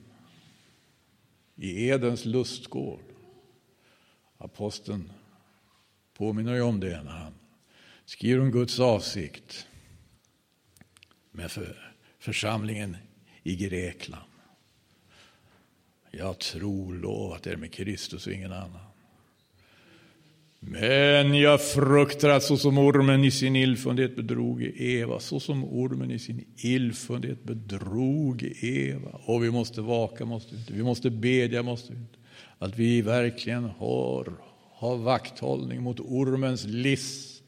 i 1.55 1.87
Edens 1.87 2.25
lustgård. 2.25 3.01
Aposteln 4.37 5.11
påminner 6.13 6.53
ju 6.53 6.61
om 6.61 6.79
det 6.79 7.03
när 7.03 7.11
han 7.11 7.33
skriver 8.05 8.41
om 8.41 8.51
Guds 8.51 8.79
avsikt 8.79 9.67
med 11.31 11.51
för, 11.51 11.95
församlingen 12.19 12.97
i 13.43 13.55
Grekland. 13.55 14.31
Jag 16.11 16.39
tror 16.39 16.93
lovat 16.93 17.47
er 17.47 17.55
med 17.55 17.73
Kristus 17.73 18.27
och 18.27 18.33
ingen 18.33 18.51
annan. 18.51 18.92
Men 20.66 21.34
jag 21.39 21.61
fruktar 21.61 22.30
att 22.30 22.43
såsom 22.43 22.78
ormen 22.78 23.24
i 23.24 23.32
sin 23.32 23.55
illfundighet 23.55 24.16
bedrog 24.16 24.64
Eva, 24.76 25.20
såsom 25.20 25.64
ormen 25.64 26.11
i 26.11 26.20
sin 26.20 26.45
illfundighet 26.57 27.43
bedrog 27.43 28.43
Eva. 28.61 29.09
Och 29.26 29.43
vi 29.43 29.51
måste 29.51 29.82
vaka, 29.82 30.26
måste 30.26 30.55
vi 30.55 30.59
inte. 30.59 30.74
Vi 30.74 30.84
måste 30.84 31.09
bedja, 31.09 31.64
måste 31.64 31.93
vi 31.93 31.99
inte. 31.99 32.18
Att 32.59 32.80
vi 32.80 33.01
verkligen 33.01 33.64
har, 33.64 34.34
har 34.72 34.97
vakthållning 34.97 35.84
mot 35.84 35.99
ormens 35.99 36.66
list. 36.66 37.43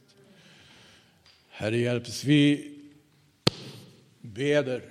Herre 1.49 1.78
hjälps 1.78 2.24
vi 2.24 2.72
beder 4.22 4.82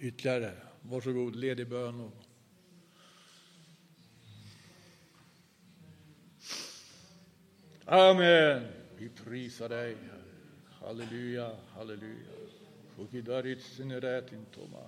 ytterligare. 0.00 0.50
Varsågod, 0.82 1.36
ledig 1.36 1.68
bön. 1.68 2.10
Amen. 7.86 8.66
Vi 8.98 9.08
prisar 9.08 9.68
dig, 9.68 9.96
Halleluja, 10.80 11.50
halleluja. 11.74 12.30
Fukidarit 12.96 13.62
sinerätin 13.62 14.46
toma. 14.54 14.86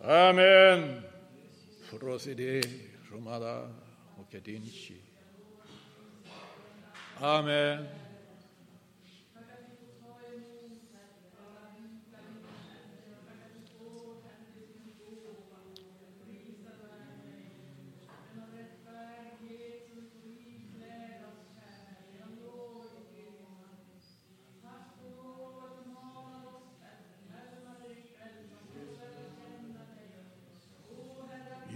Amen. 0.00 1.02
Proside, 1.90 2.62
Romada 3.10 3.74
och 4.16 4.30
Kadinchi. 4.32 5.02
Amen. 7.20 7.86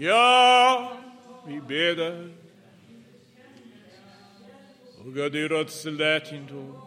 Ja, 0.07 0.92
vi 1.46 1.61
beder. 1.61 2.30
Och 5.04 5.14
Gadirat 5.14 5.70
Seldatinto. 5.70 6.86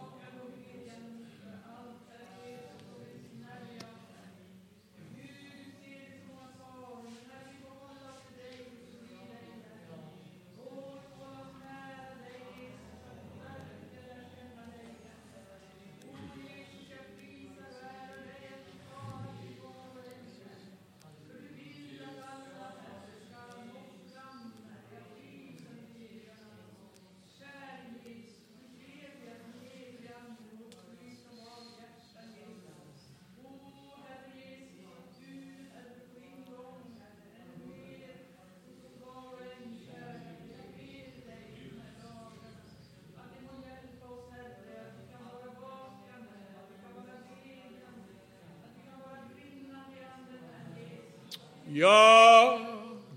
Ja, 51.72 52.58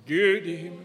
Gud 0.07 0.45
i 0.45 0.55
himlen. 0.55 0.82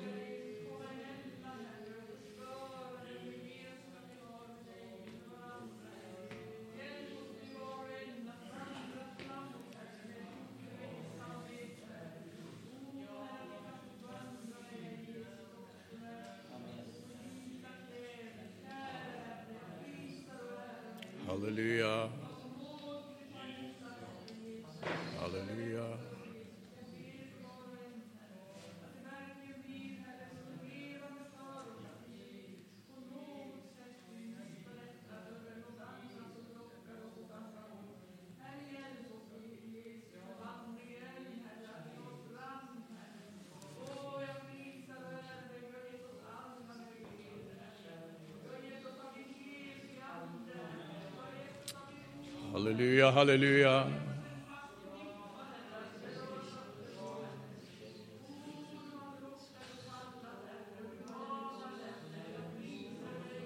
Halleluja, 53.10 53.70
halleluja. 53.70 54.08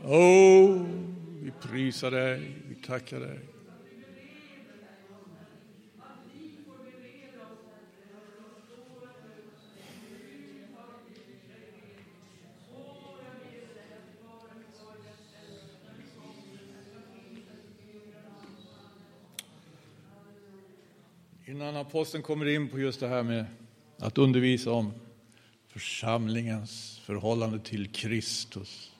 Oh, 0.05 0.87
vi 1.43 1.53
prisar 1.63 2.11
dig, 2.11 2.55
vi 2.69 2.75
tackar 2.75 3.21
dig. 3.21 3.39
Innan 21.73 21.87
aposteln 21.87 22.23
kommer 22.23 22.49
in 22.49 22.69
på 22.69 22.79
just 22.79 23.01
det 23.01 23.09
här 23.09 23.23
med 23.23 23.45
att 23.99 24.19
undervisa 24.19 24.73
om 24.73 24.93
församlingens 25.69 27.01
förhållande 27.05 27.61
till 27.61 27.89
Kristus 27.89 28.93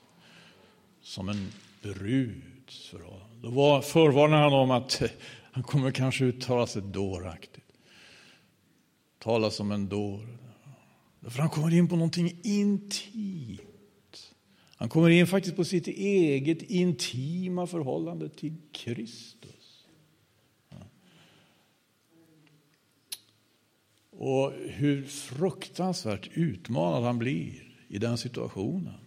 som 1.01 1.29
en 1.29 1.47
bruds 1.81 2.87
förhållande. 2.87 3.35
Då 3.41 3.49
var, 3.49 3.81
förvarnar 3.81 4.41
han 4.41 4.53
om 4.53 4.71
att 4.71 5.01
han 5.51 5.63
kommer 5.63 5.91
kanske 5.91 6.25
uttala 6.25 6.67
sig 6.67 6.81
dåraktigt. 6.81 7.73
Tala 9.19 9.51
som 9.51 9.71
en 9.71 9.89
dåre. 9.89 10.37
För 11.21 11.39
han 11.39 11.49
kommer 11.49 11.73
in 11.73 11.87
på 11.87 11.95
någonting 11.95 12.39
intimt. 12.43 14.33
Han 14.75 14.89
kommer 14.89 15.09
in 15.09 15.27
faktiskt 15.27 15.55
på 15.55 15.65
sitt 15.65 15.87
eget 15.87 16.61
intima 16.61 17.67
förhållande 17.67 18.29
till 18.29 18.55
Kristus. 18.71 19.62
Och 24.23 24.53
hur 24.67 25.03
fruktansvärt 25.05 26.29
utmanad 26.33 27.03
han 27.03 27.19
blir 27.19 27.77
i 27.87 27.97
den 27.97 28.17
situationen. 28.17 28.99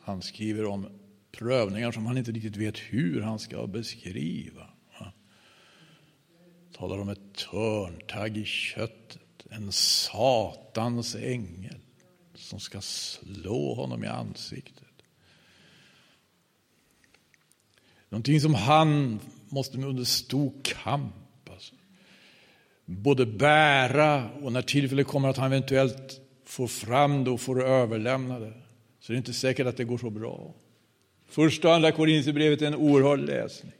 Han 0.00 0.22
skriver 0.22 0.64
om 0.64 0.88
prövningar 1.32 1.92
som 1.92 2.06
han 2.06 2.18
inte 2.18 2.32
riktigt 2.32 2.56
vet 2.56 2.78
hur 2.78 3.20
han 3.20 3.38
ska 3.38 3.66
beskriva. 3.66 4.70
Han 4.90 5.12
talar 6.72 6.98
om 6.98 7.08
ett 7.08 7.34
törntagg 7.50 8.36
i 8.36 8.44
köttet, 8.44 9.46
en 9.50 9.72
satans 9.72 11.14
ängel 11.14 11.80
som 12.34 12.60
ska 12.60 12.80
slå 12.80 13.74
honom 13.74 14.04
i 14.04 14.06
ansiktet. 14.06 15.02
Någonting 18.08 18.40
som 18.40 18.54
han 18.54 19.20
måste 19.48 19.78
med 19.78 19.88
under 19.88 20.04
stor 20.04 20.52
kamp 20.62 21.14
både 22.90 23.26
bära 23.26 24.30
och 24.30 24.52
när 24.52 24.62
tillfället 24.62 25.06
kommer 25.06 25.28
att 25.28 25.36
han 25.36 25.52
eventuellt 25.52 26.20
får 26.44 26.66
fram 26.66 27.24
det 27.24 27.30
och 27.30 27.40
får 27.40 27.64
överlämna 27.64 28.38
det. 28.38 28.52
Så 29.00 29.12
det 29.12 29.16
är 29.16 29.18
inte 29.18 29.32
säkert 29.32 29.66
att 29.66 29.76
det 29.76 29.84
går 29.84 29.98
så 29.98 30.10
bra. 30.10 30.54
Första 31.28 31.68
och 31.68 31.74
andra 31.74 31.92
Korinthierbrevet 31.92 32.62
är 32.62 32.66
en 32.66 32.74
oerhörd 32.74 33.20
läsning. 33.20 33.72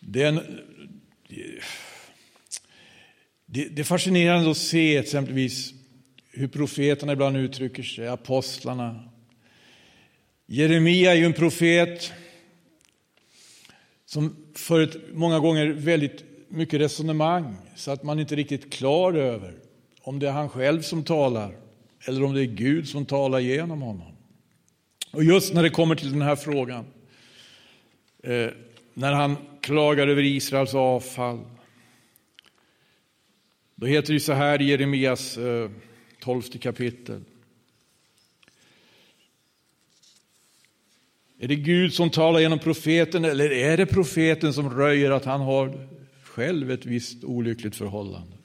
Det 0.00 0.22
är, 0.22 0.28
en, 0.28 0.40
det, 3.46 3.68
det 3.68 3.82
är 3.82 3.84
fascinerande 3.84 4.50
att 4.50 4.56
se 4.56 4.96
exempelvis 4.96 5.72
hur 6.30 6.48
profeterna 6.48 7.12
ibland 7.12 7.36
uttrycker 7.36 7.82
sig, 7.82 8.08
apostlarna. 8.08 9.08
Jeremia 10.46 11.12
är 11.12 11.16
ju 11.16 11.24
en 11.24 11.32
profet 11.32 12.12
som 14.06 14.36
för 14.54 14.80
ett 14.80 14.96
många 15.12 15.38
gånger 15.38 15.66
väldigt 15.66 16.33
mycket 16.54 16.80
resonemang 16.80 17.56
så 17.76 17.90
att 17.90 18.02
man 18.02 18.20
inte 18.20 18.34
är 18.34 18.36
riktigt 18.36 18.72
klar 18.72 19.12
över 19.12 19.54
om 20.02 20.18
det 20.18 20.28
är 20.28 20.32
han 20.32 20.48
själv 20.48 20.82
som 20.82 21.04
talar 21.04 21.56
eller 22.06 22.24
om 22.24 22.34
det 22.34 22.40
är 22.40 22.46
Gud 22.46 22.88
som 22.88 23.06
talar 23.06 23.38
genom 23.38 23.82
honom. 23.82 24.12
Och 25.10 25.24
just 25.24 25.54
när 25.54 25.62
det 25.62 25.70
kommer 25.70 25.94
till 25.94 26.12
den 26.12 26.22
här 26.22 26.36
frågan, 26.36 26.84
eh, 28.22 28.48
när 28.94 29.12
han 29.12 29.36
klagar 29.60 30.08
över 30.08 30.22
Israels 30.22 30.74
avfall, 30.74 31.40
då 33.74 33.86
heter 33.86 34.12
det 34.12 34.20
så 34.20 34.32
här 34.32 34.62
i 34.62 34.64
Jeremias 34.64 35.38
eh, 35.38 35.70
12 36.20 36.42
kapitel. 36.42 37.24
Är 41.38 41.48
det 41.48 41.56
Gud 41.56 41.94
som 41.94 42.10
talar 42.10 42.40
genom 42.40 42.58
profeten 42.58 43.24
eller 43.24 43.52
är 43.52 43.76
det 43.76 43.86
profeten 43.86 44.52
som 44.52 44.70
röjer 44.70 45.10
att 45.10 45.24
han 45.24 45.40
har 45.40 45.88
själv 46.34 46.70
ett 46.70 46.86
visst 46.86 47.24
olyckligt 47.24 47.76
förhållande? 47.76 48.36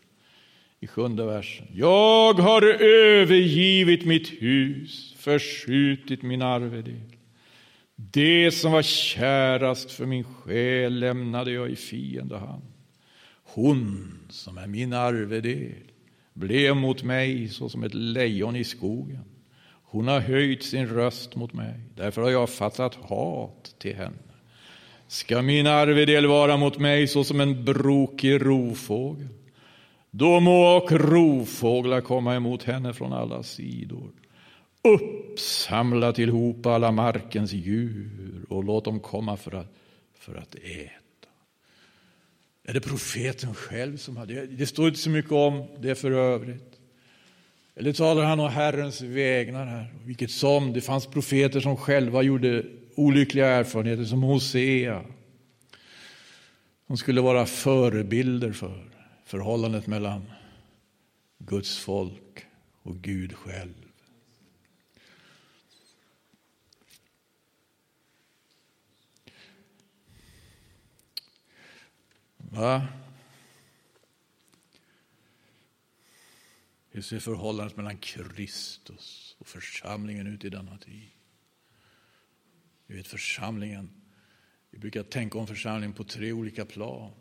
I 0.80 0.88
sjunde 0.88 1.26
versen. 1.26 1.68
Jag 1.74 2.34
har 2.34 2.62
övergivit 2.84 4.06
mitt 4.06 4.42
hus, 4.42 5.16
förskjutit 5.18 6.22
min 6.22 6.42
arvedel. 6.42 7.16
Det 7.96 8.52
som 8.52 8.72
var 8.72 8.82
kärast 8.82 9.92
för 9.92 10.06
min 10.06 10.24
själ 10.24 11.00
lämnade 11.00 11.52
jag 11.52 11.70
i 11.70 11.76
fiendehand. 11.76 12.64
Hon 13.44 14.14
som 14.30 14.58
är 14.58 14.68
min 14.68 14.94
arvedel 14.94 15.92
blev 16.34 16.76
mot 16.76 17.04
mig 17.04 17.48
såsom 17.48 17.84
ett 17.84 17.94
lejon 17.94 18.56
i 18.56 18.64
skogen. 18.64 19.26
Hon 19.84 20.08
har 20.08 20.20
höjt 20.20 20.64
sin 20.64 20.88
röst 20.88 21.36
mot 21.36 21.54
mig, 21.54 21.80
därför 21.96 22.22
har 22.22 22.30
jag 22.30 22.50
fattat 22.50 22.96
hat 22.96 23.76
till 23.80 23.96
henne. 23.96 24.29
Ska 25.10 25.42
min 25.42 25.68
arvedel 25.68 26.28
vara 26.28 26.58
mot 26.58 26.78
mig 26.80 27.08
såsom 27.08 27.40
en 27.42 27.66
brokig 27.66 28.46
rovfågel, 28.46 29.28
då 30.12 30.40
må 30.40 30.78
och 30.78 30.92
rovfåglar 30.92 32.02
komma 32.02 32.36
emot 32.36 32.64
henne 32.64 32.94
från 32.94 33.14
alla 33.14 33.44
sidor. 33.44 34.12
Uppsamla 34.84 36.14
tillhop 36.14 36.66
alla 36.66 36.92
markens 36.92 37.54
djur 37.54 38.46
och 38.50 38.64
låt 38.64 38.86
dem 38.86 39.00
komma 39.00 39.38
för 39.38 39.56
att, 39.56 39.74
för 40.20 40.36
att 40.36 40.56
äta. 40.56 41.30
Är 42.68 42.74
det 42.74 42.82
profeten 42.82 43.54
själv 43.54 43.98
som 43.98 44.18
har 44.18 44.26
det? 44.26 44.46
Det 44.46 44.68
står 44.68 44.88
inte 44.88 45.00
så 45.00 45.10
mycket 45.10 45.32
om 45.32 45.68
det 45.80 45.96
för 45.96 46.12
övrigt. 46.12 46.80
Eller 47.76 47.94
talar 47.94 48.24
han 48.24 48.40
om 48.40 48.50
Herrens 48.50 49.02
vägnar 49.02 49.66
här? 49.66 49.94
Vilket 50.06 50.32
som, 50.32 50.74
det 50.74 50.82
fanns 50.82 51.08
profeter 51.08 51.60
som 51.60 51.78
själva 51.78 52.22
gjorde 52.22 52.64
olyckliga 53.00 53.48
erfarenheter, 53.48 54.06
som 54.06 54.24
Hosea. 54.24 55.06
De 56.88 56.98
skulle 56.98 57.22
vara 57.22 57.46
förebilder 57.46 58.52
för 58.52 58.90
förhållandet 59.26 59.88
mellan 59.88 60.32
Guds 61.38 61.78
folk 61.78 62.46
och 62.82 62.96
Gud 63.02 63.34
själv. 63.34 63.74
Va? 72.38 72.88
Hur 76.90 77.02
ser 77.02 77.20
förhållandet 77.20 77.78
mellan 77.78 77.98
Kristus 77.98 79.36
och 79.40 79.48
församlingen 79.48 80.28
ut 80.28 80.46
i 80.46 80.50
denna 80.50 80.78
tid? 80.78 81.19
Vi 82.90 82.96
vet 82.96 83.08
församlingen, 83.08 83.90
vi 84.72 84.80
brukar 84.80 85.04
tänka 85.04 85.38
om 85.38 85.48
församlingen 85.48 85.94
på 85.94 86.04
tre 86.04 86.32
olika 86.32 86.66
plan. 86.66 87.12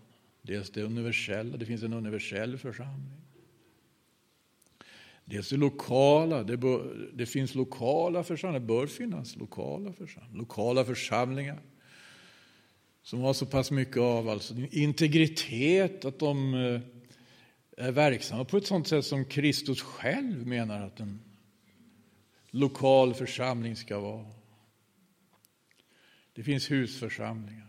Dels 0.42 0.70
det 0.70 0.82
universella, 0.82 1.56
det 1.56 1.66
finns 1.66 1.82
en 1.82 1.92
universell 1.92 2.58
församling. 2.58 3.12
Dels 5.24 5.48
det 5.48 5.56
lokala, 5.56 6.42
det, 6.42 6.56
bör, 6.56 7.10
det 7.14 7.26
finns 7.26 7.54
lokala 7.54 8.24
församlingar, 8.24 8.60
det 8.60 8.66
bör 8.66 8.86
finnas 8.86 9.36
lokala 9.36 9.92
församlingar. 9.92 10.38
Lokala 10.38 10.84
församlingar 10.84 11.60
som 13.02 13.20
har 13.20 13.32
så 13.32 13.46
pass 13.46 13.70
mycket 13.70 13.98
av 13.98 14.28
alltså, 14.28 14.54
integritet 14.70 16.04
att 16.04 16.18
de 16.18 16.54
eh, 16.54 16.80
är 17.86 17.92
verksamma 17.92 18.44
på 18.44 18.56
ett 18.56 18.66
sådant 18.66 18.88
sätt 18.88 19.04
som 19.04 19.24
Kristus 19.24 19.82
själv 19.82 20.46
menar 20.46 20.86
att 20.86 21.00
en 21.00 21.20
lokal 22.50 23.14
församling 23.14 23.76
ska 23.76 23.98
vara. 23.98 24.37
Det 26.38 26.44
finns 26.44 26.70
husförsamlingar. 26.70 27.66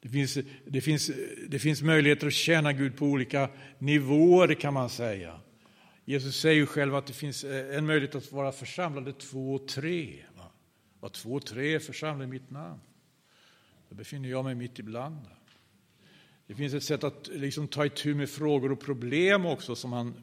Det 0.00 0.08
finns, 0.08 0.38
det, 0.66 0.80
finns, 0.80 1.10
det 1.48 1.58
finns 1.58 1.82
möjligheter 1.82 2.26
att 2.26 2.32
tjäna 2.32 2.72
Gud 2.72 2.96
på 2.96 3.06
olika 3.06 3.48
nivåer 3.78 4.54
kan 4.54 4.74
man 4.74 4.90
säga. 4.90 5.40
Jesus 6.04 6.40
säger 6.40 6.56
ju 6.56 6.66
själv 6.66 6.94
att 6.94 7.06
det 7.06 7.12
finns 7.12 7.44
eh, 7.44 7.76
en 7.76 7.86
möjlighet 7.86 8.14
att 8.14 8.32
vara 8.32 8.52
församlade 8.52 9.12
två 9.12 9.54
och 9.54 9.68
tre. 9.68 10.24
Va? 10.36 10.52
Var 11.00 11.08
två 11.08 11.32
och 11.32 11.46
tre 11.46 11.74
är 11.74 11.78
församlade 11.78 12.24
i 12.24 12.30
mitt 12.30 12.50
namn. 12.50 12.80
Då 13.88 13.94
befinner 13.94 14.28
jag 14.28 14.44
mig 14.44 14.54
mitt 14.54 14.78
ibland. 14.78 15.26
Det 16.46 16.54
finns 16.54 16.74
ett 16.74 16.84
sätt 16.84 17.04
att 17.04 17.28
liksom 17.32 17.68
ta 17.68 17.86
itu 17.86 18.14
med 18.14 18.30
frågor 18.30 18.72
och 18.72 18.80
problem 18.80 19.46
också 19.46 19.76
som 19.76 19.92
han, 19.92 20.14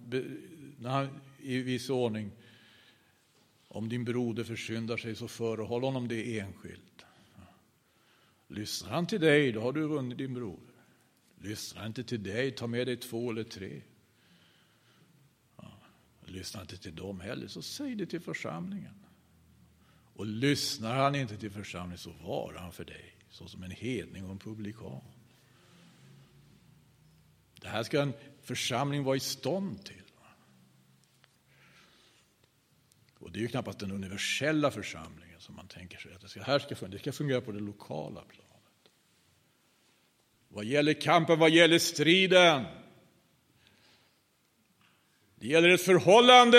när 0.80 0.89
han 0.89 1.08
i 1.41 1.58
viss 1.58 1.89
ordning 1.89 2.32
om 3.78 3.89
din 3.89 4.05
broder 4.05 4.43
försyndar 4.43 4.97
sig 4.97 5.15
så 5.15 5.28
förehåll 5.28 5.84
honom 5.84 6.07
det 6.07 6.39
enskilt. 6.39 7.05
Lyssnar 8.47 8.89
han 8.89 9.07
till 9.07 9.21
dig, 9.21 9.51
då 9.51 9.61
har 9.61 9.73
du 9.73 9.88
vunnit 9.88 10.17
din 10.17 10.34
broder. 10.34 10.73
Lyssnar 11.41 11.82
han 11.82 11.88
inte 11.88 12.03
till 12.03 12.23
dig, 12.23 12.51
ta 12.51 12.67
med 12.67 12.88
dig 12.88 12.97
två 12.97 13.32
eller 13.32 13.43
tre. 13.43 13.82
Lyssnar 16.25 16.59
han 16.59 16.65
inte 16.65 16.78
till 16.78 16.95
dem 16.95 17.19
heller, 17.19 17.47
så 17.47 17.61
säg 17.61 17.95
det 17.95 18.05
till 18.05 18.21
församlingen. 18.21 19.05
Och 20.13 20.25
lyssnar 20.25 20.95
han 20.95 21.15
inte 21.15 21.38
till 21.38 21.51
församlingen, 21.51 21.97
så 21.97 22.11
var 22.11 22.53
han 22.53 22.71
för 22.71 22.86
dig 22.86 23.15
såsom 23.30 23.63
en 23.63 23.71
hedning 23.71 24.25
och 24.25 24.32
en 24.32 24.39
publikan. 24.39 25.01
Det 27.61 27.67
här 27.67 27.84
ska 27.84 28.01
en 28.01 28.13
församling 28.41 29.03
vara 29.03 29.15
i 29.15 29.19
stånd 29.19 29.86
till. 29.86 30.07
Och 33.28 33.34
det 33.34 33.39
är 33.39 33.41
ju 33.41 33.47
knappast 33.47 33.80
den 33.80 33.91
universella 33.91 34.71
församlingen 34.71 35.39
som 35.39 35.55
man 35.55 35.67
tänker 35.67 35.97
sig 35.97 36.13
att 36.13 36.21
det 36.21 36.30
ska, 36.30 36.43
här 36.43 36.59
ska 36.59 36.75
fungera. 36.75 36.97
Det 36.97 36.99
ska 36.99 37.11
fungera 37.11 37.41
på 37.41 37.51
det 37.51 37.59
lokala 37.59 38.21
planet. 38.21 38.91
Vad 40.47 40.65
gäller 40.65 40.93
kampen, 40.93 41.39
vad 41.39 41.49
gäller 41.49 41.80
striden? 41.80 42.65
Det 45.36 45.47
gäller 45.47 45.69
ett 45.69 45.82
förhållande. 45.82 46.57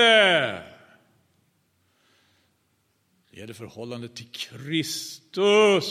Det 3.30 3.36
gäller 3.40 3.54
förhållandet 3.54 4.16
till 4.16 4.30
Kristus. 4.30 5.88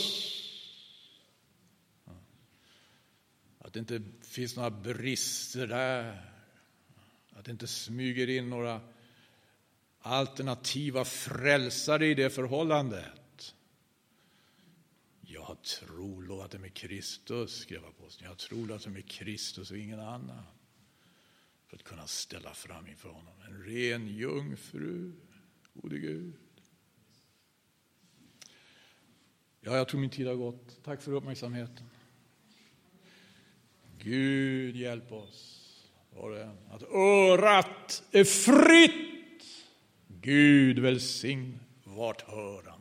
Att 3.58 3.72
det 3.72 3.78
inte 3.78 4.02
finns 4.22 4.56
några 4.56 4.70
brister 4.70 5.66
där. 5.66 6.30
Att 7.32 7.44
det 7.44 7.50
inte 7.50 7.66
smyger 7.66 8.28
in 8.28 8.50
några 8.50 8.80
alternativa 10.00 11.04
frälsare 11.04 12.06
i 12.06 12.14
det 12.14 12.30
förhållandet. 12.30 13.54
Jag 15.20 15.42
har 15.42 15.54
trolovat 15.54 16.50
det 16.50 16.58
med 16.58 16.74
Kristus, 16.74 17.58
skrev 17.58 17.84
aposteln. 17.84 18.24
Jag 18.24 18.30
har 18.30 18.36
trolovat 18.36 18.82
det 18.82 18.90
med 18.90 19.10
Kristus 19.10 19.70
och 19.70 19.78
ingen 19.78 20.00
annan. 20.00 20.42
För 21.66 21.76
att 21.76 21.82
kunna 21.82 22.06
ställa 22.06 22.54
fram 22.54 22.86
inför 22.86 23.08
honom 23.08 23.34
en 23.48 23.64
ren 23.64 24.08
jungfru, 24.08 25.12
gode 25.74 25.98
Gud. 25.98 26.32
Ja, 29.60 29.76
jag 29.76 29.88
tror 29.88 30.00
min 30.00 30.10
tid 30.10 30.26
har 30.26 30.34
gått. 30.34 30.82
Tack 30.84 31.02
för 31.02 31.12
uppmärksamheten. 31.12 31.90
Gud 33.98 34.76
hjälp 34.76 35.12
oss, 35.12 35.64
att 36.70 36.82
örat 36.82 38.02
är 38.12 38.24
fritt. 38.24 39.17
Gud 40.28 40.78
välsign 40.78 41.58
vart 41.84 42.22
hörande. 42.22 42.77